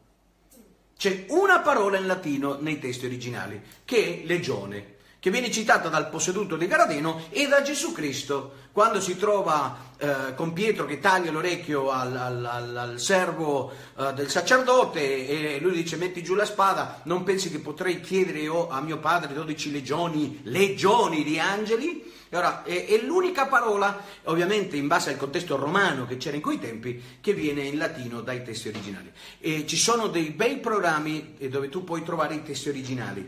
[0.98, 4.95] C'è una parola in latino nei testi originali, che è legione,
[5.26, 10.36] che viene citata dal posseduto di Garadeno e da Gesù Cristo, quando si trova eh,
[10.36, 15.72] con Pietro che taglia l'orecchio al, al, al, al servo eh, del sacerdote e lui
[15.72, 19.72] dice metti giù la spada, non pensi che potrei chiedere io a mio padre 12
[19.72, 22.14] legioni, legioni di angeli?
[22.30, 26.44] E ora, è, è, l'unica parola, ovviamente in base al contesto romano che c'era in
[26.44, 29.12] quei tempi, che viene in latino dai testi originali.
[29.40, 33.28] E ci sono dei bei programmi dove tu puoi trovare i testi originali.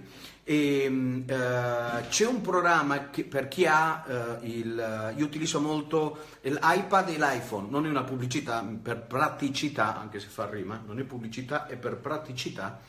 [0.49, 5.13] E, uh, c'è un programma che, per chi ha uh, il.
[5.17, 10.49] Io utilizzo molto l'iPad e l'iPhone, non è una pubblicità, per praticità, anche se fa
[10.49, 12.79] rima, non è pubblicità, è per praticità.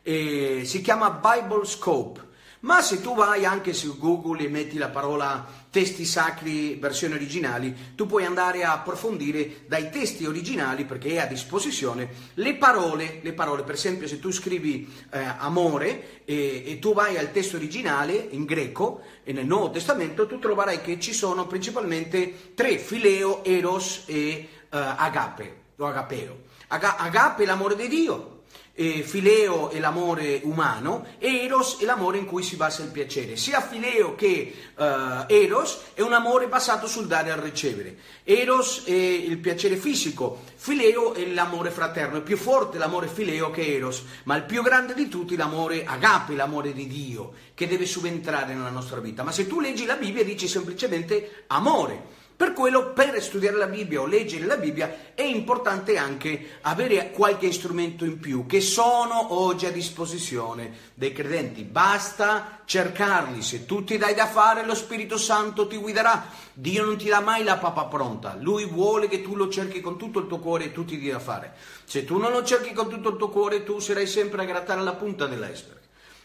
[0.00, 2.30] E si chiama Bible Scope
[2.62, 7.74] ma se tu vai anche su Google e metti la parola testi sacri versioni originali,
[7.94, 13.32] tu puoi andare a approfondire dai testi originali perché è a disposizione le parole, le
[13.32, 18.28] parole per esempio se tu scrivi eh, amore e, e, tu vai al testo originale
[18.30, 24.04] in greco e nel Nuovo Testamento tu troverai che ci sono principalmente tre, fileo, eros
[24.06, 26.50] e eh, agape o agapeo.
[26.68, 28.31] Aga- agape è l'amore di Dio,
[28.74, 33.36] eh, Fileo è l'amore umano, Eros è l'amore in cui si basa il piacere.
[33.36, 37.96] Sia Fileo che eh, Eros è un amore basato sul dare al ricevere.
[38.24, 42.18] Eros è il piacere fisico, Fileo è l'amore fraterno.
[42.18, 46.34] È più forte l'amore Fileo che Eros, ma il più grande di tutti l'amore agape,
[46.34, 49.22] l'amore di Dio, che deve subentrare nella nostra vita.
[49.22, 52.20] Ma se tu leggi la Bibbia dici semplicemente amore.
[52.42, 57.52] Per quello, per studiare la Bibbia o leggere la Bibbia, è importante anche avere qualche
[57.52, 61.62] strumento in più che sono oggi a disposizione dei credenti.
[61.62, 63.42] Basta cercarli.
[63.42, 66.24] Se tu ti dai da fare, lo Spirito Santo ti guiderà.
[66.52, 68.36] Dio non ti dà mai la papa pronta.
[68.40, 71.12] Lui vuole che tu lo cerchi con tutto il tuo cuore e tu ti dia
[71.12, 71.54] da fare.
[71.84, 74.80] Se tu non lo cerchi con tutto il tuo cuore, tu sarai sempre a grattare
[74.80, 75.78] la punta dell'iceberg.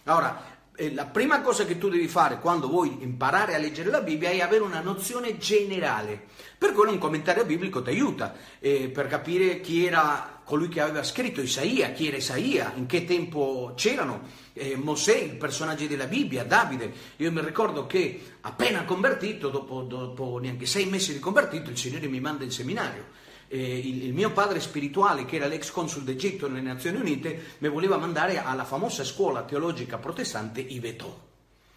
[0.06, 0.57] Ora,
[0.94, 4.42] la prima cosa che tu devi fare quando vuoi imparare a leggere la Bibbia è
[4.42, 6.26] avere una nozione generale.
[6.58, 11.04] Per quello un commentario biblico ti aiuta eh, per capire chi era colui che aveva
[11.04, 14.22] scritto Isaia, chi era Isaia, in che tempo c'erano,
[14.54, 16.92] eh, Mosè, i personaggi della Bibbia, Davide.
[17.18, 22.08] Io mi ricordo che appena convertito, dopo, dopo neanche sei mesi di convertito, il Signore
[22.08, 26.48] mi manda in seminario eh, il, il, mio padre spirituale, che era l'ex consul d'Egitto
[26.48, 31.18] nelle Nazioni Unite, mi voleva mandare alla famosa scuola teologica protestante Ivetò,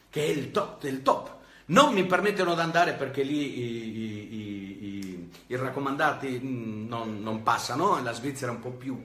[0.08, 1.38] che è il top del top.
[1.66, 7.42] Non mi permettono di andare perché lì i, i, i, i raccomandati mm, non, non
[7.42, 9.00] passano, la Svizzera è un po' più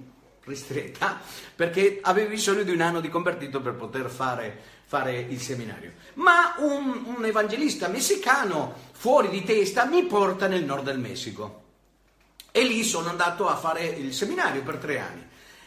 [0.45, 1.19] ristretta,
[1.55, 5.93] perché avevo bisogno di un anno di convertito per poter fare, fare il seminario.
[6.15, 11.64] Ma un, un evangelista messicano fuori di testa mi porta nel nord del Messico
[12.55, 15.23] e lì sono andato a fare il seminario per tre anni.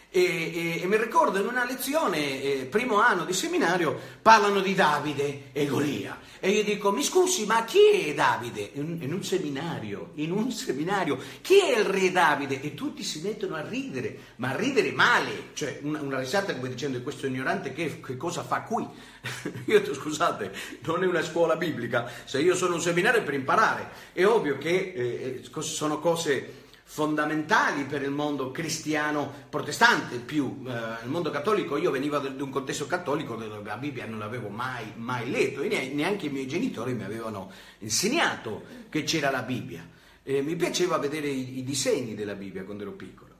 [0.08, 4.74] E, e, e mi ricordo in una lezione, eh, primo anno di seminario, parlano di
[4.74, 6.18] Davide e Golia.
[6.40, 8.70] E io dico, mi scusi, ma chi è Davide?
[8.72, 12.62] In, in, un seminario, in un seminario, chi è il re Davide?
[12.62, 16.70] E tutti si mettono a ridere, ma a ridere male, cioè una, una risata come
[16.70, 18.88] dicendo questo ignorante che, che cosa fa qui?
[19.66, 20.52] io detto, scusate,
[20.84, 23.90] non è una scuola biblica, se io sono un seminario è per imparare.
[24.14, 31.04] È ovvio che eh, eh sono cose fondamentali per il mondo cristiano protestante più eh,
[31.04, 31.76] il mondo cattolico.
[31.76, 35.92] Io venivo da un contesto cattolico dove la Bibbia non l'avevo mai, mai letto e
[35.92, 39.86] neanche i miei genitori mi avevano insegnato che c'era la Bibbia.
[40.22, 43.34] E mi piaceva vedere i, i, disegni della Bibbia quando ero piccolo.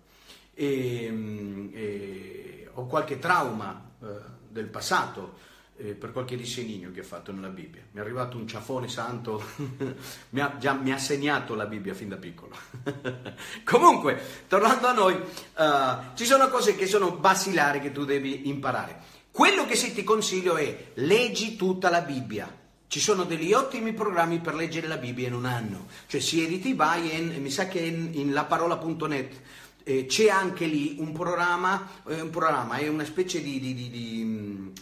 [0.53, 4.07] E, e ho qualche trauma eh,
[4.51, 5.39] del passato
[5.79, 7.83] eh, per qualche disegno che ha fatto nella Bibbia.
[7.93, 9.43] Mi è arrivato un ciafone santo,
[10.31, 12.57] mi, ha, già, mi ha segnato la Bibbia fin da piccolo.
[13.65, 19.17] Comunque, tornando a noi, uh, ci sono cose che sono basilari che tu devi imparare.
[19.31, 22.57] Quello che sì ti consiglio è leggi tutta la Bibbia.
[22.89, 25.87] Ci sono degli ottimi programmi per leggere la Bibbia in un anno.
[26.07, 29.41] Cioè, si editi, vai in, mi sa che in, in laparola.net
[29.85, 33.91] eh, c'è anche lì un programma, eh, un programma, è una specie di, di, di,
[33.91, 34.73] di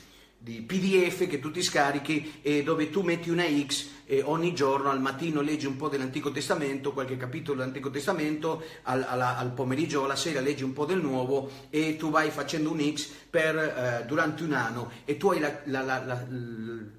[0.47, 4.90] di PDF che tu ti scarichi e dove tu metti una X e ogni giorno
[4.90, 10.02] al mattino leggi un po' dell'Antico Testamento, qualche capitolo dell'Antico Testamento, al, alla, al pomeriggio
[10.02, 13.56] o alla sera leggi un po' del Nuovo e tu vai facendo un X per,
[13.56, 16.27] eh, durante un anno e tu hai la, la, la,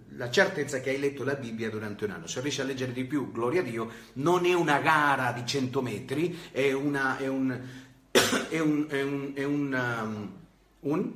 [0.09, 2.27] la certezza che hai letto la Bibbia durante un anno.
[2.27, 5.81] Se riesci a leggere di più, gloria a Dio, non è una gara di 100
[5.81, 7.85] metri, è, una, è un...
[8.49, 10.31] È un, è un, è un, um,
[10.79, 11.13] un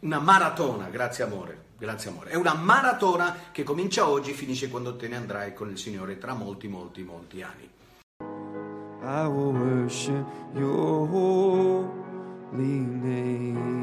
[0.00, 2.30] una maratona, grazie amore, grazie amore.
[2.30, 6.18] È una maratona che comincia oggi e finisce quando te ne andrai con il Signore
[6.18, 7.70] tra molti, molti, molti anni.
[9.02, 11.86] I will worship your holy
[12.56, 13.74] name.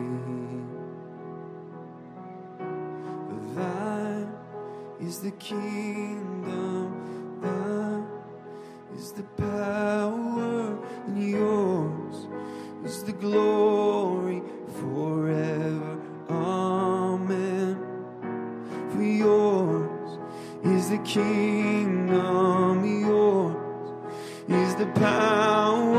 [3.55, 4.31] Thine
[4.99, 6.91] is the kingdom,
[7.41, 8.05] thine
[8.95, 10.77] is the power,
[11.07, 12.27] and yours
[12.83, 14.41] is the glory
[14.79, 16.02] forever.
[16.33, 17.77] Amen.
[18.91, 20.19] For yours
[20.63, 23.55] is the kingdom, yours
[24.47, 25.92] is the power,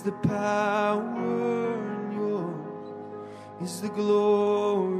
[0.00, 2.88] is the power, and yours
[3.60, 4.99] is the glory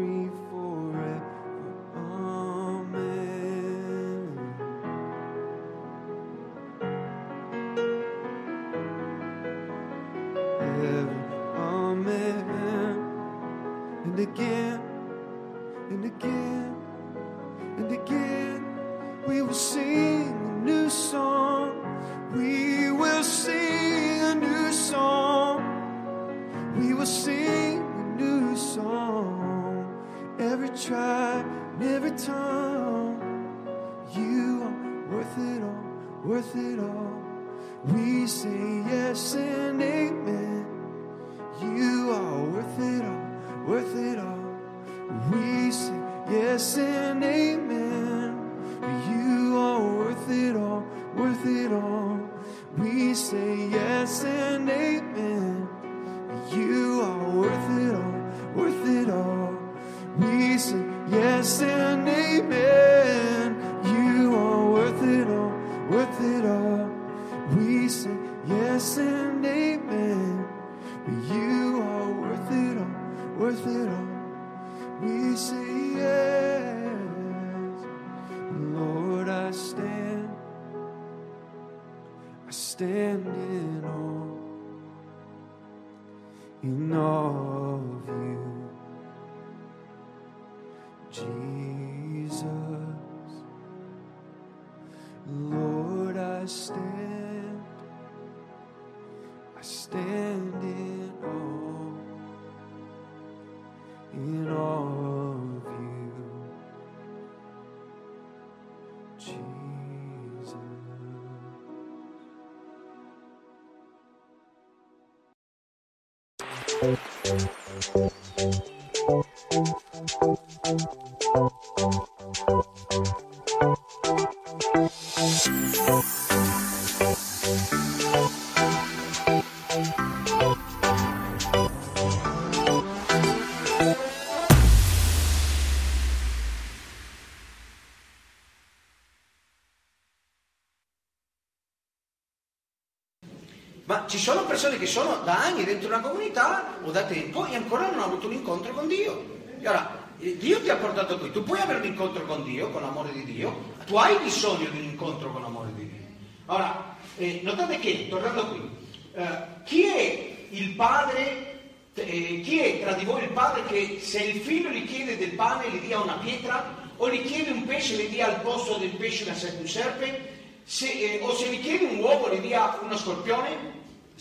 [144.71, 148.05] persone che sono da anni dentro una comunità o da tempo e ancora non hanno
[148.05, 149.39] avuto un incontro con Dio.
[149.59, 152.71] E ora, eh, Dio ti ha portato qui, tu puoi avere un incontro con Dio,
[152.71, 156.07] con l'amore di Dio, tu hai bisogno di un incontro con l'amore di Dio.
[156.47, 158.71] Ora, eh, notate che, tornando qui,
[159.15, 159.27] eh,
[159.65, 161.61] chi è il padre,
[161.95, 165.33] eh, chi è tra di voi il padre che se il figlio gli chiede del
[165.33, 168.91] pane gli dia una pietra o gli chiede un pesce gli dia al posto del
[168.91, 170.39] pesce una ser- un serpe?
[170.65, 173.70] Se, eh, o se gli chiede un uovo gli dia uno scorpione?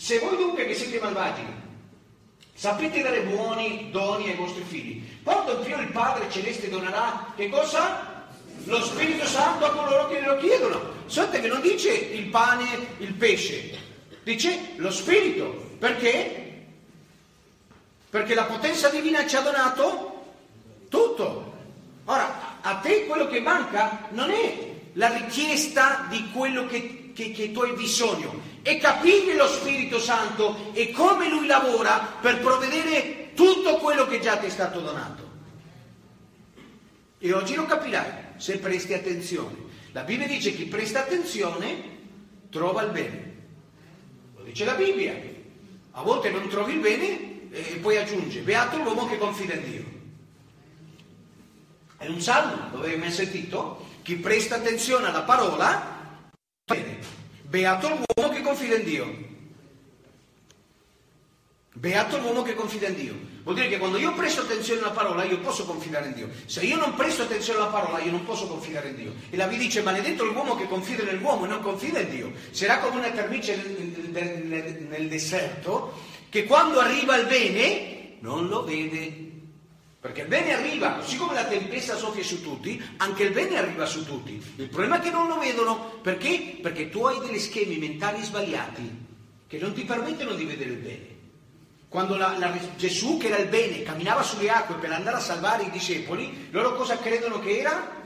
[0.00, 1.44] Se voi dunque che siete malvagi
[2.54, 8.30] sapete dare buoni doni ai vostri figli, quanto più il Padre Celeste donerà che cosa?
[8.64, 11.04] Lo Spirito Santo a coloro che lo chiedono.
[11.04, 13.78] Sapete che non dice il pane, il pesce,
[14.22, 15.68] dice lo Spirito.
[15.78, 16.64] Perché?
[18.08, 20.24] Perché la potenza divina ci ha donato
[20.88, 21.56] tutto.
[22.06, 27.52] Ora, a te quello che manca non è la richiesta di quello che, che- che
[27.52, 33.76] tu hai bisogno, è capire lo Spirito Santo e come Lui lavora per provvedere tutto
[33.76, 35.28] quello che già ti è stato donato.
[37.18, 39.68] E oggi lo capirai se presti attenzione.
[39.92, 41.98] La Bibbia dice che chi presta attenzione
[42.48, 43.34] trova il bene.
[44.36, 45.14] Lo dice la Bibbia.
[45.92, 49.84] A volte non trovi il bene e poi aggiunge, beato l'uomo che confida in Dio.
[51.98, 53.86] È un salmo, dove hai mai sentito?
[54.02, 55.98] Chi presta attenzione alla parola,
[56.64, 57.09] bene.
[57.50, 59.28] Beato l'uomo che confida in Dio.
[61.72, 63.14] Beato l'uomo che confida in Dio.
[63.42, 66.28] Vuol dire che quando io presto attenzione alla parola io posso confidare in Dio.
[66.46, 69.14] Se io non presto attenzione alla parola io non posso confidare in Dio.
[69.30, 72.32] E la Bibbia dice maledetto l'uomo che confida nell'uomo e non confida in Dio.
[72.52, 73.56] Sarà come una termice
[74.12, 75.94] nel, deserto
[76.28, 79.29] che quando arriva il bene non lo vede.
[80.00, 83.84] Perché il bene arriva, così come la tempesta soffia su tutti, anche il bene arriva
[83.84, 84.42] su tutti.
[84.56, 85.98] Il problema è che non lo vedono.
[86.00, 86.56] Perché?
[86.62, 89.06] Perché tu hai degli schemi mentali sbagliati
[89.46, 91.06] che non ti permettono di vedere il bene.
[91.90, 95.64] Quando la- la- Gesù, che era il bene, camminava sulle acque per andare a salvare
[95.64, 97.98] i discepoli, loro cosa credono che era?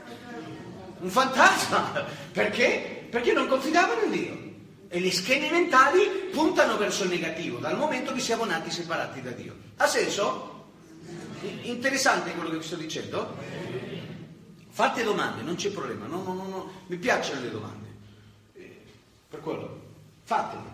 [0.99, 2.03] Un fantasma.
[2.33, 3.07] Perché?
[3.09, 4.43] Perché non confidavano in Dio.
[4.89, 9.31] E gli schemi mentali puntano verso il negativo, dal momento che siamo nati separati da
[9.31, 9.55] Dio.
[9.77, 10.54] Ha senso?
[11.63, 13.37] Interessante quello che vi sto dicendo?
[14.69, 17.87] Fate domande, non c'è problema, no, no, no, mi piacciono le domande.
[18.53, 18.81] Eh,
[19.29, 19.81] Per quello,
[20.23, 20.73] fatele.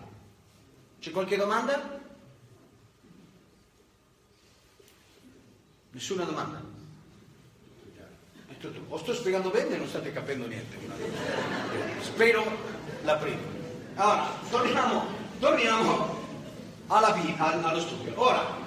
[0.98, 2.00] C'è qualche domanda?
[5.90, 6.70] Nessuna domanda?
[8.88, 10.76] O sto spiegando bene e non state capendo niente.
[12.00, 12.44] Spero
[13.02, 13.40] la prima.
[13.94, 15.06] Allora, torniamo,
[15.40, 16.20] torniamo
[16.86, 17.12] alla
[17.68, 18.12] allo studio.
[18.14, 18.61] Ora,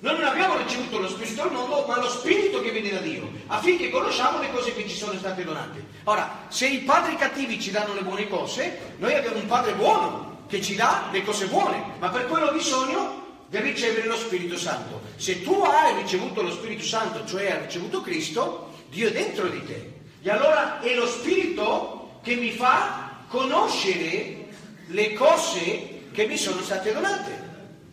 [0.00, 3.30] noi non abbiamo ricevuto lo spirito del mondo, ma lo spirito che viene da Dio,
[3.48, 5.84] affinché conosciamo le cose che ci sono state donate.
[6.04, 10.44] Ora, se i padri cattivi ci danno le buone cose, noi abbiamo un padre buono
[10.48, 14.56] che ci dà le cose buone, ma per quello ho bisogno di ricevere lo Spirito
[14.56, 15.02] Santo.
[15.16, 19.62] Se tu hai ricevuto lo Spirito Santo, cioè hai ricevuto Cristo, Dio è dentro di
[19.66, 19.92] te.
[20.22, 24.46] E allora è lo Spirito che mi fa conoscere
[24.86, 27.39] le cose che mi sono state donate.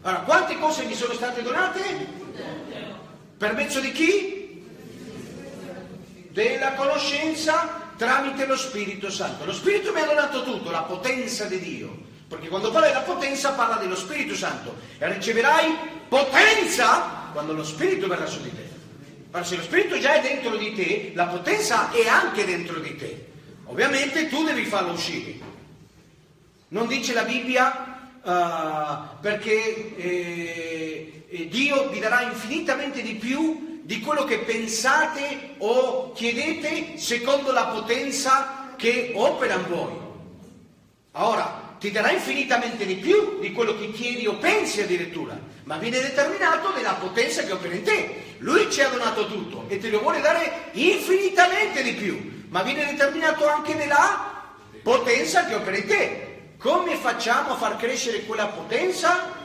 [0.08, 1.82] Allora, quante cose mi sono state donate?
[3.38, 4.66] Per mezzo di chi?
[6.32, 9.44] Della conoscenza tramite lo Spirito Santo.
[9.44, 12.06] Lo Spirito mi ha donato tutto, la potenza di Dio.
[12.26, 14.78] Perché quando parla della potenza parla dello Spirito Santo.
[14.98, 15.76] E riceverai
[16.08, 18.66] potenza quando lo Spirito verrà su di te.
[19.30, 22.96] Ma se lo Spirito già è dentro di te, la potenza è anche dentro di
[22.96, 23.28] te.
[23.66, 25.38] Ovviamente tu devi farlo uscire.
[26.70, 27.97] Non dice la Bibbia
[28.28, 36.12] eh, perché eh, eh, Dio vi darà infinitamente di più di quello che pensate o
[36.12, 39.94] chiedete secondo la potenza che opera in voi.
[41.14, 46.02] Ora, ti darà infinitamente di più di quello che chiedi o pensi addirittura, ma viene
[46.02, 48.24] determinato dalla potenza che opera in te.
[48.40, 52.88] Lui ci ha donato tutto e te lo vuole dare infinitamente di più, ma viene
[52.88, 54.52] determinato anche nella
[54.84, 56.27] potenza che opera in te.
[56.58, 59.36] Come facciamo a far crescere quella potenza?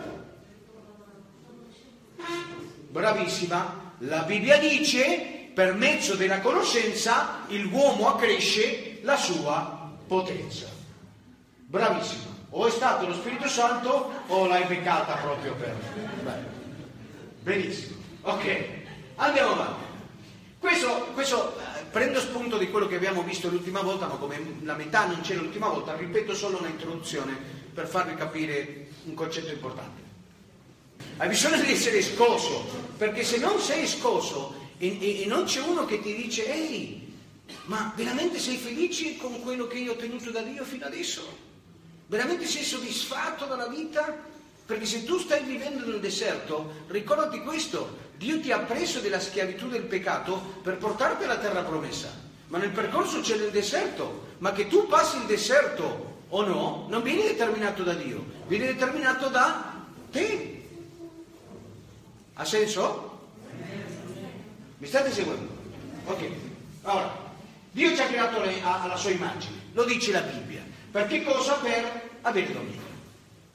[2.89, 10.67] Bravissima, la Bibbia dice per mezzo della conoscenza l'uomo accresce la sua potenza.
[11.67, 15.75] Bravissima, o è stato lo Spirito Santo o l'hai beccata proprio per...
[16.23, 16.45] Beh,
[17.41, 18.69] benissimo, ok,
[19.17, 19.85] andiamo avanti.
[20.59, 21.59] Questo, questo,
[21.93, 25.35] prendo spunto di quello che abbiamo visto l'ultima volta, ma come la metà non c'è
[25.35, 27.37] l'ultima volta, ripeto solo un'introduzione
[27.73, 30.01] per farvi capire un concetto importante.
[31.19, 32.65] Hai bisogno di essere scosso,
[32.97, 37.15] perché se non sei scosso e, e- e non c'è uno che ti dice, ehi,
[37.67, 41.51] ma veramente sei felice con quello che io ho ottenuto da Dio fino adesso?
[42.07, 44.31] Veramente sei soddisfatto dalla vita?
[44.65, 49.67] Perché se tu stai vivendo nel deserto, ricordati questo, Dio ti ha preso della schiavitù
[49.69, 52.09] del peccato per portarti alla terra promessa.
[52.47, 57.03] Ma nel percorso c'è il deserto, ma che tu passi il deserto o no, non
[57.03, 59.75] viene determinato da Dio, viene determinato da
[60.13, 60.63] te.
[62.35, 63.19] Ha senso?
[64.79, 65.49] Mi state seguendo?
[66.05, 66.23] Ok.
[66.83, 67.19] Allora,
[67.73, 70.63] Dio ci ha creato le- a- alla sua immagine, lo dice la Bibbia.
[70.93, 71.55] Per che cosa?
[71.55, 72.81] Per avere dominio.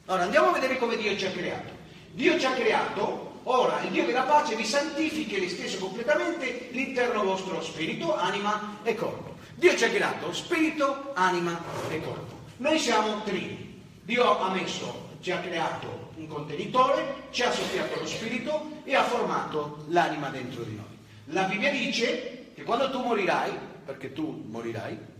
[0.07, 1.71] Allora andiamo a vedere come Dio ci ha creato.
[2.11, 7.23] Dio ci ha creato, ora il Dio della pace vi santifichi e stesso completamente l'interno
[7.23, 9.35] vostro spirito, anima e corpo.
[9.55, 11.59] Dio ci ha creato spirito, anima
[11.89, 12.35] e corpo.
[12.57, 13.81] Noi siamo trini.
[14.03, 19.03] Dio ha messo, ci ha creato un contenitore, ci ha soffiato lo spirito e ha
[19.03, 20.85] formato l'anima dentro di noi.
[21.25, 23.51] La Bibbia dice che quando tu morirai,
[23.85, 25.15] perché tu morirai,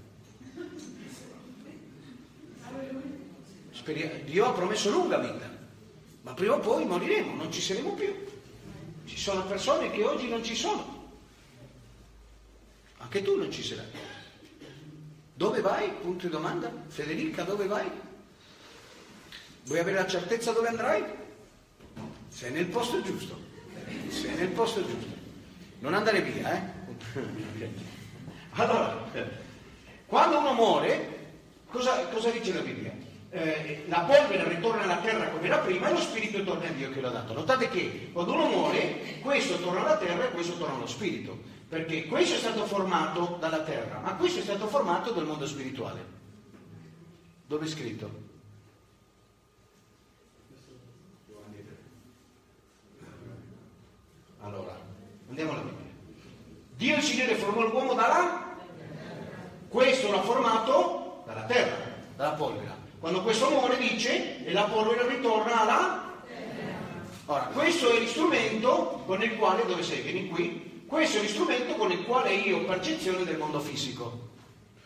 [4.26, 5.57] Dio ha promesso lunga vita,
[6.28, 8.14] ma prima o poi moriremo, non ci saremo più.
[9.06, 11.10] Ci sono persone che oggi non ci sono.
[12.98, 13.86] Anche tu non ci sarai.
[15.34, 15.90] Dove vai?
[15.90, 16.70] Punto di domanda.
[16.88, 17.90] Federica, dove vai?
[19.64, 21.02] Vuoi avere la certezza dove andrai?
[22.28, 23.40] Sei nel posto giusto.
[24.10, 25.16] Sei nel posto giusto.
[25.80, 26.62] Non andare via, eh?
[28.52, 29.10] Allora,
[30.08, 31.30] quando uno muore,
[31.70, 32.97] cosa, cosa dice la Bibbia?
[33.30, 36.90] Eh, la polvere ritorna alla terra come era prima e lo spirito torna a Dio
[36.92, 37.34] che l'ha dato.
[37.34, 41.38] Notate che quando uno muore, questo torna alla terra e questo torna allo spirito,
[41.68, 46.16] perché questo è stato formato dalla terra, ma questo è stato formato dal mondo spirituale.
[47.46, 48.26] Dove è scritto?
[54.42, 54.80] Allora,
[55.28, 55.86] andiamo alla Bibbia.
[56.78, 58.56] Dio il Signore formò l'uomo dalla?
[59.68, 61.76] Questo l'ha formato dalla terra,
[62.16, 62.77] dalla polvere.
[63.00, 66.24] Quando questo muore dice e la polvere ritorna alla?
[67.28, 70.02] Ora, questo è l'istrumento con il quale, dove sei?
[70.02, 70.84] Vieni qui.
[70.88, 74.26] Questo è l'istrumento con il quale io ho percezione del mondo fisico.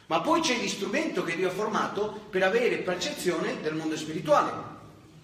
[0.07, 4.51] Ma poi c'è l'istrumento che Dio ha formato per avere percezione del mondo spirituale,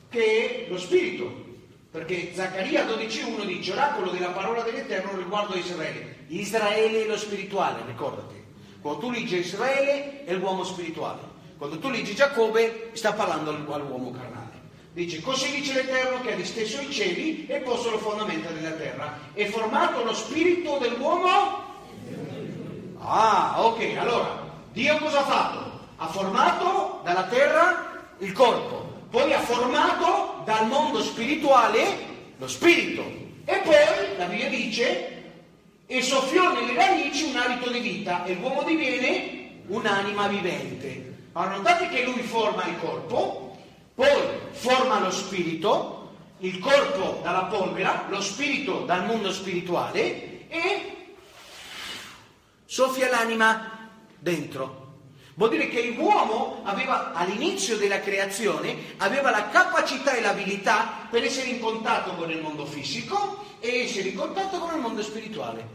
[0.10, 1.46] che è lo spirito.
[1.92, 6.26] Perché Zaccaria 12.1 dice oracolo della parola dell'Eterno riguardo a Israele.
[6.28, 8.36] Israele è lo spirituale, ricordati.
[8.80, 11.27] Quando tu leggi Israele è l'uomo spirituale.
[11.58, 14.46] Quando tu leggi Giacobbe sta parlando all'uomo carnale.
[14.94, 19.18] Dice, così dice l'Eterno che ha disteso i cieli e posto le fondamenta della terra.
[19.34, 21.66] È formato lo spirito dell'uomo?
[23.00, 25.80] Ah, ok, allora, Dio cosa ha fatto?
[25.98, 31.86] Ha formato dalla terra il corpo, poi ha formato dal mondo spirituale
[32.38, 33.04] lo spirito.
[33.46, 35.24] E poi la Bibbia dice,
[35.88, 41.07] e soffiò nelle radici un alito di vita e l'uomo diviene un'anima vivente.
[41.38, 43.56] Allora notate che lui forma il corpo,
[43.94, 44.08] poi
[44.54, 51.16] forma lo spirito, il corpo dalla polvere, lo spirito dal mondo spirituale e
[52.66, 53.88] soffia l'anima
[54.18, 54.86] dentro.
[55.36, 61.50] Vuol dire che l'uomo aveva all'inizio della creazione aveva la capacità e l'abilità per essere
[61.50, 65.68] in contatto con il mondo fisico e essere in contatto con il mondo spirituale.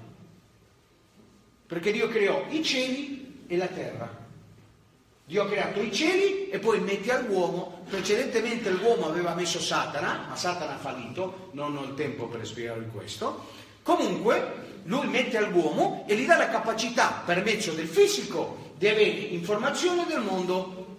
[1.68, 4.22] Perché Dio creò i cieli e la terra.
[5.32, 10.36] Dio ha creato i cieli e poi mette all'uomo, precedentemente l'uomo aveva messo Satana, ma
[10.36, 13.46] Satana ha fallito, non ho il tempo per spiegarvi questo.
[13.82, 19.09] Comunque lui mette all'uomo e gli dà la capacità per mezzo del fisico di avere
[19.09, 20.98] informazione del mondo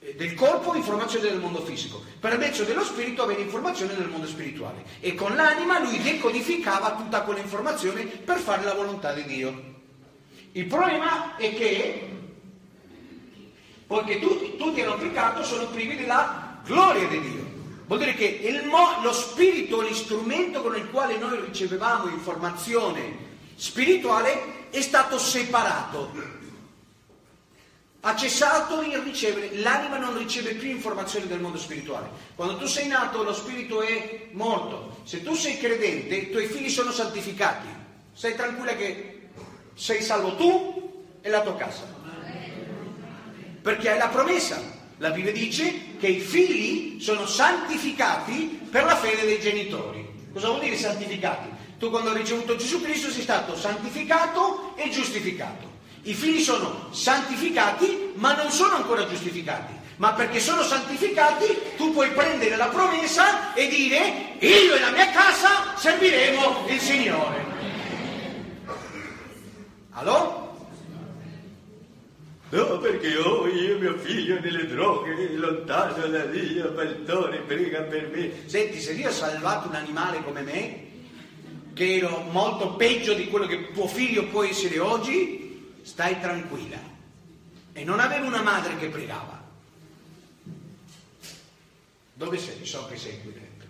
[0.00, 4.26] eh, del corpo, informazione del mondo fisico, per mezzo dello spirito avere informazione del mondo
[4.26, 9.72] spirituale e con l'anima lui decodificava tutta quell'informazione per fare la volontà di Dio.
[10.50, 12.13] Il problema è che
[13.94, 17.44] poiché tutti, tutti hanno peccato, sono privi della gloria di Dio.
[17.86, 24.80] Vuol dire che mo, lo spirito, l'istrumento con il quale noi ricevevamo informazione spirituale è
[24.80, 26.32] stato separato.
[28.00, 32.08] Ha cessato di ricevere, l'anima non riceve più informazioni del mondo spirituale.
[32.34, 35.02] Quando tu sei nato lo spirito è morto.
[35.04, 37.68] Se tu sei credente, i tuoi figli sono santificati.
[38.12, 39.28] Sei tranquilla che
[39.74, 41.93] sei salvo tu e la tua casa
[43.64, 44.60] perché hai la promessa.
[44.98, 50.06] La Bibbia dice che i figli sono santificati per la fede dei genitori.
[50.34, 51.48] Cosa vuol dire santificati?
[51.78, 55.72] Tu quando hai ricevuto Gesù Cristo sei stato santificato e giustificato.
[56.02, 59.72] I figli sono santificati ma non sono ancora giustificati.
[59.96, 61.46] Ma perché sono santificati
[61.78, 67.44] tu puoi prendere la promessa e dire io e la mia casa serviremo il Signore.
[69.92, 70.43] Allora?
[72.54, 78.48] No, perché oh, io mio figlio nelle droghe, lontano da Dio, pastore, prega per me.
[78.48, 80.86] Senti, se Dio ha salvato un animale come me,
[81.72, 86.78] che ero molto peggio di quello che tuo figlio può essere oggi, stai tranquilla.
[87.72, 89.42] E non avevo una madre che pregava.
[92.12, 92.64] Dove sei?
[92.64, 93.68] So che sei qui dentro.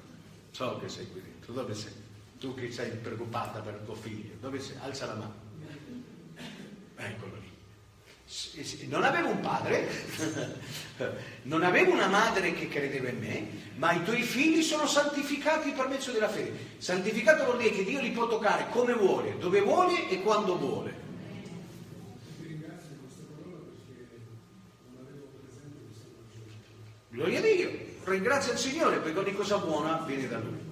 [0.51, 1.55] So che sei qui dentro.
[1.55, 1.93] Dove sei?
[2.39, 4.35] Tu che sei preoccupata per tuo figlio.
[4.40, 4.77] Dove sei?
[4.82, 5.35] Alza la mano.
[6.97, 7.34] Eccolo.
[8.89, 9.89] Non avevo un padre,
[11.43, 15.86] non avevo una madre che credeva in me, ma i tuoi figli sono santificati per
[15.86, 16.73] mezzo della fede.
[16.78, 21.02] Santificato vuol dire che Dio li può toccare come vuole, dove vuole e quando vuole.
[27.11, 27.70] Gloria a Dio,
[28.02, 30.62] ringrazia il Signore perché ogni cosa buona viene da Lui.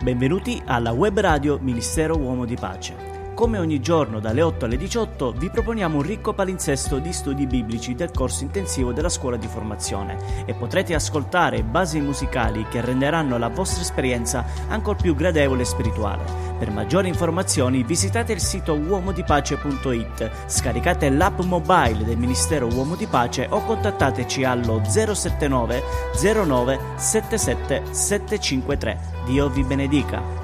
[0.00, 3.13] Benvenuti alla web radio Ministero Uomo di Pace.
[3.34, 7.96] Come ogni giorno dalle 8 alle 18 vi proponiamo un ricco palinsesto di studi biblici
[7.96, 13.48] del corso intensivo della scuola di formazione e potrete ascoltare basi musicali che renderanno la
[13.48, 16.22] vostra esperienza ancora più gradevole e spirituale.
[16.56, 23.48] Per maggiori informazioni visitate il sito uomodipace.it, scaricate l'app mobile del Ministero Uomo di Pace
[23.50, 25.82] o contattateci allo 079
[26.22, 28.98] 09 77 753.
[29.26, 30.43] Dio vi benedica.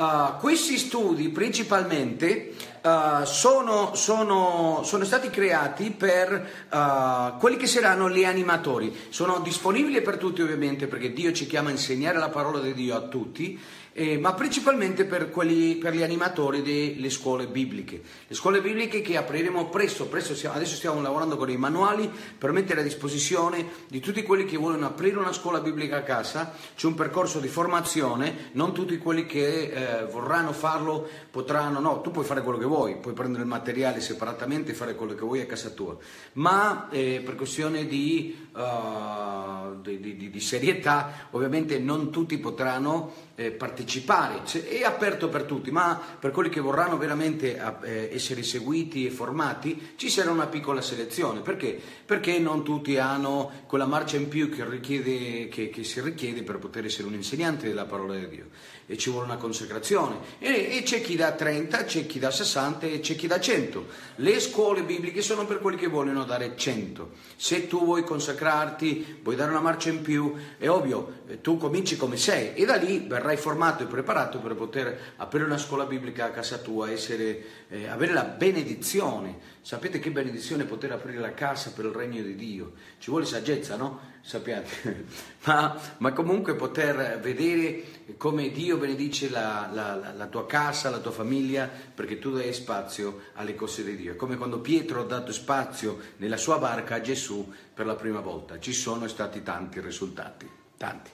[0.00, 8.08] Uh, questi studi principalmente uh, sono, sono, sono, stati creati per uh, quelli che saranno
[8.08, 8.96] gli animatori.
[9.10, 12.96] Sono disponibili per tutti ovviamente perché Dio ci chiama a insegnare la parola di Dio
[12.96, 13.60] a tutti
[14.00, 18.00] eh, ma principalmente per, quelli, per, gli animatori delle scuole bibliche.
[18.26, 22.50] Le scuole bibliche che apriremo presto, presto stiamo, adesso stiamo lavorando con i manuali per
[22.52, 26.86] mettere a disposizione di tutti quelli che vogliono aprire una scuola biblica a casa, c'è
[26.86, 32.24] un percorso di formazione, non tutti quelli che eh, vorranno farlo potranno, no, tu puoi
[32.24, 35.46] fare quello che vuoi, puoi prendere il materiale separatamente e fare quello che vuoi a
[35.46, 35.94] casa tua,
[36.34, 43.50] ma eh, per questione di, uh, di, di, di serietà ovviamente non tutti potranno eh,
[43.50, 49.06] partecipare, cioè, è aperto per tutti, ma per quelli che vorranno veramente eh, essere seguiti
[49.06, 51.40] e formati ci sarà una piccola selezione.
[51.40, 51.80] Perché?
[52.04, 56.58] Perché non tutti hanno quella marcia in più che, richiede, che, che si richiede per
[56.58, 58.48] poter essere un insegnante della parola di Dio
[58.90, 60.16] e ci vuole una consacrazione.
[60.40, 63.86] E, e, c'è chi da 30, c'è chi da 60 e c'è chi da 100.
[64.16, 67.10] Le scuole bibliche sono per quelli che vogliono dare 100.
[67.36, 71.96] Se tu vuoi consacrarti, vuoi dare una marcia in più, è ovvio, eh, tu cominci
[71.96, 76.24] come sei e da lì verrai formato e preparato per poter aprire una scuola biblica
[76.24, 79.58] a casa tua, essere, eh, avere la benedizione.
[79.60, 82.72] Sapete che benedizione poter aprire la casa per il regno di Dio?
[82.98, 84.09] Ci vuole saggezza, no?
[84.22, 85.06] Sappiate,
[85.44, 91.10] ma, ma comunque poter vedere come Dio benedice la, la, la, tua casa, la tua
[91.10, 94.12] famiglia, perché tu dai spazio alle cose di Dio.
[94.12, 98.20] È come quando Pietro ha dato spazio nella sua barca a Gesù per la prima
[98.20, 98.58] volta.
[98.58, 101.10] Ci sono stati tanti risultati, tanti.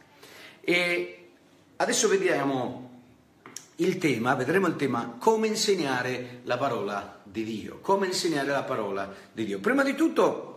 [0.60, 1.28] E
[1.76, 2.86] adesso vediamo
[3.76, 7.78] il tema, vedremo il tema come insegnare la parola di Dio.
[7.80, 9.60] Come insegnare la parola di Dio.
[9.60, 10.52] Prima di tutto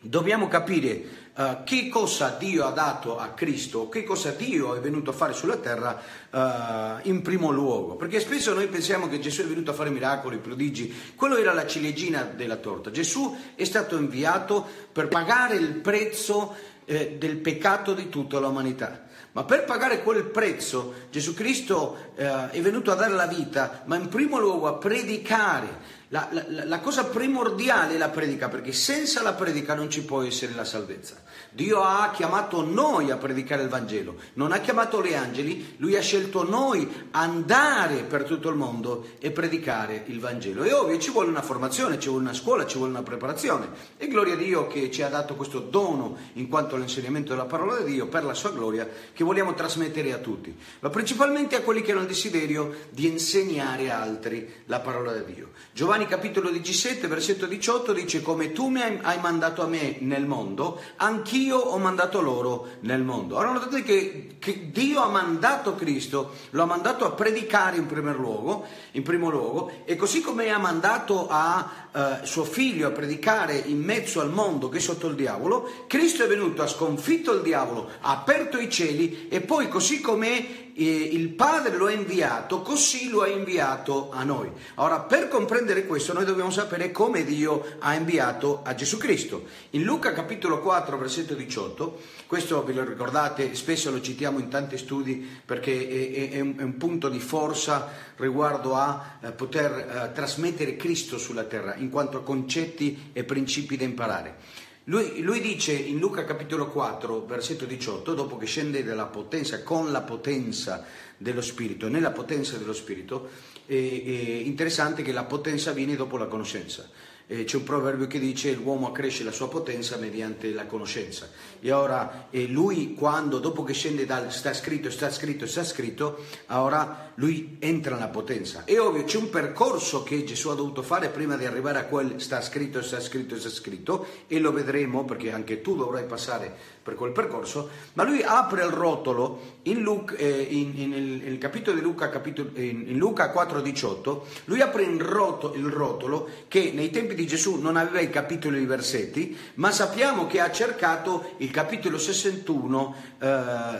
[0.00, 5.10] dobbiamo capire uh, che cosa Dio ha dato a Cristo, che cosa Dio è venuto
[5.10, 6.00] a fare sulla terra
[6.30, 7.94] uh, in primo luogo.
[7.96, 11.66] Perché spesso noi pensiamo che Gesù è venuto a fare miracoli, prodigi, quello era la
[11.66, 12.90] ciliegina della torta.
[12.90, 16.54] Gesù è stato inviato per pagare il prezzo
[16.84, 19.06] eh, del peccato di tutta l'umanità.
[19.32, 23.96] Ma per pagare quel prezzo Gesù Cristo eh, è venuto a dare la vita, ma
[23.96, 29.22] in primo luogo a predicare la, la, la, cosa primordiale è la predica, perché senza
[29.22, 31.16] la predica non ci può essere la salvezza.
[31.50, 36.00] Dio ha chiamato noi a predicare il Vangelo, non ha chiamato gli angeli, lui ha
[36.00, 40.62] scelto noi andare per tutto il mondo e predicare il Vangelo.
[40.62, 43.68] È ovvio, ci vuole una formazione, ci vuole una scuola, ci vuole una preparazione.
[43.96, 47.80] E gloria a Dio che ci ha dato questo dono in quanto all'insegnamento della parola
[47.80, 51.82] di Dio per la sua gloria che vogliamo trasmettere a tutti, ma principalmente a quelli
[51.82, 55.50] che hanno il desiderio di insegnare a altri la parola di Dio.
[55.72, 60.26] Giovanni Giovanni capitolo 17, versetto 18 dice come tu mi hai mandato a me nel
[60.26, 63.36] mondo, anch'io ho mandato loro nel mondo.
[63.36, 68.64] Allora notate che, che Dio ha mandato Cristo, lo ha mandato a predicare in luogo,
[68.92, 73.82] in primo luogo e così come ha mandato a eh, suo figlio a predicare in
[73.82, 77.90] mezzo al mondo che è sotto il diavolo, Cristo è venuto, ha sconfitto il diavolo,
[78.02, 83.22] ha aperto i cieli e poi così come il Padre lo ha inviato, così lo
[83.22, 84.50] ha inviato a noi.
[84.76, 89.46] Ora, per comprendere questo, noi dobbiamo sapere come Dio ha inviato a Gesù Cristo.
[89.70, 94.78] In Luca capitolo 4, versetto 18, questo ve lo ricordate, spesso lo citiamo in tanti
[94.78, 100.12] studi perché è, è, un, è un, punto di forza riguardo a eh, poter eh,
[100.12, 104.66] trasmettere Cristo sulla terra, in quanto a concetti e principi da imparare.
[104.88, 109.92] Lui, lui, dice in Luca capitolo 4, versetto 18, dopo che scende dalla potenza, con
[109.92, 110.82] la potenza
[111.18, 113.28] dello Spirito, nella potenza dello Spirito,
[113.66, 116.88] è, è interessante che la potenza viene dopo la conoscenza
[117.28, 121.30] eh, c'è un proverbio che dice l'uomo accresce la sua potenza mediante la conoscenza.
[121.60, 126.24] E ora eh, lui quando, dopo che scende dal sta scritto, sta scritto, sta scritto,
[126.48, 128.64] ora lui entra nella potenza.
[128.64, 132.20] È ovvio, c'è un percorso che Gesù ha dovuto fare prima di arrivare a quel
[132.20, 136.96] sta scritto, sta scritto, sta scritto, e lo vedremo perché anche tu dovrai passare per
[136.96, 141.76] quel percorso, ma lui apre il rotolo in, Luca, eh, in, in, in il capitolo
[141.76, 147.14] di Luca, capitolo, in, Luca 4,18, lui apre il rotolo, il rotolo che nei tempi
[147.14, 151.50] di Gesù non aveva i capitoli e i versetti, ma sappiamo che ha cercato il
[151.50, 153.28] capitolo 61, eh,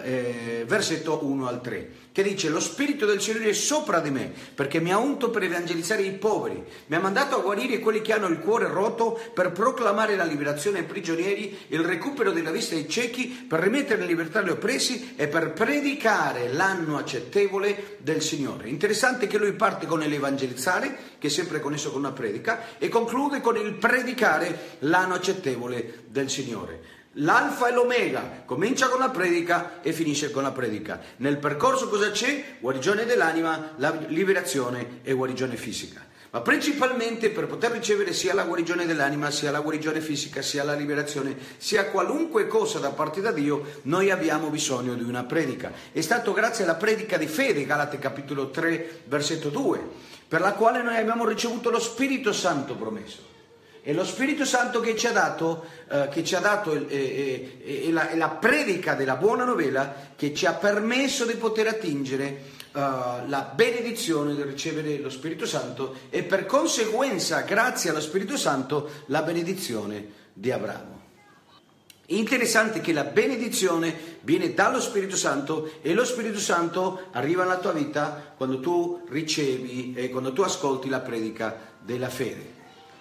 [0.03, 4.33] eh, versetto 1 al 3 che dice lo Spirito del Signore è sopra di me
[4.53, 8.13] perché mi ha unto per evangelizzare i poveri, mi ha mandato a guarire quelli che
[8.13, 12.89] hanno il cuore rotto per proclamare la liberazione ai prigionieri, il recupero della vista ai
[12.89, 18.69] ciechi, per rimettere in libertà gli oppressi e per predicare l'anno accettevole del Signore.
[18.69, 23.41] Interessante che lui parte con l'evangelizzare, che è sempre connesso con una predica, e conclude
[23.41, 26.98] con il predicare l'anno accettevole del Signore.
[27.21, 31.01] L'alfa e l'omega, comincia con la predica e finisce con la predica.
[31.17, 32.59] Nel percorso cosa c'è?
[32.61, 36.07] Guarigione dell'anima, la liberazione e guarigione fisica.
[36.31, 40.75] Ma principalmente per poter ricevere sia la guarigione dell'anima, sia la guarigione fisica, sia la
[40.75, 45.73] liberazione, sia qualunque cosa da parte da Dio, noi abbiamo bisogno di una predica.
[45.91, 49.81] È stato grazie alla predica di fede, Galate capitolo 3, versetto 2,
[50.29, 53.37] per la quale noi abbiamo ricevuto lo Spirito Santo promesso.
[53.89, 57.87] È lo Spirito Santo che ci ha dato, eh, che ci ha dato eh, eh,
[57.87, 62.39] eh la, la, predica della buona novella che ci ha permesso di poter attingere eh,
[62.75, 69.23] la benedizione di ricevere lo Spirito Santo e per conseguenza, grazie allo Spirito Santo, la
[69.23, 71.01] benedizione di Abramo.
[72.09, 77.73] Interessante che la benedizione viene dallo Spirito Santo e lo Spirito Santo arriva nella tua
[77.73, 82.57] vita quando tu ricevi e quando tu ascolti la predica della fede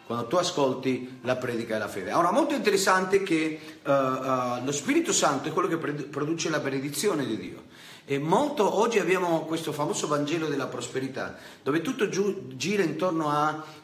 [0.08, 2.14] quando tu ascolti la predica della fede.
[2.14, 7.26] Ora, molto interessante che uh, uh, lo Spirito Santo è quello che produce la benedizione
[7.26, 7.64] di Dio.
[8.06, 13.28] E molto, oggi abbiamo questo famoso Vangelo della prosperità, dove tutto giù, gira intorno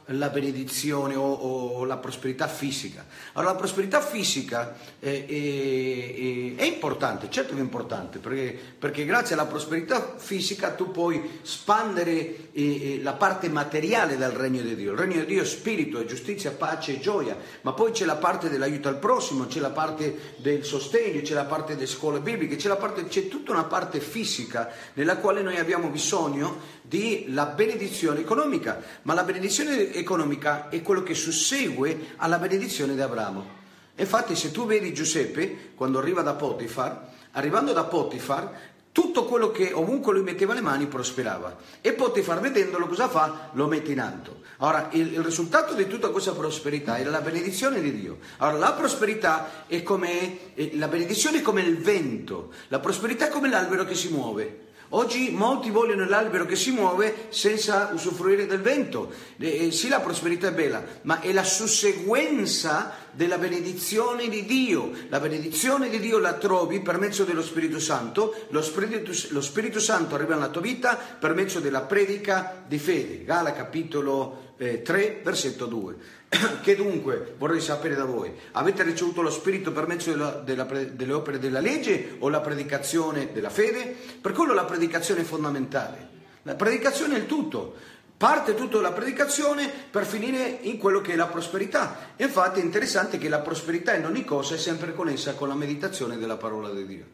[0.05, 3.05] alla benedizione o, o, la prosperità fisica.
[3.33, 9.35] Allora la prosperità fisica è, è, è importante, certo che è importante, perché, perché, grazie
[9.35, 14.91] alla prosperità fisica tu puoi spandere eh, la parte materiale del regno di Dio.
[14.91, 18.17] Il regno di Dio è spirito, è giustizia, pace e gioia, ma poi c'è la
[18.17, 22.57] parte dell'aiuto al prossimo, c'è la parte del sostegno, c'è la parte delle scuole bibliche,
[22.57, 28.81] c'è, parte, c'è tutta una parte fisica nella quale noi abbiamo bisogno della benedizione economica,
[29.03, 33.61] ma la benedizione economica è quello che sussegue alla benedizione di Abramo.
[33.95, 39.71] Infatti se tu vedi Giuseppe quando arriva da Potifar, arrivando da Potifar, tutto quello che
[39.73, 43.49] ovunque lui metteva le mani prosperava e Potifar vedendolo cosa fa?
[43.53, 44.41] Lo mette in alto.
[44.57, 48.19] Ora, il, il, risultato di tutta questa prosperità era la benedizione di Dio.
[48.37, 53.29] Allora, la prosperità è come, eh, la benedizione è come il vento, la prosperità è
[53.29, 54.72] come l'albero che si muove.
[54.95, 59.11] Oggi molti vogliono l'albero che si muove senza usufruire del vento.
[59.39, 64.91] Eh, sì, la prosperità è bella, ma è la susseguenza della benedizione di Dio.
[65.09, 68.45] La benedizione di Dio la trovi per mezzo dello Spirito Santo.
[68.49, 73.23] Lo Spirito, lo Spirito Santo arriva nella tua vita per mezzo della predica di fede.
[73.23, 75.95] Gala capitolo eh, 3, versetto 2.
[76.61, 81.13] Che dunque vorrei sapere da voi, avete ricevuto lo Spirito per mezzo della, della, delle
[81.13, 83.95] opere della legge o la predicazione della fede?
[84.19, 86.09] Per quello la predicazione è fondamentale.
[86.43, 87.75] La predicazione è il tutto.
[88.17, 92.13] Parte tutta la predicazione per finire in quello che è la prosperità.
[92.17, 96.17] infatti è interessante che la prosperità in ogni cosa è sempre connessa con la meditazione
[96.17, 97.05] della parola di Dio.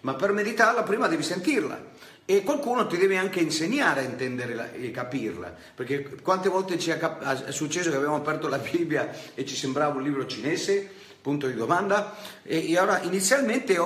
[0.00, 1.80] Ma per meditarla prima devi sentirla
[2.24, 7.50] e qualcuno ti deve anche insegnare a intenderla e capirla, perché quante volte ci è
[7.50, 10.88] successo che abbiamo aperto la Bibbia e ci sembrava un libro cinese,
[11.20, 13.76] punto di domanda, e, e ora inizialmente,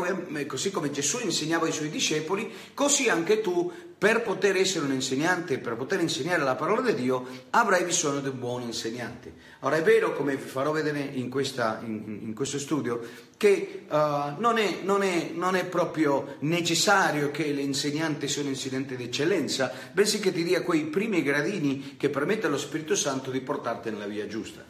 [0.47, 3.73] così come Gesù insegnava ai suoi discepoli, così anche tu
[4.07, 8.29] per poter essere un insegnante, per poter insegnare la parola di Dio, avrai bisogno di
[8.29, 9.33] un buon insegnante.
[9.63, 13.01] Ora è vero, come vi farò vedere in, questa, in, in questo studio,
[13.37, 13.95] che uh,
[14.39, 20.21] non, è, non, è, non, è, proprio necessario che l'insegnante sia un insegnante d'eccellenza, bensì
[20.21, 24.29] che ti dia quei primi gradini che permettono allo Spirito Santo di portarti nella via
[24.29, 24.65] giusta.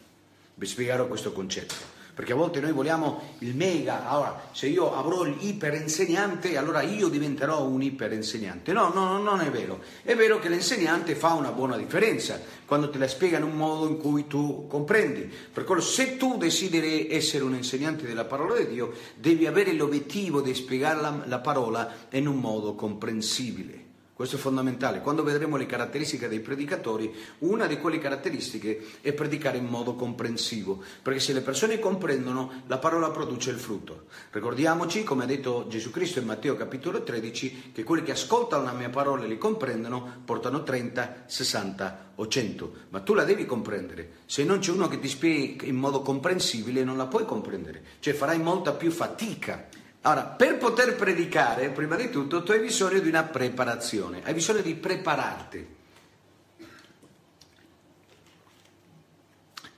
[0.55, 5.21] Vi spiegherò questo concetto perché a volte noi vogliamo il mega, allora se io avrò
[5.21, 8.73] l'iperinsegnante allora io diventerò un iperinsegnante.
[8.73, 9.83] No, no, non è vero.
[10.01, 13.87] È vero che l'insegnante fa una buona differenza quando te la spiega in un modo
[13.87, 15.31] in cui tu comprendi.
[15.53, 20.41] Per quello se tu desideri essere un insegnante della parola di Dio, devi avere l'obiettivo
[20.41, 23.86] di spiegare la, la parola in un modo comprensibile.
[24.17, 25.01] Questo è fondamentale.
[25.01, 30.81] Quando vedremo le caratteristiche dei predicatori, una di quelle caratteristiche è predicare in modo comprensivo,
[31.03, 34.05] perché se le persone comprendono, la parola produce il frutto.
[34.31, 38.71] Ricordiamoci, come ha detto Gesù Cristo in Matteo capitolo 13, che quelli che ascoltano la
[38.71, 44.13] mia parola e li comprendono portano 30, 60 o 100, ma tu la devi comprendere.
[44.25, 48.15] Se non c'è uno che ti spiega in modo comprensibile, non la puoi comprendere, cioè
[48.15, 53.09] farai molta più fatica Allora, per poter predicare, prima di tutto, tu hai bisogno di
[53.09, 55.76] una preparazione, hai bisogno di prepararti.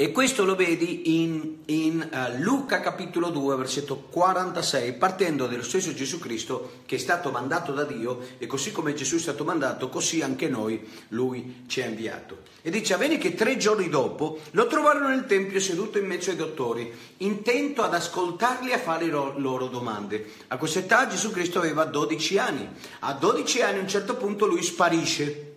[0.02, 5.94] E questo lo vedi in, in uh, Luca capitolo 2, versetto 46, partendo dello stesso
[5.94, 9.90] Gesù Cristo che è stato mandato da Dio e così come Gesù è stato mandato,
[9.90, 12.44] così anche noi lui ci ha inviato.
[12.62, 16.38] E dice, avvenne che tre giorni dopo lo trovarono nel Tempio seduto in mezzo ai
[16.38, 20.32] dottori, intento ad ascoltarli e a fare loro, loro domande.
[20.48, 22.70] A quest'età Gesù Cristo aveva 12 anni.
[23.00, 25.49] A 12 anni a un certo punto lui sparisce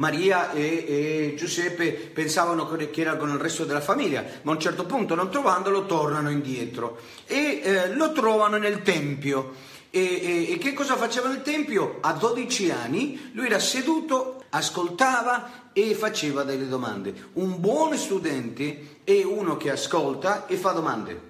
[0.00, 4.60] Maria e, e, Giuseppe pensavano che era con il resto della famiglia, ma a un
[4.60, 9.68] certo punto non trovandolo tornano indietro e eh, lo trovano nel Tempio.
[9.90, 11.98] E, e, e, che cosa faceva nel Tempio?
[12.00, 17.28] A 12 anni lui era seduto, ascoltava e faceva delle domande.
[17.34, 21.29] Un buon studente è uno che ascolta e fa domande.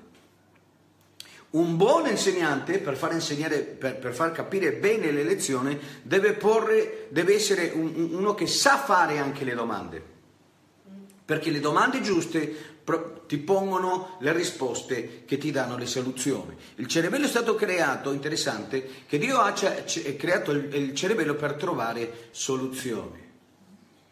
[1.51, 7.09] Un buon insegnante, per far, insegnare, per, per far capire bene le lezioni, deve, porre,
[7.11, 10.03] deve essere un, uno che sa fare anche le domande.
[11.25, 12.79] Perché le domande giuste
[13.27, 16.57] ti pongono le risposte che ti danno le soluzioni.
[16.77, 23.30] Il cervello è stato creato, interessante, che Dio ha creato il cervello per trovare soluzioni.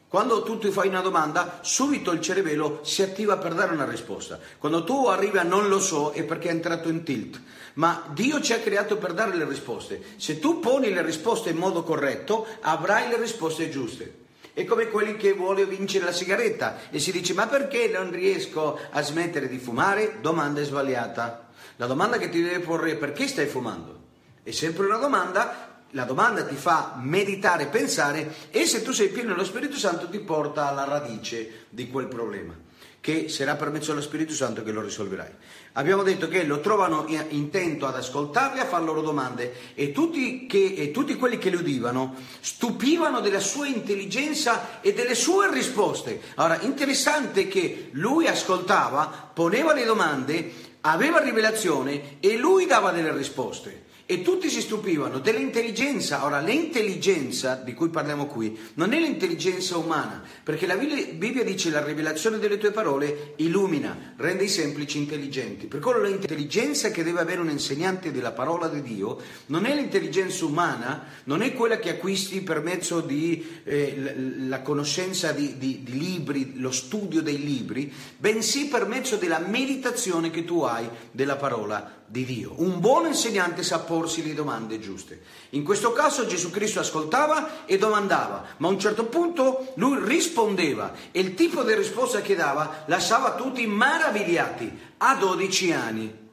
[0.09, 4.40] Quando tu ti fai una domanda, subito il cervello si attiva per dare una risposta.
[4.56, 7.39] Quando tu arrivi a non lo so è perché è entrato in tilt.
[7.74, 10.02] Ma Dio ci ha creato per dare le risposte.
[10.16, 14.24] Se tu poni le risposte in modo corretto, avrai le risposte giuste.
[14.55, 18.78] È come quelli che vuole vincere la sigaretta e si dice ma perché non riesco
[18.90, 20.20] a smettere di fumare?
[20.22, 21.48] Domanda sbagliata.
[21.76, 23.97] La domanda che ti deve porre è perché stai fumando?
[24.43, 29.31] È sempre una domanda la domanda ti fa meditare, pensare e se tu sei pieno
[29.31, 32.55] dello Spirito Santo ti porta alla radice di quel problema,
[33.01, 35.31] che sarà permesso allo Spirito Santo che lo risolverai.
[35.73, 40.74] Abbiamo detto che lo trovano intento ad ascoltarli, a fare loro domande e tutti, che,
[40.77, 46.20] e tutti quelli che li udivano stupivano della sua intelligenza e delle sue risposte.
[46.35, 50.52] Allora, interessante che lui ascoltava, poneva le domande,
[50.82, 53.86] aveva rivelazione e lui dava delle risposte.
[54.10, 56.24] E tutti si stupivano dell'intelligenza.
[56.24, 61.85] Ora, l'intelligenza di cui parliamo qui non è l'intelligenza umana, perché la Bibbia dice la
[61.85, 65.66] rivelazione delle tue parole illumina, rende i semplici intelligenti.
[65.66, 70.47] Per quello l'intelligenza che deve avere un insegnante della parola di Dio non è l'intelligenza
[70.47, 74.14] umana, non è quella che acquisti per mezzo di eh,
[74.47, 80.30] la conoscenza di, di, di libri, lo studio dei libri, bensì per mezzo della meditazione
[80.30, 82.55] che tu hai della parola di Dio.
[82.56, 85.22] Un buon insegnante sa porsi le domande giuste.
[85.51, 90.93] In questo caso Gesù Cristo ascoltava e domandava, ma a un certo punto lui rispondeva
[91.12, 96.26] e il tipo di risposta che dava lasciava tutti maravigliati a 12 anni.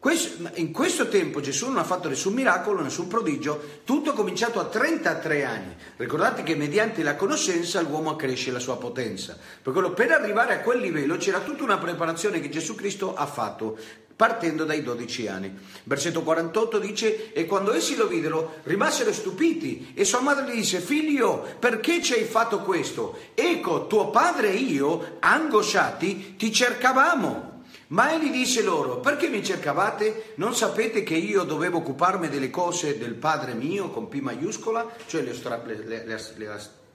[0.00, 4.66] In questo tempo Gesù non ha fatto nessun miracolo, nessun prodigio, tutto è cominciato a
[4.66, 5.76] 33 anni.
[5.96, 9.36] Ricordate che mediante la conoscenza l'uomo accresce la sua potenza.
[9.60, 13.26] Per, quello, per arrivare a quel livello c'era tutta una preparazione che Gesù Cristo ha
[13.26, 13.76] fatto
[14.14, 15.52] partendo dai 12 anni.
[15.82, 20.78] Versetto 48 dice, e quando essi lo videro rimasero stupiti e sua madre gli disse,
[20.78, 23.18] figlio, perché ci hai fatto questo?
[23.34, 27.57] Ecco, tuo padre e io, angosciati, ti cercavamo.
[27.88, 30.32] Ma egli disse loro, perché mi cercavate?
[30.36, 35.22] Non sapete che io dovevo occuparmi delle cose del Padre mio con P maiuscola, cioè
[35.22, 36.48] le, le, le, le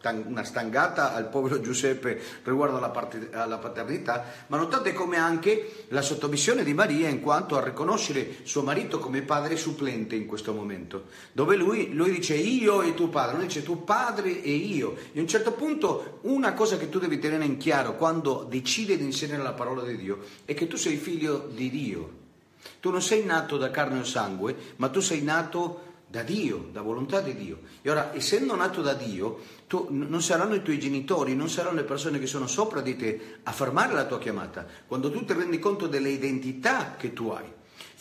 [0.10, 6.02] una stangata al povero Giuseppe riguardo alla, part- alla, paternità, ma notate come anche la
[6.02, 11.06] sottomissione di Maria in quanto a riconoscere suo marito come padre supplente in questo momento,
[11.32, 14.96] dove lui, lui dice io e tuo padre, non dice tu padre e io.
[15.14, 18.98] E a un certo punto una cosa che tu devi tenere in chiaro quando decidi
[18.98, 22.22] di insegnare la parola di Dio è che tu sei figlio di Dio.
[22.80, 26.82] Tu non sei nato da carne o sangue, ma tu sei nato da Dio, da
[26.82, 27.62] volontà di Dio.
[27.82, 31.86] E ora, essendo nato da Dio, tu, non saranno i tuoi genitori, non saranno le
[31.86, 35.58] persone che sono sopra di te a fermare la tua chiamata, quando tu ti rendi
[35.58, 37.52] conto delle identità che tu hai.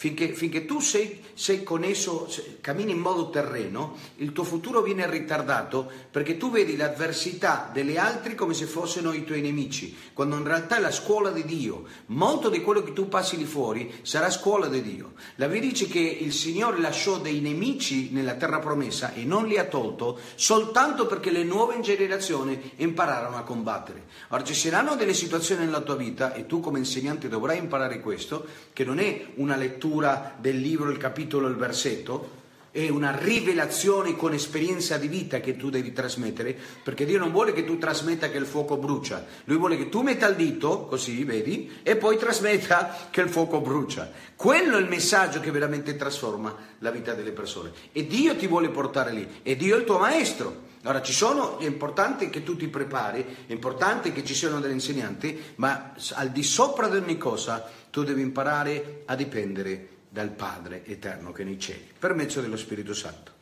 [0.02, 2.28] Finché, finché tu sei, sei, con esso,
[2.60, 8.34] cammini in modo terreno, il tuo futuro viene ritardato perché tu vedi l'avversità degli altri
[8.34, 11.84] come se fossero i tuoi nemici, quando in realtà è la scuola di Dio.
[12.06, 15.12] Molto di quello che tu passi lì fuori sarà scuola di Dio.
[15.36, 19.56] La Bibbia dice che il Signore lasciò dei nemici nella terra promessa e non li
[19.56, 24.06] ha tolto soltanto perché le nuove generazioni impararono a combattere.
[24.30, 28.44] Ora ci saranno delle situazioni nella tua vita e tu come insegnante dovrai imparare questo,
[28.72, 32.40] che non è una lettura lettura del libro, il capitolo, il versetto,
[32.70, 37.52] è una rivelazione con esperienza di vita che tu devi trasmettere, perché Dio non vuole
[37.52, 41.22] che tu trasmetta che il fuoco brucia, Lui vuole che tu metta il dito, così
[41.24, 44.10] vedi, e poi trasmetta che il fuoco brucia.
[44.34, 47.72] Quello è il messaggio che veramente trasforma la vita delle persone.
[47.92, 50.70] E Dio ti vuole portare lì, e Dio è il tuo maestro.
[50.84, 54.72] Allora ci sono, è importante che tu ti prepari, è importante che ci siano degli
[54.72, 60.82] insegnanti, ma al di sopra di ogni cosa tu devi imparare a dipendere dal Padre
[60.86, 63.32] eterno che è nei cieli, per mezzo dello Spirito Santo.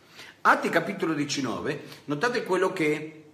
[0.41, 3.25] Atti capitolo 19, notate quello che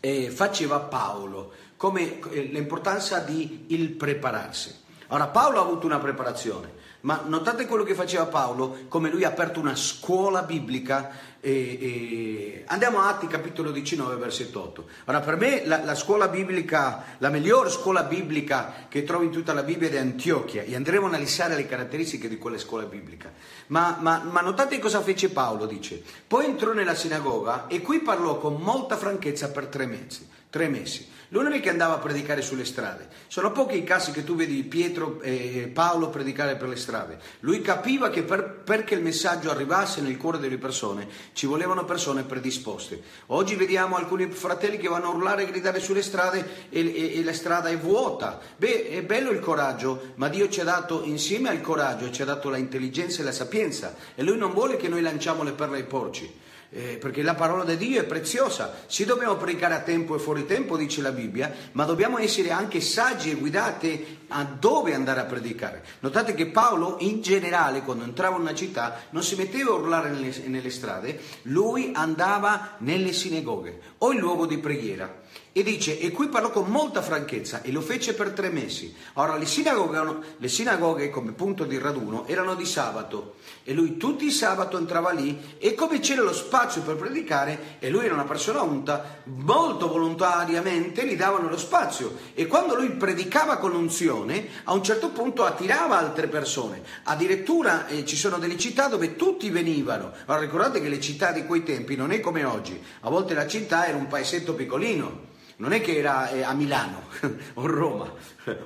[0.00, 4.82] eh, faceva Paolo, come eh, l'importanza di il prepararsi.
[5.08, 9.28] Ora Paolo ha avuto una preparazione, ma notate quello che faceva Paolo, come lui ha
[9.28, 11.32] aperto una scuola biblica.
[11.46, 12.64] E, e...
[12.68, 14.86] Andiamo a Atti capitolo 19, versetto 8.
[15.04, 19.52] Ora, per me la, la, scuola biblica, la miglior scuola biblica che trovo in tutta
[19.52, 23.30] la Bibbia è di Antiochia e andremo a analizzare le caratteristiche di quella scuola biblica.
[23.66, 26.02] Ma, ma, ma notate cosa fece Paolo, dice.
[26.26, 30.26] Poi entrò nella sinagoga e qui parlò con molta franchezza per tre mesi.
[30.48, 31.06] Tre mesi.
[31.28, 33.08] Lui non è che andava a predicare sulle strade.
[33.28, 37.18] Sono pochi i casi che tu vedi Pietro e Paolo predicare per le strade.
[37.40, 42.24] Lui capiva che per, perché il messaggio arrivasse nel cuore delle persone ci volevano persone
[42.24, 43.02] predisposte.
[43.26, 47.24] Oggi vediamo alcuni fratelli che vanno a urlare e gridare sulle strade e, e, e
[47.24, 48.40] la strada è vuota.
[48.56, 52.26] Beh, è bello il coraggio, ma Dio ci ha dato insieme al coraggio, ci ha
[52.26, 53.94] dato l'intelligenza e la sapienza.
[54.14, 56.42] E Lui non vuole che noi lanciamo le perle ai porci
[56.74, 58.74] eh, perché la parola di Dio è preziosa.
[58.86, 62.80] Sì, dobbiamo predicare a tempo e fuori tempo, dice la Bibbia, ma dobbiamo essere anche
[62.80, 65.84] saggi e guidati a dove andare a predicare.
[66.00, 70.10] Notate che Paolo, in generale, quando entrava in una città, non si metteva a urlare
[70.10, 75.22] nelle, nelle strade, lui andava nelle sinagoghe o in luogo di preghiera.
[75.56, 78.92] E dice, e qui parlò con molta franchezza e lo fece per tre mesi.
[79.12, 84.26] Ora, le sinagoghe, le sinagoghe come punto di raduno erano di sabato e lui tutti
[84.26, 88.24] i sabato entrava lì e come c'era lo spazio per predicare e lui era una
[88.24, 94.72] persona unta, molto volontariamente gli davano lo spazio e quando lui predicava con unzione a
[94.72, 96.82] un certo punto attirava altre persone.
[97.04, 100.10] Addirittura eh, ci sono delle città dove tutti venivano.
[100.26, 103.46] Ora ricordate che le città di quei tempi non è come oggi, a volte la
[103.46, 107.04] città era un paesetto piccolino non è che era eh, a Milano
[107.54, 108.12] o Roma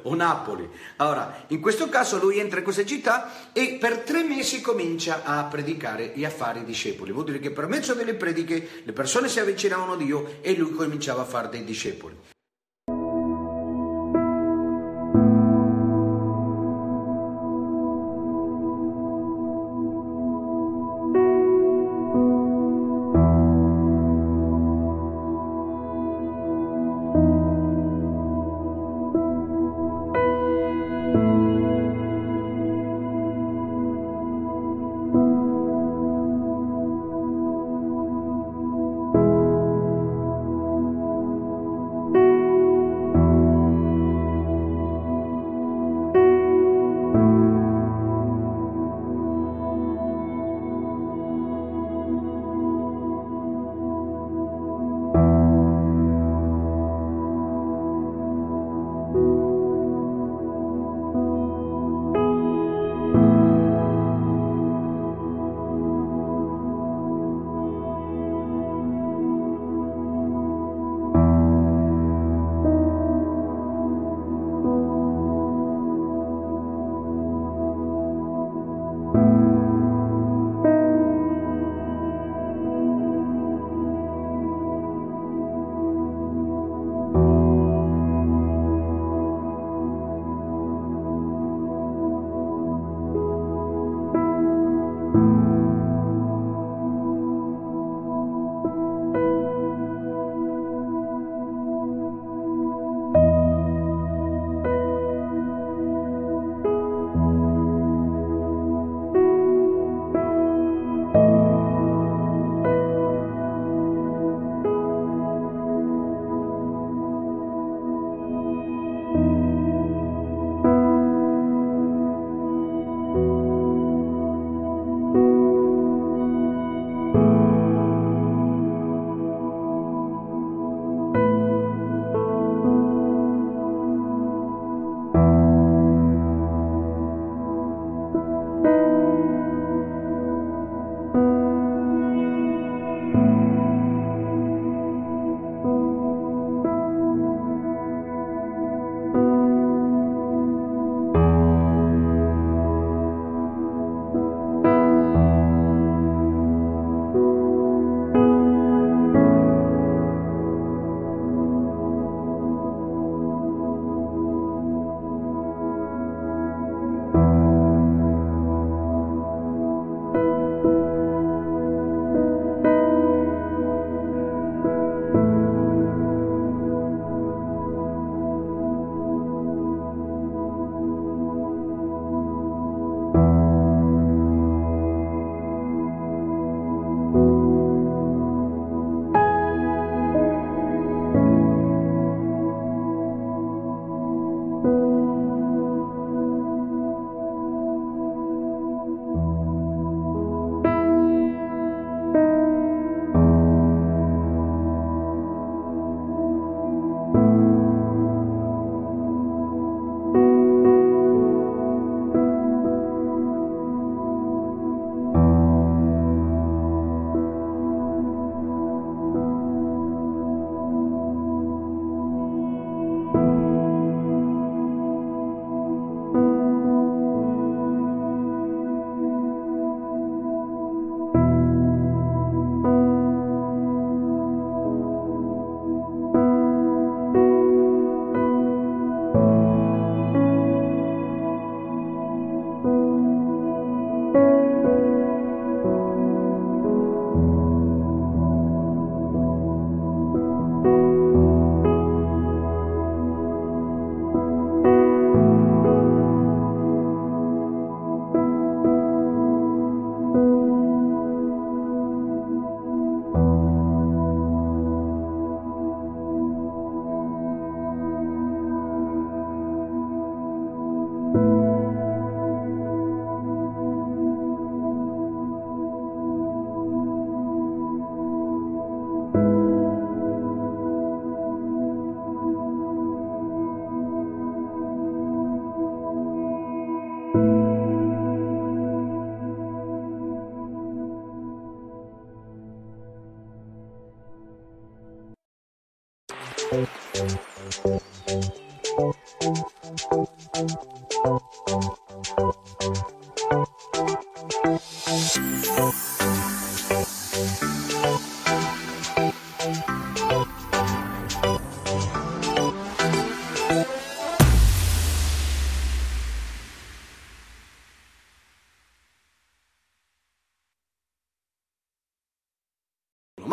[0.02, 0.68] o Napoli.
[0.96, 5.44] Allora, in questo caso lui entra in questa città e per tre mesi comincia a
[5.44, 7.12] predicare e a fare i discepoli.
[7.12, 10.72] Vuol dire che per mezzo delle prediche le persone si avvicinavano a Dio e lui
[10.72, 12.16] cominciava a fare dei discepoli.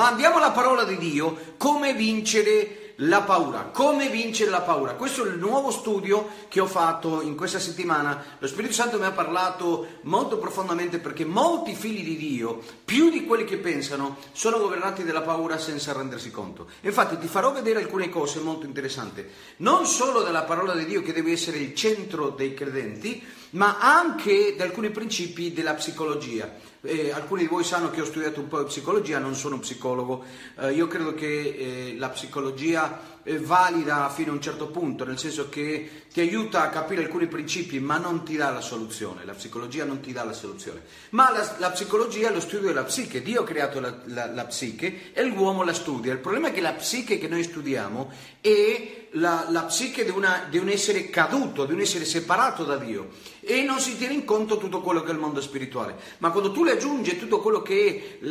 [0.05, 4.93] Ma andiamo alla parola di Dio, come vincere la paura, come vincere la paura.
[4.93, 8.23] Questo è il nuovo studio che ho fatto in questa settimana.
[8.37, 13.25] Lo Spirito Santo mi ha parlato molto profondamente perché molti figli di Dio, più di
[13.25, 16.67] quelli che pensano, sono governati dalla paura senza rendersi conto.
[16.81, 19.25] Infatti ti farò vedere alcune cose molto interessanti,
[19.57, 23.25] non solo della parola di Dio che deve essere il centro dei credenti,
[23.55, 26.73] ma anche di alcuni principi della psicologia.
[26.81, 30.23] Eh, alcuni di voi sanno che ho studiato un po' di psicologia, non sono psicologo,
[30.59, 35.17] eh, io credo che eh, la psicologia è valida fino a un certo punto, nel
[35.17, 39.33] senso che ti aiuta a capire alcuni principi, ma non ti dà la soluzione, la
[39.33, 40.83] psicologia non ti dà la soluzione.
[41.09, 44.45] Ma la, la psicologia è lo studio della psiche, Dio ha creato la, la, la
[44.45, 46.13] psiche e l'uomo la studia.
[46.13, 48.11] Il problema è che la psiche che noi studiamo
[48.41, 52.77] è la, la psiche di, una, di, un essere caduto, di un essere separato da
[52.77, 53.09] Dio
[53.47, 55.95] e non si tiene in conto tutto quello che è il mondo spirituale.
[56.17, 58.25] Ma quando tu le aggiungi tutto quello che è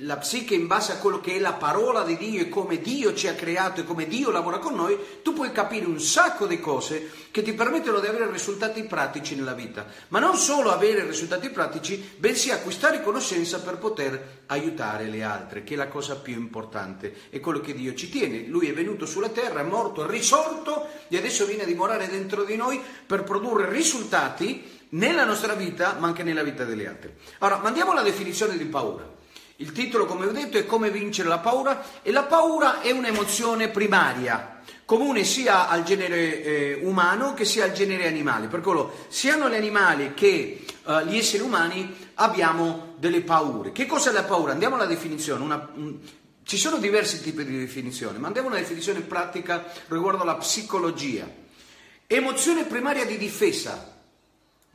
[0.00, 3.12] la psiche in base a quello che è la parola di Dio e come Dio
[3.14, 6.58] ci ha creato e come Dio lavora con noi, tu puoi capire un sacco di
[6.58, 9.86] cose che ti permettono di avere risultati pratici nella vita.
[10.08, 15.74] Ma non solo avere risultati pratici, bensì acquistare conoscenza per poter aiutare le altre, che
[15.74, 18.46] è la cosa più importante, è quello che Dio ci tiene.
[18.46, 22.44] Lui è venuto sulla terra, è morto, è risorto e adesso viene a dimorare dentro
[22.44, 27.12] di noi per produrre risultati nella nostra vita, ma anche nella vita degli altri.
[27.38, 29.14] Ora, mandiamo alla definizione di paura.
[29.56, 33.68] Il titolo, come ho detto, è Come vincere la paura e la paura è un'emozione
[33.68, 38.48] primaria, comune sia al genere eh, umano che sia al genere animale.
[38.48, 43.72] Per quello, siano gli animali che eh, gli esseri umani abbiamo delle paure.
[43.72, 44.52] Che cos'è la paura?
[44.52, 45.42] Andiamo alla definizione.
[45.42, 45.98] Una, un,
[46.46, 51.28] ci sono diversi tipi di definizioni, ma andiamo a una definizione pratica riguardo alla psicologia.
[52.06, 53.94] Emozione primaria di difesa,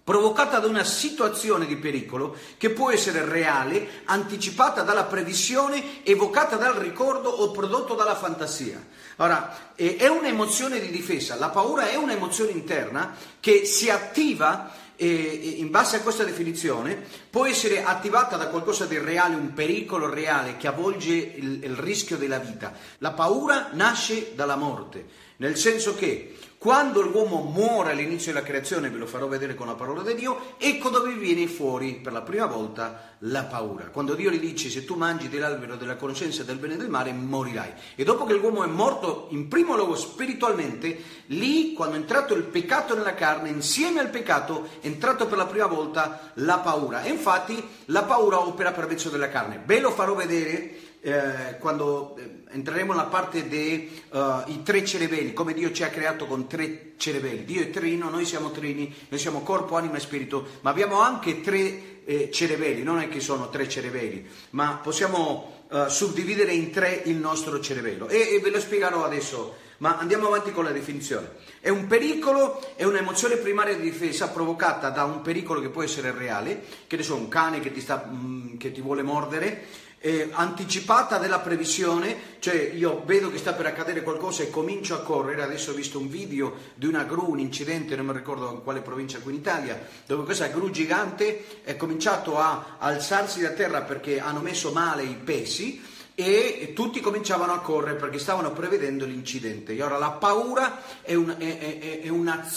[0.03, 6.74] provocata da una situazione di pericolo che può essere reale, anticipata dalla previsione, evocata dal
[6.74, 8.85] ricordo o prodotto dalla fantasia.
[9.17, 15.97] Ora, è un'emozione di difesa, la paura è un'emozione interna che si attiva in base
[15.97, 21.13] a questa definizione può essere attivata da qualcosa di reale, un pericolo reale che avvolge
[21.13, 22.73] il, il rischio della vita.
[22.99, 25.05] La paura nasce dalla morte,
[25.38, 29.73] nel senso che quando l'uomo muore all'inizio della creazione, ve lo farò vedere con la
[29.73, 33.85] parola di Dio, ecco dove viene fuori per la prima volta la paura.
[33.85, 37.14] Quando Dio gli dice se tu mangi dell'albero della conoscenza del bene e del male
[37.14, 37.73] morirai.
[37.95, 42.43] E dopo che l'uomo è morto in primo luogo spiritualmente, lì quando è entrato il
[42.43, 47.01] peccato nella carne, insieme al peccato è entrato per la prima volta la paura.
[47.01, 49.64] E infatti la paura opera per mezzo della carne.
[49.65, 55.53] Ve lo farò vedere eh, quando eh, entreremo nella parte dei uh, tre cervelli, come
[55.53, 57.45] Dio ci ha creato con tre cervelli.
[57.45, 61.41] Dio è trino, noi siamo trini, noi siamo corpo, anima e spirito, ma abbiamo anche
[61.41, 67.01] tre eh, cervelli, non è che sono tre cervelli, ma possiamo uh, suddividere in tre
[67.05, 68.07] il nostro cervello.
[68.07, 71.31] E, e ve lo spiegherò adesso, ma andiamo avanti con la definizione.
[71.59, 76.11] È un pericolo, è un'emozione primaria di difesa provocata da un pericolo che può essere
[76.11, 80.30] reale, che ne so, un cane che ti, sta, mm, che ti vuole mordere, eh,
[80.31, 85.43] anticipata della previsione, cioè io vedo che sta per accadere qualcosa e comincio a correre,
[85.43, 88.81] adesso ho visto un video di una gru, un incidente, non mi ricordo in quale
[88.81, 94.19] provincia qui in Italia, dove questa gru gigante è cominciato a alzarsi da terra perché
[94.19, 99.73] hanno messo male i pesi e tutti cominciavano a correre perché stavano prevedendo l'incidente.
[99.73, 102.48] E ora la paura è, un, è, è, è, una,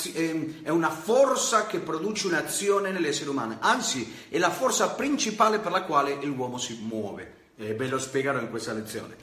[0.62, 5.82] è una forza che produce un'azione nell'essere umano, anzi è la forza principale per la
[5.82, 7.42] quale l'uomo si muove.
[7.56, 9.14] E ve lo spiegherò in questa lezione.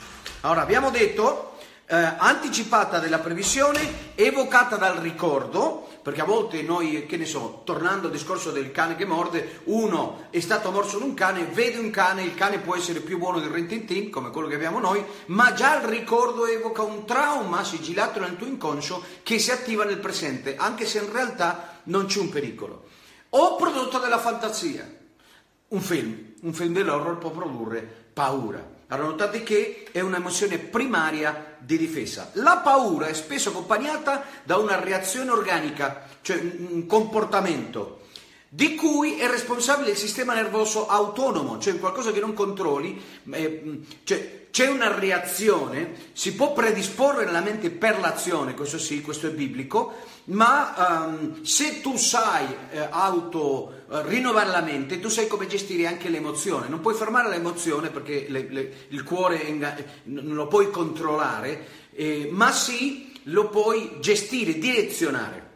[0.42, 7.18] Allora, abbiamo detto eh, anticipata della previsione, evocata dal ricordo, perché a volte noi, che
[7.18, 11.14] ne so, tornando al discorso del cane che morde, uno è stato morso da un
[11.14, 14.56] cane, vede un cane, il cane può essere più buono del Rentintin, come quello che
[14.56, 19.52] abbiamo noi, ma già il ricordo evoca un trauma sigillato nel tuo inconscio che si
[19.52, 22.86] attiva nel presente, anche se in realtà non c'è un pericolo.
[23.30, 24.90] O prodotto della fantasia,
[25.70, 27.82] un film, un film dell'horror può produrre
[28.14, 28.80] paura.
[28.92, 32.32] Allora notate che è un'emozione primaria di difesa.
[32.34, 36.38] La paura è spesso accompagnata da una reazione organica, cioè
[36.70, 38.00] un comportamento.
[38.53, 44.48] di cui è responsabile il sistema nervoso autonomo, cioè qualcosa che non controlli, eh, cioè
[44.52, 49.94] c'è una reazione, si può predisporre nella mente per l'azione, questo sì, questo è biblico,
[50.26, 56.08] ma um, se tu sai eh, auto rinnovare la mente, tu sai come gestire anche
[56.08, 61.68] l'emozione, non puoi fermare l'emozione perché le, le, il cuore inga- non lo puoi controllare,
[61.94, 65.50] eh, ma sì lo puoi gestire, direzionare.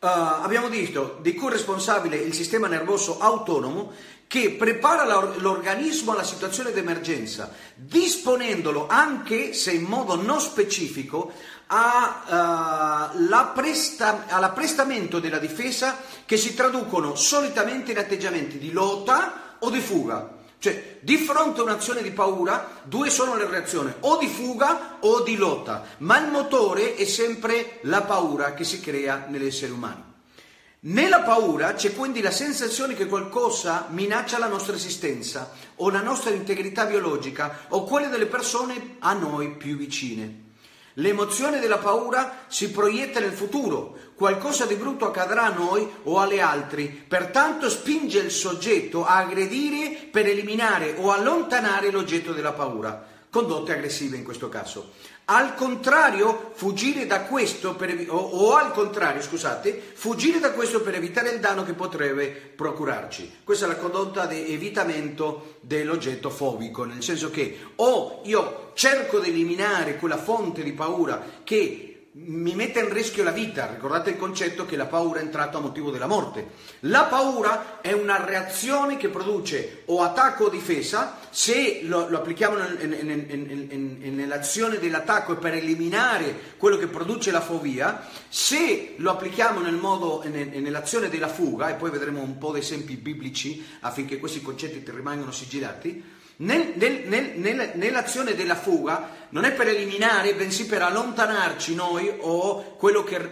[0.00, 0.06] Uh,
[0.42, 3.92] abbiamo detto di cui è responsabile il sistema nervoso autonomo
[4.26, 11.32] che prepara l'organismo alla situazione d'emergenza, disponendolo anche se in modo non specifico
[11.72, 19.70] a, uh, presta, all'apprestamento della difesa che si traducono solitamente in atteggiamenti di lotta o
[19.70, 20.38] di fuga.
[20.58, 25.22] Cioè, di fronte a un'azione di paura, due sono le reazioni, o di fuga o
[25.22, 30.08] di lotta, ma il motore è sempre la paura che si crea nell'essere umano.
[30.80, 36.30] Nella paura c'è quindi la sensazione che qualcosa minaccia la nostra esistenza o la nostra
[36.30, 40.48] integrità biologica o quelle delle persone a noi più vicine.
[41.00, 46.42] L'emozione della paura si proietta nel futuro, qualcosa di brutto accadrà a noi o alle
[46.42, 53.72] altri, pertanto spinge il soggetto a aggredire per eliminare o allontanare l'oggetto della paura, condotte
[53.72, 54.92] aggressive in questo caso.
[55.32, 60.96] Al contrario, fuggire da questo per, o, o, al contrario, scusate, fuggire da questo per
[60.96, 63.38] evitare il danno che potrebbe procurarci.
[63.44, 69.28] Questa è la condotta di evitamento dell'oggetto fobico, nel senso che o io cerco di
[69.28, 71.89] eliminare quella fonte di paura che
[72.22, 73.66] mi mette in rischio la vita.
[73.66, 76.50] Ricordate il concetto che la paura è entrata a motivo della morte.
[76.80, 81.18] La paura è una reazione che produce o attacco o difesa.
[81.30, 87.30] Se lo, lo applichiamo in, in, in, nell'azione dell'attacco è per eliminare quello che produce
[87.30, 88.06] la fobia.
[88.28, 92.96] Se lo applichiamo nel modo, nell'azione della fuga, e poi vedremo un po' di esempi
[92.96, 99.52] biblici affinché questi concetti ti rimangano sigillati nel, nel, nel, nell'azione della fuga non è
[99.52, 103.30] per eliminare, bensì per allontanarci noi o quello che,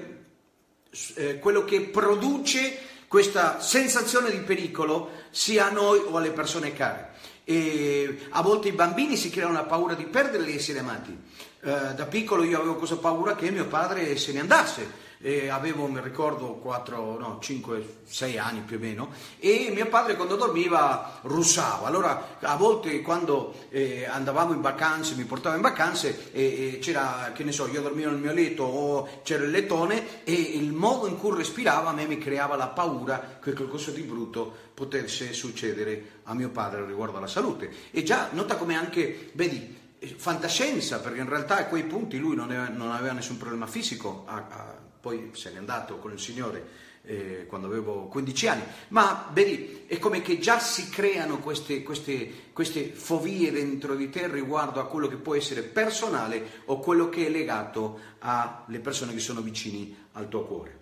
[1.14, 7.12] eh, quello che produce questa sensazione di pericolo sia a noi o alle persone care.
[7.44, 11.16] E a volte i bambini si creano la paura di perdere gli amati.
[11.60, 15.86] Eh, da piccolo io avevo questa paura che mio padre se ne andasse e avevo,
[15.86, 21.20] mi ricordo, 4, no, 5, 6 anni più o meno, e mio padre quando dormiva
[21.22, 21.86] russava.
[21.88, 27.32] Allora, a volte quando eh, andavamo in vacanze, mi portava in vacanze, e, e c'era,
[27.34, 31.06] che ne so, io dormivo nel mio letto o c'era il lettone e il modo
[31.06, 36.20] in cui respirava a me mi creava la paura che qualcosa di brutto potesse succedere
[36.24, 37.70] a mio padre riguardo alla salute.
[37.90, 42.50] E già nota come anche, vedi, fantascienza, perché in realtà a quei punti lui non,
[42.50, 44.77] aveva, non aveva nessun problema fisico a, a
[45.08, 49.98] poi se n'è andato con il Signore eh, quando avevo 15 anni, ma vedi, è
[49.98, 55.08] come che già si creano queste, queste, queste fobie dentro di te riguardo a quello
[55.08, 60.28] che può essere personale o quello che è legato alle persone che sono vicini al
[60.28, 60.76] tuo cuore.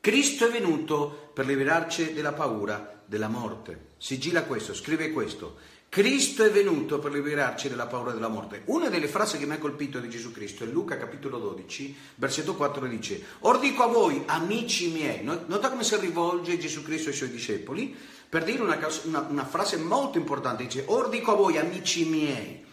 [0.00, 3.88] Cristo è venuto per liberarci della paura della morte.
[3.98, 5.56] Sigilla questo, scrive questo.
[5.90, 8.62] Cristo è venuto per liberarci dalla paura della morte.
[8.66, 12.54] Una delle frasi che mi ha colpito di Gesù Cristo è Luca capitolo 12, versetto
[12.54, 17.14] 4 dice, Or dico a voi, amici miei, nota come si rivolge Gesù Cristo ai
[17.14, 17.96] suoi discepoli,
[18.28, 22.66] per dire una, una, una frase molto importante, dice, Or dico a voi, amici miei,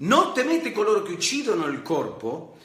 [0.00, 2.58] non temete coloro che uccidono il corpo,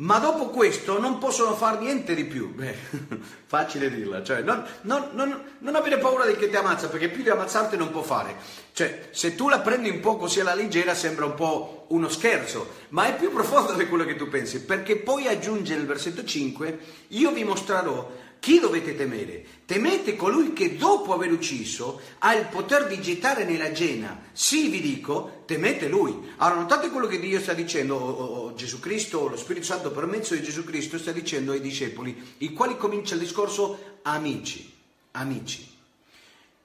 [0.00, 2.54] ma dopo questo non possono fare niente di più.
[2.54, 2.74] Beh,
[3.46, 7.22] facile dirla, cioè non, non, non, non, avere paura di che ti ammazza, perché più
[7.22, 8.36] di ammazzarti non può fare.
[8.72, 12.76] Cioè, se tu la prendi un po' così alla leggera sembra un po' uno scherzo,
[12.90, 16.78] ma è più profondo di quello che tu pensi, perché poi aggiunge nel versetto 5,
[17.08, 19.44] io vi mostrerò chi dovete temere?
[19.66, 24.18] Temete colui che dopo aver ucciso ha il potere di gettare nella gena.
[24.32, 26.32] Sì, vi dico, temete lui.
[26.38, 30.06] Allora, notate quello che Dio sta dicendo, o, o Gesù Cristo, lo Spirito Santo per
[30.06, 34.72] mezzo di Gesù Cristo sta dicendo ai discepoli, i quali comincia il discorso amici,
[35.12, 35.68] amici.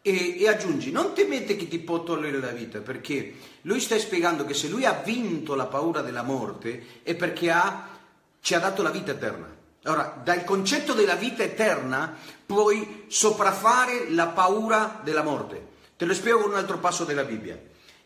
[0.02, 4.46] E, e, aggiungi, non temete chi ti può togliere la vita, perché lui sta spiegando
[4.46, 7.90] che se lui ha vinto la paura della morte è perché ha,
[8.40, 9.64] ci ha dato la vita eterna.
[9.86, 15.74] Allora, dal concetto della vita eterna puoi sopraffare la paura della morte.
[15.96, 17.60] Te lo spiego con un altro passo della Bibbia.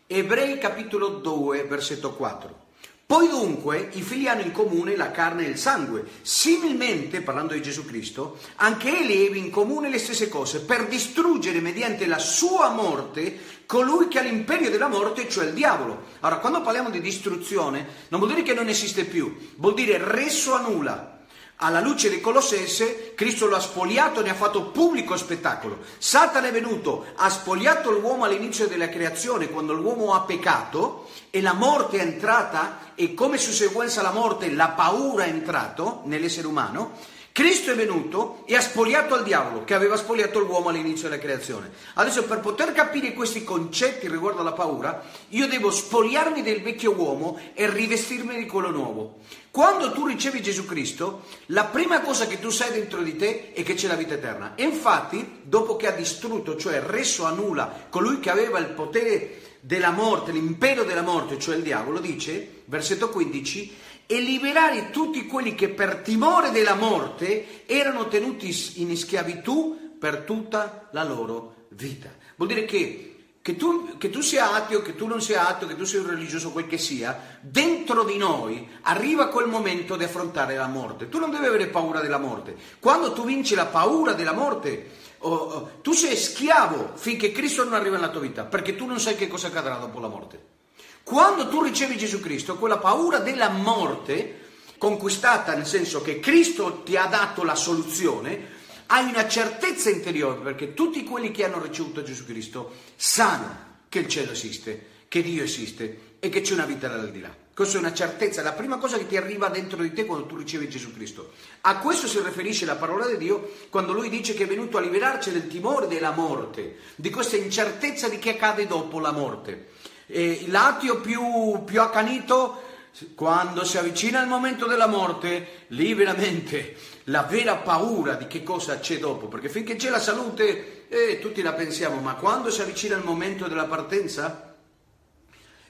[0.06, 2.68] Ebrei capitolo 2, versetto 4.
[3.06, 6.04] Poi dunque i figli hanno in comune la carne e il sangue.
[6.20, 11.60] Similmente, parlando di Gesù Cristo, anche egli ebbe in comune le stesse cose per distruggere
[11.60, 16.02] mediante la sua morte colui che ha l'imperio della morte, cioè il diavolo.
[16.20, 20.52] Allora, quando parliamo di distruzione, non vuol dire che non esiste più, vuol dire reso
[20.52, 21.14] a nulla
[21.62, 25.80] Alla luce di Colossense, Cristo lo ha spogliato, ne ha fatto pubblico spettacolo.
[25.98, 31.52] Satana è venuto, ha spogliato l'uomo all'inizio della creazione, quando l'uomo ha peccato, e la
[31.52, 36.92] morte è entrata, e come conseguenza la morte la paura è entrato nell'essere umano.
[37.40, 41.70] Cristo è venuto e ha spogliato al diavolo, che aveva spogliato l'uomo all'inizio della creazione.
[41.94, 47.40] Adesso, per poter capire questi concetti riguardo alla paura, io devo spogliarmi del vecchio uomo
[47.54, 49.20] e rivestirmi di quello nuovo.
[49.50, 53.62] Quando tu ricevi Gesù Cristo, la prima cosa che tu sai dentro di te è
[53.62, 54.52] che c'è la vita eterna.
[54.54, 59.40] E infatti, dopo che ha distrutto, cioè reso a nulla, colui che aveva il potere
[59.60, 63.76] della morte, l'impero della morte, cioè il diavolo, dice, versetto 15,
[64.12, 70.88] e liberare tutti quelli che per timore della morte erano tenuti in schiavitù per tutta
[70.90, 72.08] la loro vita.
[72.34, 73.04] Vuol dire che
[73.40, 76.08] che tu, che tu, sia ateo, che tu non sia ateo, che tu sia un
[76.08, 81.08] religioso, quel che sia, dentro di noi arriva quel momento di affrontare la morte.
[81.08, 82.56] Tu non devi avere paura della morte.
[82.80, 87.74] Quando tu vinci la paura della morte, oh, oh, tu sei schiavo finché Cristo non
[87.74, 90.58] arriva nella tua vita, perché tu non sai che cosa accadrà dopo la morte.
[91.02, 94.38] Quando tu ricevi Gesù Cristo, quella paura della morte,
[94.78, 100.74] conquistata nel senso che Cristo ti ha dato la soluzione, hai una certezza interiore perché
[100.74, 106.16] tutti quelli che hanno ricevuto Gesù Cristo sanno che il cielo esiste, che Dio esiste
[106.20, 107.34] e che c'è una vita dall'aldilà.
[107.52, 110.36] Questa è una certezza, la prima cosa che ti arriva dentro di te quando tu
[110.36, 111.32] ricevi Gesù Cristo.
[111.62, 114.80] A questo si riferisce la parola di Dio quando lui dice che è venuto a
[114.80, 119.72] liberarci del timore della morte, di questa incertezza di che accade dopo la morte.
[120.10, 122.68] E l'ateo più, più accanito
[123.14, 128.78] quando si avvicina il momento della morte, lì veramente la vera paura di che cosa
[128.78, 132.96] c'è dopo, perché finché c'è la salute, eh, tutti la pensiamo, ma quando si avvicina
[132.96, 134.56] il momento della partenza,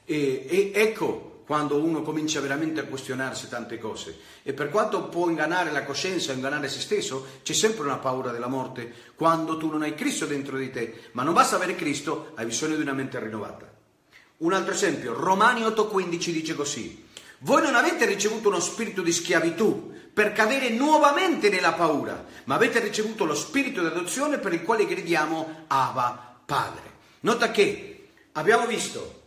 [0.04, 4.16] eh, eh, ecco quando uno comincia veramente a questionarsi tante cose.
[4.44, 8.46] E per quanto può ingannare la coscienza, ingannare se stesso, c'è sempre una paura della
[8.46, 12.44] morte quando tu non hai Cristo dentro di te, ma non basta avere Cristo, hai
[12.44, 13.69] bisogno di una mente rinnovata.
[14.40, 17.04] Un altro esempio, Romani 8:15 dice così.
[17.40, 22.80] Voi non avete ricevuto uno spirito di schiavitù per cadere nuovamente nella paura, ma avete
[22.80, 26.90] ricevuto lo spirito di adozione per il quale gridiamo Ava Padre.
[27.20, 29.20] Nota che abbiamo visto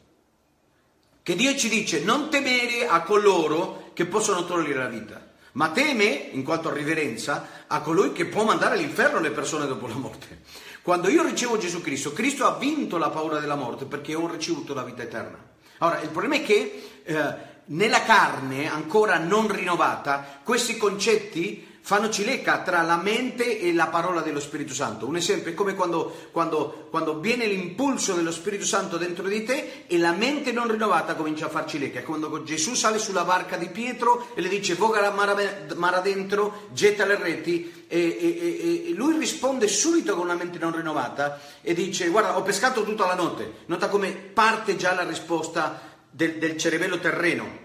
[1.21, 6.29] che Dio ci dice non temere a coloro che possono togliere la vita, ma teme,
[6.31, 10.41] in quanto riverenza, a colui che può mandare all'inferno le persone dopo la morte.
[10.83, 14.73] Quando io ricevo Gesù Cristo, Cristo ha vinto la paura della morte perché ho ricevuto
[14.73, 15.39] la vita eterna.
[15.77, 17.35] Ora, il problema è che eh,
[17.67, 24.21] nella carne ancora non rinnovata, questi concetti fanno cilecca tra la mente e la parola
[24.21, 25.05] dello Spirito Santo.
[25.05, 29.83] Un esempio è come quando, quando, quando viene l'impulso dello Spirito Santo dentro di te
[29.87, 31.99] e la mente non rinnovata comincia a far cilecca.
[31.99, 36.67] È quando Gesù sale sulla barca di Pietro e le dice voga la mare adentro,
[36.71, 41.73] getta le reti e, e, e, lui risponde subito con una mente non rinnovata e
[41.73, 43.55] dice guarda ho pescato tutta la notte.
[43.65, 47.59] Nota come parte già la risposta del, del cervello terreno,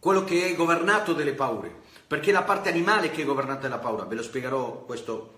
[0.00, 3.78] quello che è governato dalle paure, perché è la parte animale che è governata dalla
[3.78, 5.34] paura, ve lo spiegherò questo,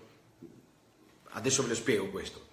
[1.31, 2.47] adesso ve lo spiego questo.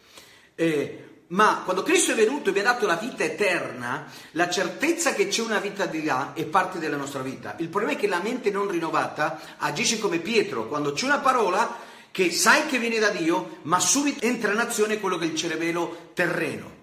[0.55, 5.13] Eh, ma quando Cristo è venuto e vi ha dato la vita eterna, la certezza
[5.13, 7.57] che c'è una vita di là è parte della nostra vita.
[7.59, 11.79] Il problema è che la mente non rinnovata agisce come Pietro, quando c'è una parola
[12.13, 15.37] che sai che viene da Dio, ma subito entra in azione quello che è il
[15.37, 16.75] cervello terreno.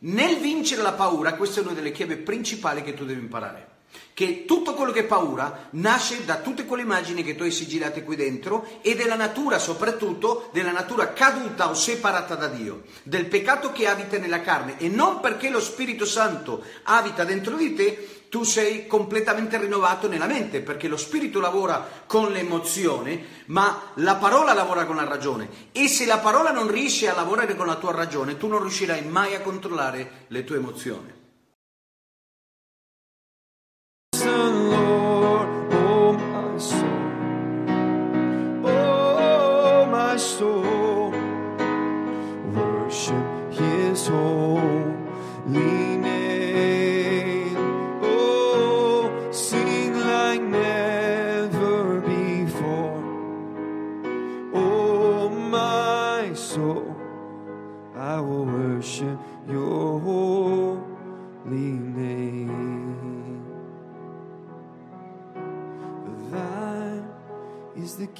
[0.00, 3.71] Nel vincere la paura, questa è una delle chiavi principali che tu devi imparare.
[4.14, 8.02] Che tutto quello che è paura nasce da tutte quelle immagini che tu hai sigillate
[8.04, 13.72] qui dentro e della natura, soprattutto della natura caduta o separata da Dio, del peccato
[13.72, 18.44] che abita nella carne e non perché lo Spirito Santo abita dentro di te, tu
[18.44, 24.86] sei completamente rinnovato nella mente, perché lo spirito lavora con l'emozione, ma la parola lavora
[24.86, 25.50] con la ragione.
[25.70, 29.04] E se la parola non riesce a lavorare con la tua ragione, tu non riuscirai
[29.04, 31.21] mai a controllare le tue emozioni.
[34.22, 34.81] so long.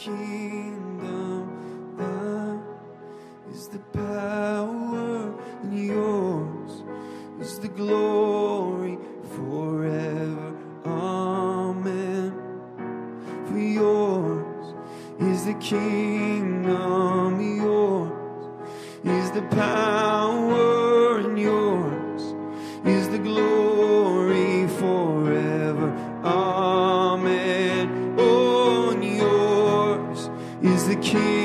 [0.04, 2.60] Kingdom, thine
[3.52, 5.32] is the power,
[5.62, 6.82] and yours
[7.40, 8.98] is the glory
[9.36, 10.56] forever.
[10.86, 12.32] Amen.
[13.46, 14.74] For yours
[15.20, 18.10] is the kingdom, yours
[19.04, 20.71] is the power,
[31.04, 31.41] is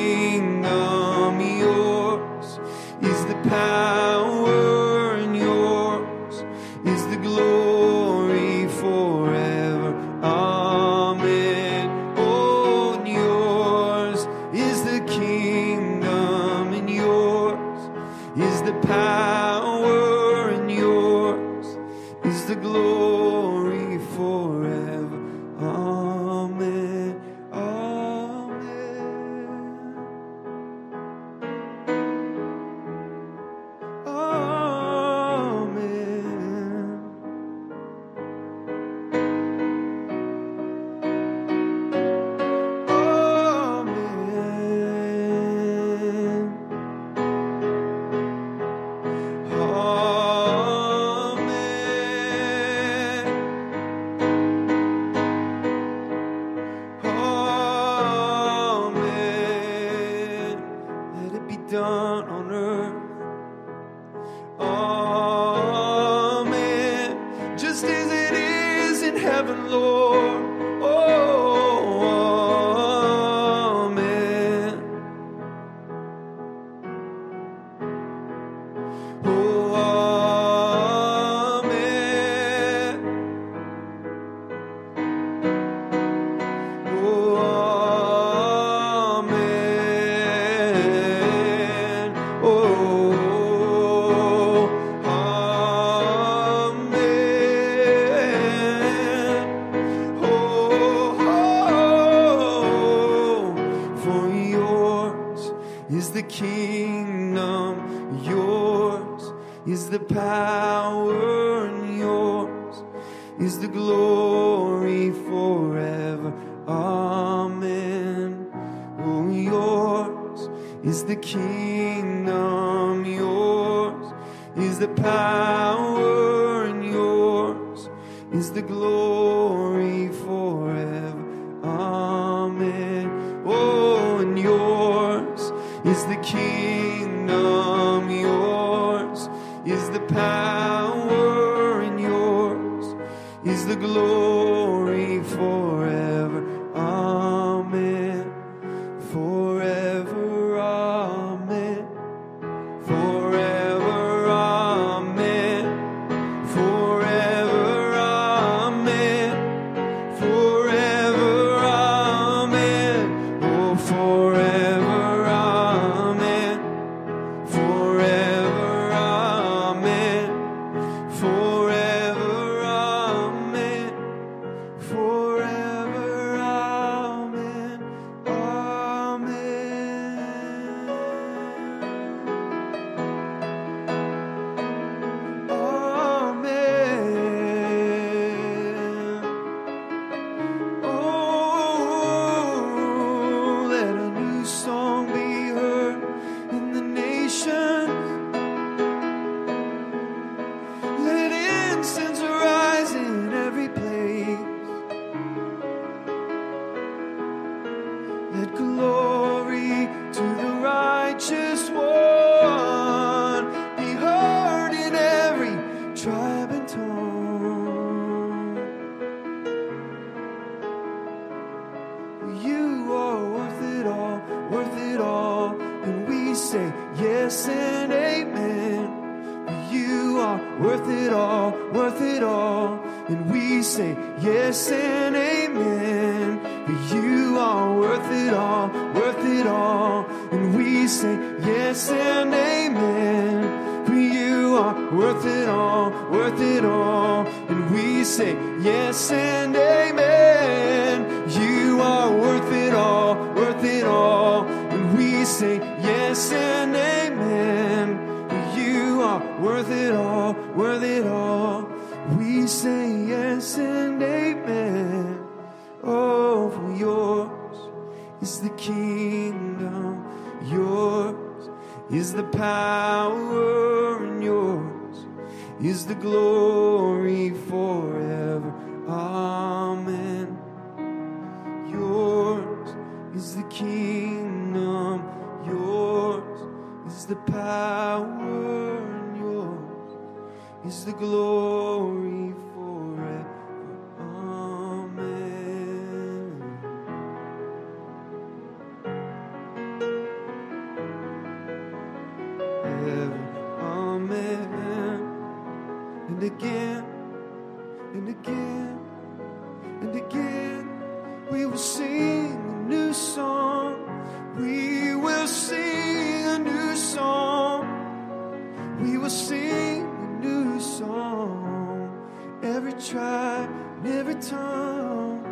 [322.79, 325.23] Tribe, and every tongue.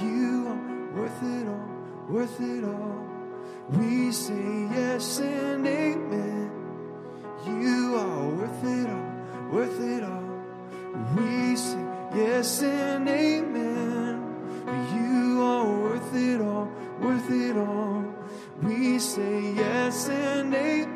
[0.00, 1.68] You are worth it all,
[2.08, 3.06] worth it all.
[3.70, 6.50] We say yes and amen.
[7.46, 10.42] You are worth it all, worth it all.
[11.16, 11.84] We say
[12.16, 14.18] yes and amen.
[14.94, 16.68] You are worth it all,
[17.00, 18.04] worth it all.
[18.62, 20.87] We say yes and amen.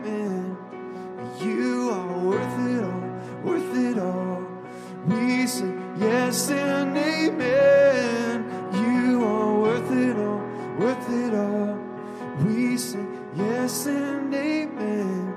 [13.72, 15.34] Yes and amen.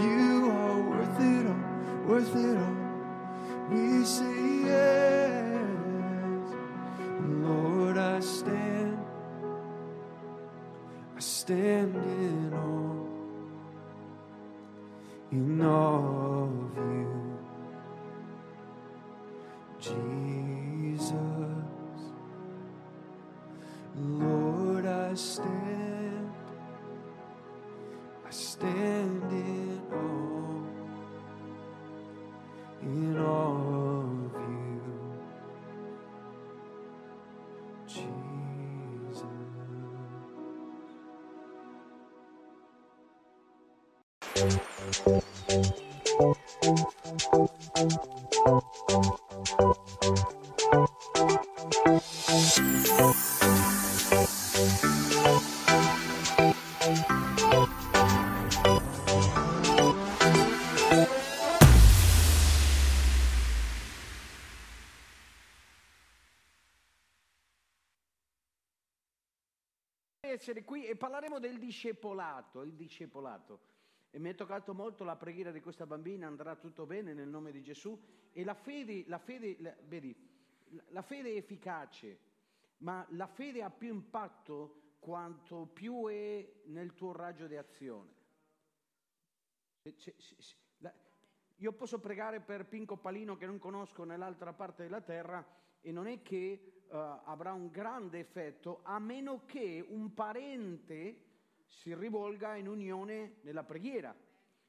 [0.00, 2.71] You are worth it all, worth it all.
[70.42, 73.70] Essere qui e parleremo del discepolato, il discepolato.
[74.10, 77.52] E mi è toccato molto la preghiera di questa bambina, andrà tutto bene nel nome
[77.52, 77.98] di Gesù.
[78.32, 80.14] E la fede, la fede, la- vedi,
[80.88, 82.18] la- fede è efficace,
[82.78, 88.10] ma la fede ha più impatto quanto più è nel tuo raggio di azione.
[91.56, 95.44] Io posso pregare per Pinco Palino che non conosco nell'altra parte della terra
[95.80, 101.30] e non è che avrà un grande effetto a meno che un parente
[101.64, 104.14] si rivolga in unione nella preghiera.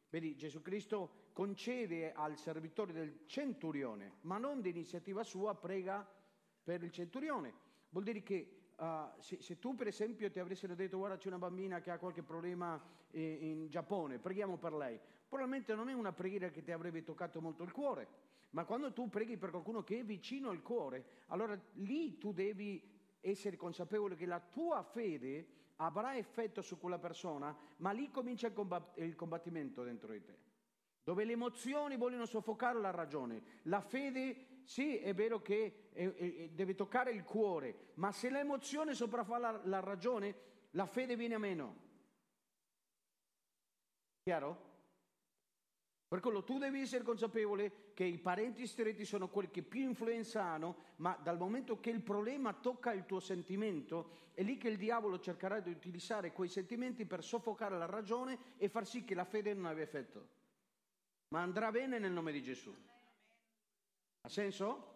[0.10, 6.08] Vedi, Gesù Cristo concede al servitore del centurione, ma non di iniziativa sua, prega
[6.64, 7.53] per il centurione.
[7.90, 11.40] Vuol dire che eh, se, se tu per esempio ti avessero detto guarda c'è una
[11.40, 16.14] bambina che ha qualche problema eh, in Giappone, preghiamo per lei, probabilmente non è una
[16.14, 18.08] preghiera che ti avrebbe toccato molto il cuore,
[18.53, 22.82] ma quando tu preghi per qualcuno che è vicino al cuore, allora lì tu devi
[23.19, 28.53] essere consapevole che la tua fede avrà effetto su quella persona, ma lì comincia il,
[28.53, 30.38] combat- il combattimento dentro di te,
[31.03, 33.41] dove le emozioni vogliono soffocare la ragione.
[33.64, 39.61] La fede, sì, è vero che deve toccare il cuore, ma se l'emozione sopraffa la,
[39.64, 40.35] la ragione,
[40.72, 41.82] la fede viene a meno.
[44.22, 44.73] Chiaro?
[46.14, 50.43] Per quello tu devi essere consapevole che i parenti stretti sono quelli che più influenza
[50.43, 54.77] hanno, ma dal momento che il problema tocca il tuo sentimento, è lì che il
[54.77, 59.25] diavolo cercherà di utilizzare quei sentimenti per soffocare la ragione e far sì che la
[59.25, 60.27] fede non abbia effetto.
[61.30, 62.72] Ma andrà bene nel nome di Gesù.
[64.22, 64.93] Ha senso?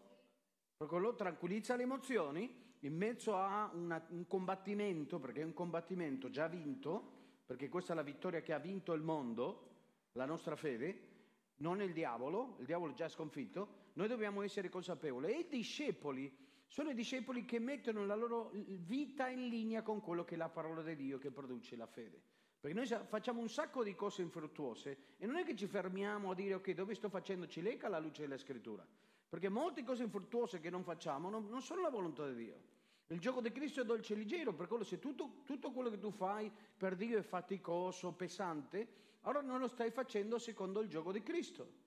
[0.77, 6.29] Per quello tranquillizza le emozioni in mezzo a una- un combattimento, perché è un combattimento
[6.29, 7.11] già vinto,
[7.43, 9.76] perché questa è la vittoria che ha vinto il mondo,
[10.17, 11.15] la nostra fede,
[11.57, 15.31] non il diavolo, il diavolo è già sconfitto, noi dobbiamo essere consapevoli.
[15.31, 16.35] E i discepoli
[16.67, 20.49] sono i discepoli che mettono la loro vita in linea con quello che è la
[20.49, 22.21] parola di Dio che produce la fede.
[22.59, 26.35] Perché noi facciamo un sacco di cose infruttuose e non è che ci fermiamo a
[26.35, 28.85] dire ok, dove sto facendo ci lega la luce della scrittura.
[29.29, 32.75] Perché molte cose infruttuose che non facciamo non, non sono la volontà di Dio.
[33.09, 35.99] Il gioco di Cristo è dolce e leggero, per quello se tutto, tutto quello che
[35.99, 41.11] tu fai per Dio è faticoso, pesante, allora non lo stai facendo secondo il gioco
[41.11, 41.85] di Cristo.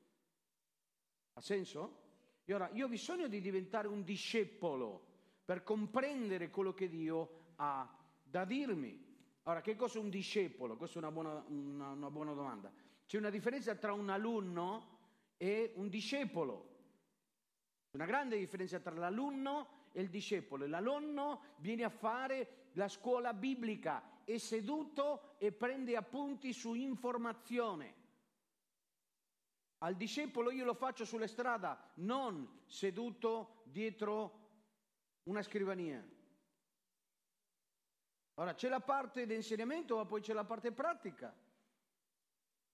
[1.34, 2.08] Ha senso?
[2.44, 5.06] E ora io ho bisogno di diventare un discepolo
[5.44, 7.88] per comprendere quello che Dio ha
[8.22, 9.08] da dirmi.
[9.44, 10.76] Ora, che cosa è un discepolo?
[10.76, 12.70] Questa è una buona, una- una buona domanda.
[13.06, 14.98] C'è una differenza tra un alunno
[15.38, 16.68] e un discepolo.
[17.92, 20.66] Una grande differenza tra l'alunno e il discepolo.
[20.66, 24.02] L'alunno viene a fare la scuola biblica,
[24.34, 27.94] è seduto e prende appunti su informazione.
[29.78, 34.38] Al discepolo io lo faccio sulla strada, non seduto dietro
[35.24, 36.06] una scrivania.
[38.34, 41.34] Ora c'è la parte di insegnamento, ma poi c'è la parte pratica.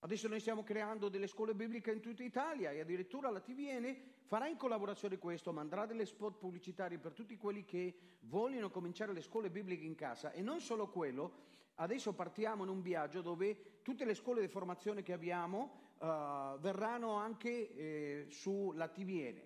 [0.06, 4.46] Adesso noi stiamo creando delle scuole bibliche in tutta Italia e addirittura la TVN farà
[4.46, 9.50] in collaborazione questo, manderà delle spot pubblicitari per tutti quelli che vogliono cominciare le scuole
[9.50, 11.32] bibliche in casa e non solo quello,
[11.74, 17.14] adesso partiamo in un viaggio dove tutte le scuole di formazione che abbiamo uh, verranno
[17.14, 19.40] anche eh, sulla TVN.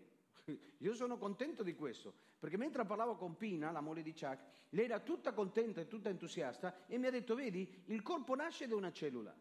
[0.77, 4.85] Io sono contento di questo, perché mentre parlavo con Pina, la moglie di Chuck, lei
[4.85, 8.77] era tutta contenta e tutta entusiasta e mi ha detto, vedi, il corpo nasce da
[8.77, 9.35] una cellula.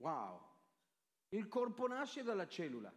[0.00, 0.40] Wow!
[1.30, 2.92] Il corpo nasce dalla cellula.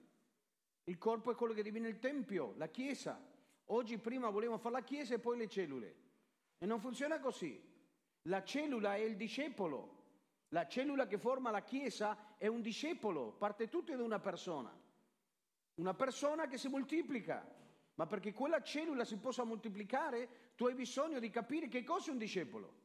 [0.85, 3.22] Il corpo è quello che divina il tempio, la chiesa.
[3.67, 5.95] Oggi prima volevamo fare la chiesa e poi le cellule.
[6.57, 7.61] E non funziona così.
[8.23, 10.01] La cellula è il discepolo.
[10.49, 14.72] La cellula che forma la chiesa è un discepolo, parte tutto da una persona.
[15.75, 17.45] Una persona che si moltiplica.
[17.95, 22.11] Ma perché quella cellula si possa moltiplicare, tu hai bisogno di capire che cosa è
[22.11, 22.82] un discepolo.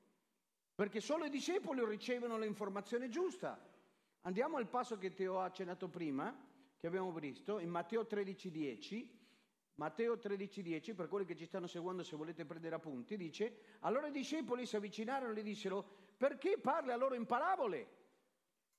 [0.75, 3.68] Perché solo i discepoli ricevono l'informazione giusta.
[4.23, 6.37] Andiamo al passo che ti ho accennato prima,
[6.77, 9.17] che abbiamo visto, in Matteo 13:10.
[9.77, 14.13] Matteo 13:10, per quelli che ci stanno seguendo, se volete prendere appunti, dice: Allora i
[14.13, 17.97] discepoli si avvicinarono e gli dissero: Perché parli a loro in parabole?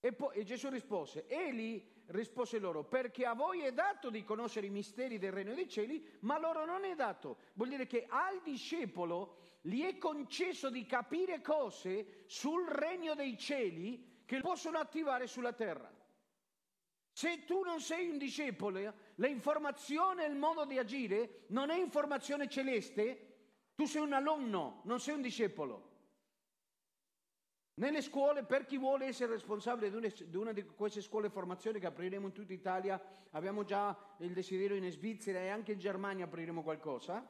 [0.02, 4.68] E, poi, e Gesù rispose: Egli rispose loro: Perché a voi è dato di conoscere
[4.68, 7.38] i misteri del regno dei cieli, ma a loro non è dato.
[7.54, 14.09] Vuol dire che al discepolo gli è concesso di capire cose sul regno dei cieli
[14.30, 15.92] che possono attivare sulla terra.
[17.12, 22.48] Se tu non sei un discepolo, l'informazione e il modo di agire non è informazione
[22.48, 23.38] celeste,
[23.74, 25.88] tu sei un alunno, non sei un discepolo.
[27.74, 31.88] Nelle scuole, per chi vuole essere responsabile di una di queste scuole di formazione che
[31.88, 33.02] apriremo in tutta Italia,
[33.32, 37.28] abbiamo già il desiderio in Svizzera e anche in Germania apriremo qualcosa,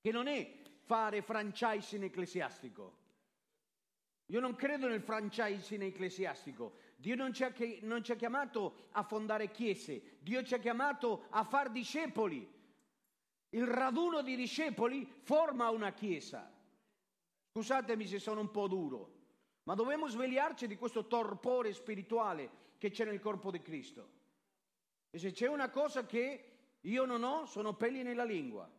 [0.00, 2.99] che non è fare franchising ecclesiastico.
[4.30, 6.74] Io non credo nel franchising ecclesiastico.
[6.96, 7.52] Dio non ci, ha,
[7.82, 12.48] non ci ha chiamato a fondare chiese, Dio ci ha chiamato a far discepoli.
[13.50, 16.48] Il raduno di discepoli forma una chiesa.
[17.52, 19.18] Scusatemi se sono un po' duro,
[19.64, 24.18] ma dobbiamo svegliarci di questo torpore spirituale che c'è nel corpo di Cristo.
[25.10, 26.44] E se c'è una cosa che
[26.82, 28.70] io non ho, sono peli nella lingua.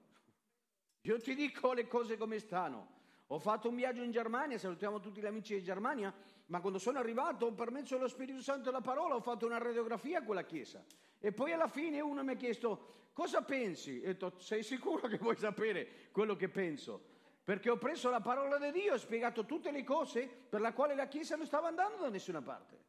[1.01, 2.99] Io ti dico le cose come stanno.
[3.31, 6.13] Ho fatto un viaggio in Germania, salutiamo tutti gli amici di Germania,
[6.47, 9.57] ma quando sono arrivato, per mezzo dello Spirito Santo e della parola, ho fatto una
[9.57, 10.83] radiografia a quella chiesa.
[11.17, 14.01] E poi alla fine uno mi ha chiesto, cosa pensi?
[14.01, 17.01] E ho detto, sei sicuro che vuoi sapere quello che penso?
[17.41, 20.73] Perché ho preso la parola di Dio e ho spiegato tutte le cose per le
[20.73, 22.83] quali la chiesa non stava andando da nessuna parte.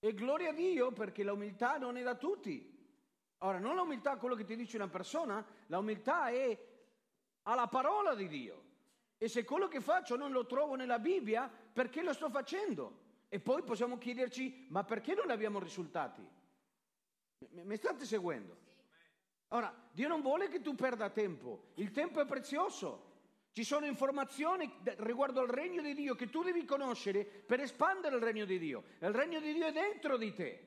[0.00, 2.76] E gloria a Dio perché l'umiltà non è da tutti.
[3.38, 6.58] Ora, non l'umiltà è quello che ti dice una persona, l'umiltà è
[7.42, 8.68] alla parola di Dio.
[9.22, 13.08] E se quello che faccio non lo trovo nella Bibbia, perché lo sto facendo?
[13.28, 16.26] E poi possiamo chiederci, ma perché non abbiamo risultati?
[17.50, 18.56] Mi state seguendo?
[19.48, 23.08] Ora, Dio non vuole che tu perda tempo, il tempo è prezioso.
[23.52, 28.22] Ci sono informazioni riguardo al regno di Dio che tu devi conoscere per espandere il
[28.22, 28.84] regno di Dio.
[29.00, 30.66] Il regno di Dio è dentro di te.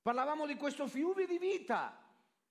[0.00, 2.00] Parlavamo di questo fiume di vita.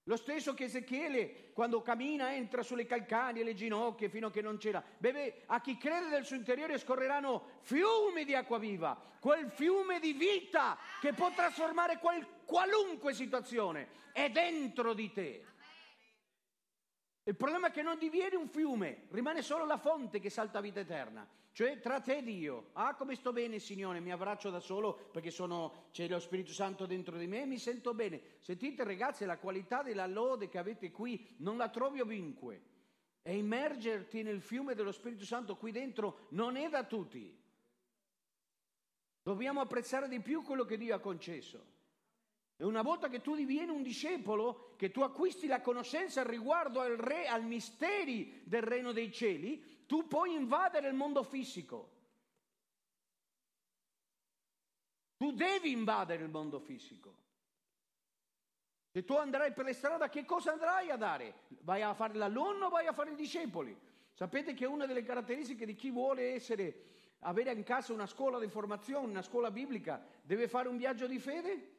[0.07, 4.41] Lo stesso che Ezechiele, quando cammina, entra sulle calcani e le ginocchia fino a che
[4.41, 4.81] non c'era.
[4.97, 10.13] Beve, a chi crede del suo interiore scorreranno fiumi di acqua viva, quel fiume di
[10.13, 14.05] vita che può trasformare qual, qualunque situazione.
[14.13, 15.45] È dentro di te.
[17.23, 20.79] Il problema è che non diviene un fiume, rimane solo la fonte che salta vita
[20.79, 21.27] eterna,
[21.57, 22.69] cioè tra te e Dio.
[22.73, 26.85] Ah, come sto bene, Signore, mi abbraccio da solo perché sono, c'è lo Spirito Santo
[26.85, 28.21] dentro di me e mi sento bene.
[28.41, 32.61] Sentite, ragazzi, la qualità della lode che avete qui non la trovi ovunque.
[33.23, 37.35] E immergerti nel fiume dello Spirito Santo qui dentro non è da tutti.
[39.23, 41.65] Dobbiamo apprezzare di più quello che Dio ha concesso.
[42.55, 46.97] E una volta che tu divieni un discepolo, che tu acquisti la conoscenza riguardo al
[46.97, 51.95] re, al misteri del regno dei cieli, tu puoi invadere il mondo fisico.
[55.17, 57.15] Tu devi invadere il mondo fisico.
[58.91, 61.45] Se tu andrai per le strade, che cosa andrai a dare?
[61.61, 63.75] Vai a fare l'alunno o vai a fare i discepoli?
[64.13, 66.83] Sapete che una delle caratteristiche di chi vuole essere,
[67.19, 71.19] avere in casa una scuola di formazione, una scuola biblica, deve fare un viaggio di
[71.19, 71.75] fede?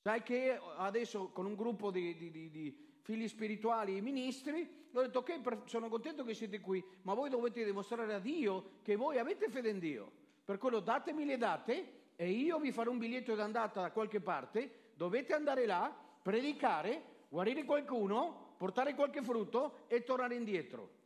[0.00, 5.00] Sai che adesso con un gruppo di, di, di, di figli spirituali e ministri, ho
[5.00, 9.18] detto ok, sono contento che siete qui, ma voi dovete dimostrare a Dio che voi
[9.18, 10.10] avete fede in Dio.
[10.44, 14.90] Per quello datemi le date e io vi farò un biglietto d'andata da qualche parte,
[14.94, 21.00] dovete andare là, predicare, guarire qualcuno, portare qualche frutto e tornare indietro.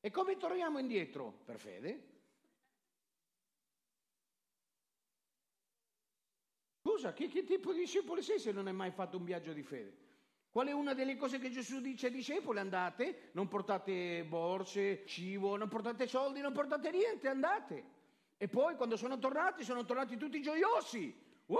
[0.00, 1.40] E come torniamo indietro?
[1.44, 2.08] Per fede.
[6.82, 9.62] Scusa, che, che tipo di discepolo sei se non hai mai fatto un viaggio di
[9.62, 10.09] fede?
[10.50, 12.58] Qual è una delle cose che Gesù dice ai discepoli?
[12.58, 17.84] Andate, non portate borse, cibo, non portate soldi, non portate niente, andate.
[18.36, 21.14] E poi quando sono tornati, sono tornati tutti gioiosi.
[21.46, 21.56] Uh,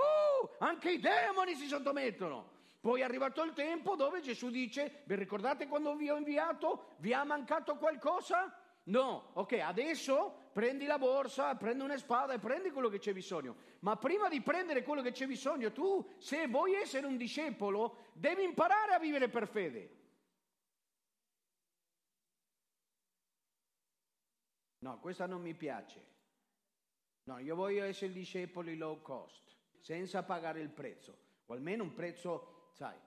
[0.59, 2.59] anche i demoni si sottomettono.
[2.81, 6.95] Poi è arrivato il tempo dove Gesù dice, vi ricordate quando vi ho inviato?
[6.97, 8.53] Vi ha mancato qualcosa?
[8.85, 13.55] No, ok, adesso prendi la borsa, prendi una spada e prendi quello che c'è bisogno.
[13.79, 18.43] Ma prima di prendere quello che c'è bisogno, tu, se vuoi essere un discepolo, devi
[18.43, 19.99] imparare a vivere per fede.
[24.79, 26.09] No, questa non mi piace.
[27.23, 32.69] No, io voglio essere discepoli low cost, senza pagare il prezzo, o almeno un prezzo,
[32.73, 32.97] sai,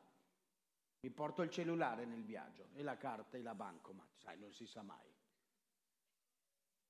[1.01, 4.67] mi porto il cellulare nel viaggio e la carta e la bancomat, sai, non si
[4.67, 5.14] sa mai.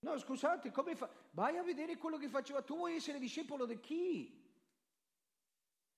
[0.05, 1.09] No, scusate, come fa?
[1.31, 2.61] Vai a vedere quello che faceva.
[2.61, 4.43] Tu vuoi essere discepolo di chi?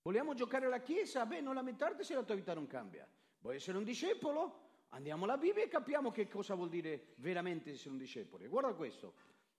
[0.03, 1.27] Vogliamo giocare alla chiesa?
[1.27, 3.05] Beh, non lamentarti se la tua vita non cambia.
[3.41, 4.85] Vuoi essere un discepolo?
[4.91, 8.49] Andiamo alla Bibbia e capiamo che cosa vuol dire veramente essere un discepolo.
[8.49, 9.15] Guarda questo.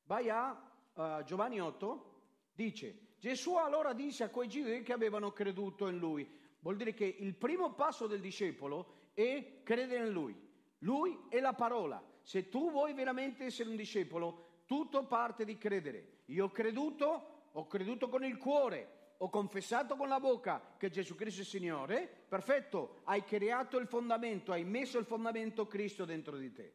[0.05, 0.57] Vai a
[0.93, 2.21] uh, Giovanni 8,
[2.53, 6.25] dice, Gesù allora disse a quei giudei che avevano creduto in lui.
[6.61, 10.33] Vuol dire che il primo passo del discepolo è credere in lui.
[10.79, 12.01] Lui è la parola.
[12.27, 16.23] Se tu vuoi veramente essere un discepolo, tutto parte di credere.
[16.25, 21.15] Io ho creduto, ho creduto con il cuore, ho confessato con la bocca che Gesù
[21.15, 26.51] Cristo è Signore, perfetto, hai creato il fondamento, hai messo il fondamento Cristo dentro di
[26.51, 26.73] te.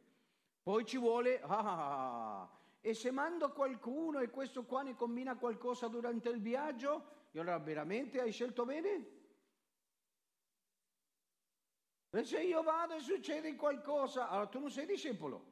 [0.62, 2.48] Poi ci vuole, ah,
[2.80, 8.22] e se mando qualcuno e questo qua ne combina qualcosa durante il viaggio, allora veramente
[8.22, 9.20] hai scelto bene?
[12.14, 15.46] E se io vado e succede qualcosa, allora tu non sei discepolo,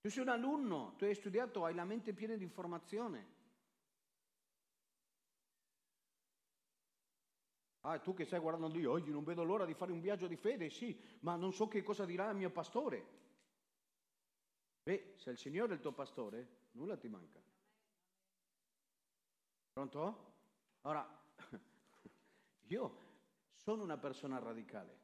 [0.00, 3.38] tu sei un alunno, tu hai studiato, hai la mente piena di informazione.
[7.80, 10.36] Ah, tu che stai guardando Dio, oggi non vedo l'ora di fare un viaggio di
[10.36, 13.18] fede, sì, ma non so che cosa dirà il mio pastore.
[14.84, 17.40] Beh, se il Signore è il tuo pastore, nulla ti manca.
[19.72, 20.34] Pronto?
[20.82, 21.04] Ora,
[22.68, 22.98] io
[23.54, 24.99] sono una persona radicale.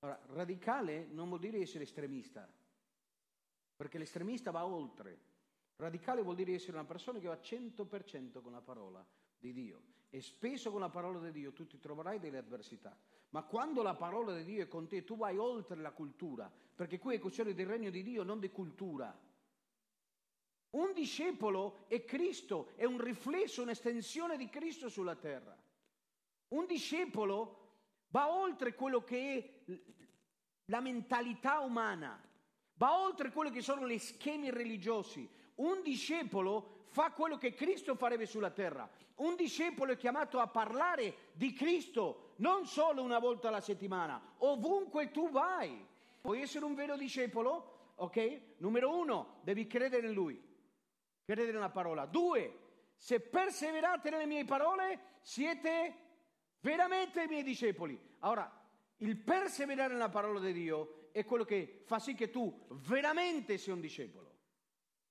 [0.00, 2.48] Ora, radicale non vuol dire essere estremista,
[3.76, 5.26] perché l'estremista va oltre.
[5.76, 9.04] Radicale vuol dire essere una persona che va 100% con la parola
[9.38, 9.82] di Dio.
[10.10, 12.96] E spesso con la parola di Dio tu ti troverai delle avversità.
[13.30, 16.98] Ma quando la parola di Dio è con te, tu vai oltre la cultura, perché
[16.98, 19.16] qui è questione del regno di Dio, non di cultura.
[20.70, 25.56] Un discepolo è Cristo, è un riflesso, un'estensione di Cristo sulla terra.
[26.48, 27.67] Un discepolo
[28.08, 29.80] va oltre quello che è
[30.66, 32.20] la mentalità umana,
[32.74, 35.28] va oltre quello che sono gli schemi religiosi.
[35.56, 38.88] Un discepolo fa quello che Cristo farebbe sulla terra.
[39.16, 45.10] Un discepolo è chiamato a parlare di Cristo non solo una volta alla settimana, ovunque
[45.10, 45.84] tu vai.
[46.20, 47.92] Puoi essere un vero discepolo?
[47.96, 48.40] Ok?
[48.58, 50.40] Numero uno, devi credere in Lui,
[51.24, 52.06] credere nella parola.
[52.06, 52.58] Due,
[52.96, 56.07] se perseverate nelle mie parole, siete
[56.60, 57.98] veramente i miei discepoli.
[58.20, 58.50] Ora,
[58.98, 63.72] il perseverare nella parola di Dio è quello che fa sì che tu veramente sia
[63.72, 64.36] un discepolo.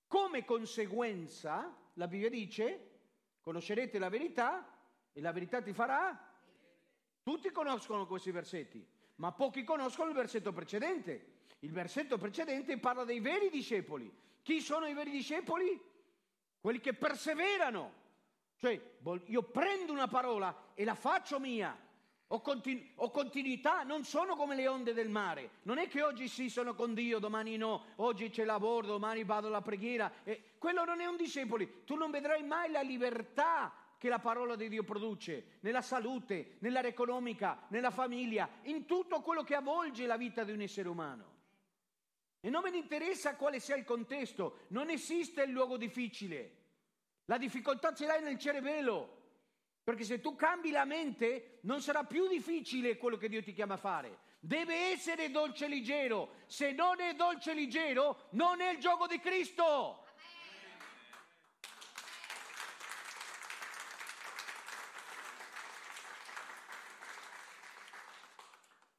[0.08, 3.00] Come conseguenza, la Bibbia dice,
[3.42, 4.74] conoscerete la verità
[5.12, 6.18] e la verità ti farà.
[7.24, 8.86] Tutti conoscono questi versetti,
[9.16, 11.36] ma pochi conoscono il versetto precedente.
[11.60, 14.14] Il versetto precedente parla dei veri discepoli.
[14.44, 15.82] Chi sono i veri discepoli?
[16.60, 18.06] Quelli che perseverano.
[18.58, 18.80] Cioè,
[19.26, 21.78] io prendo una parola e la faccio mia.
[22.32, 25.52] Ho, continu- ho, continuità, non sono come le onde del mare.
[25.64, 29.48] Non è che oggi sì sono con Dio, domani no, oggi c'è lavoro, domani vado
[29.48, 30.12] alla preghiera.
[30.24, 31.66] E quello non è un discepolo.
[31.86, 36.90] Tu non vedrai mai la libertà che la parola di Dio produce nella salute, nell'area
[36.90, 41.36] economica, nella famiglia, in tutto quello che avvolge la vita di un essere umano.
[42.40, 46.66] E non me ne interessa quale sia il contesto, non esiste il luogo difficile.
[47.30, 49.16] La difficoltà ce l'hai nel cervello.
[49.84, 53.76] Perché se tu cambi la mente non sarà più difficile quello che Dio ti chiama
[53.76, 54.20] a fare.
[54.40, 56.36] Deve essere dolce e leggero.
[56.46, 60.06] Se non è dolce e leggero, non è il gioco di Cristo.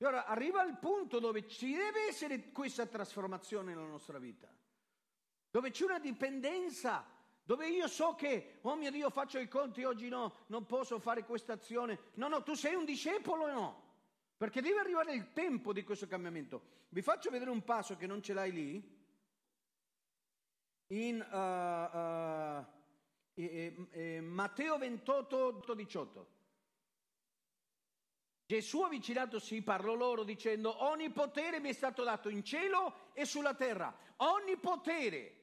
[0.00, 4.48] E ora arriva il punto dove ci deve essere questa trasformazione nella nostra vita,
[5.50, 7.17] dove c'è una dipendenza
[7.48, 11.24] dove io so che, oh mio Dio, faccio i conti, oggi no, non posso fare
[11.24, 11.98] questa azione.
[12.16, 13.82] No, no, tu sei un discepolo o no?
[14.36, 16.60] Perché deve arrivare il tempo di questo cambiamento.
[16.90, 18.96] Vi faccio vedere un passo che non ce l'hai lì.
[20.88, 22.66] in uh, uh,
[23.32, 26.26] eh, eh, Matteo 28, 18.
[28.44, 33.54] Gesù avvicinatosi parlò loro dicendo ogni potere mi è stato dato in cielo e sulla
[33.54, 35.37] terra, ogni potere,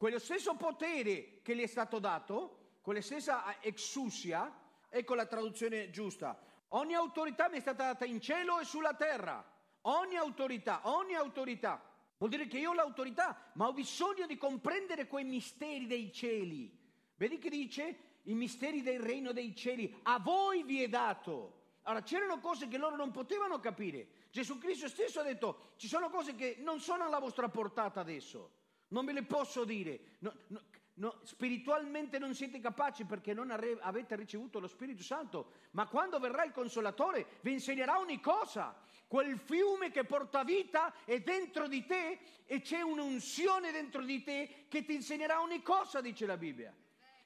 [0.00, 4.50] quello stesso potere che gli è stato dato, quella stessa exusia,
[4.88, 9.44] ecco la traduzione giusta, ogni autorità mi è stata data in cielo e sulla terra,
[9.82, 11.84] ogni autorità, ogni autorità.
[12.16, 16.74] Vuol dire che io ho l'autorità, ma ho bisogno di comprendere quei misteri dei cieli.
[17.16, 17.98] Vedi che dice?
[18.22, 21.58] I misteri del regno dei cieli a voi vi è dato.
[21.82, 24.28] Allora c'erano cose che loro non potevano capire.
[24.30, 28.59] Gesù Cristo stesso ha detto ci sono cose che non sono alla vostra portata adesso.
[28.90, 30.16] Non ve le posso dire.
[30.18, 30.62] No, no,
[30.94, 35.52] no, spiritualmente non siete capaci perché non avete ricevuto lo Spirito Santo.
[35.72, 38.76] Ma quando verrà il Consolatore vi insegnerà ogni cosa.
[39.06, 44.66] Quel fiume che porta vita è dentro di te e c'è un'unzione dentro di te
[44.68, 46.74] che ti insegnerà ogni cosa, dice la Bibbia.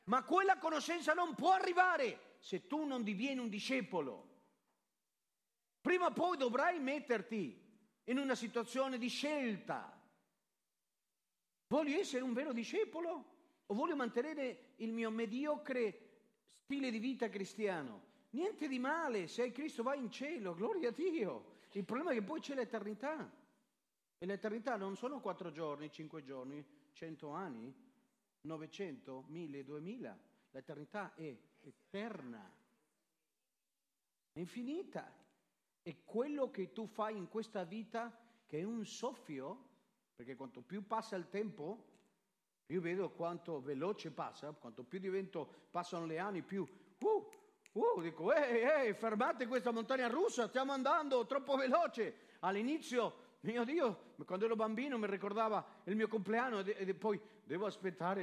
[0.05, 4.33] Ma quella conoscenza non può arrivare se tu non divieni un discepolo.
[5.81, 7.63] Prima o poi dovrai metterti
[8.05, 9.94] in una situazione di scelta.
[11.75, 13.25] Voglio essere un vero discepolo
[13.67, 18.01] o voglio mantenere il mio mediocre stile di vita cristiano?
[18.31, 21.63] Niente di male, se hai Cristo vai in cielo, gloria a Dio.
[21.73, 23.29] Il problema è che poi c'è l'eternità.
[24.17, 27.75] E l'eternità non sono quattro giorni, cinque giorni, cento anni,
[28.43, 30.17] novecento, mille, duemila.
[30.53, 32.55] L'eternità è eterna,
[34.31, 35.13] è infinita.
[35.83, 39.73] E quello che tu fai in questa vita, che è un soffio,
[40.15, 41.93] perché quanto più passa il tempo,
[42.67, 46.67] io vedo quanto veloce passa, quanto più divento, passano le anni, più...
[47.01, 47.29] Uh,
[47.73, 52.33] uh, dico, ehi, ehi, fermate questa montagna russa, stiamo andando troppo veloce.
[52.41, 58.23] All'inizio, mio Dio, quando ero bambino mi ricordava il mio compleanno e poi devo aspettare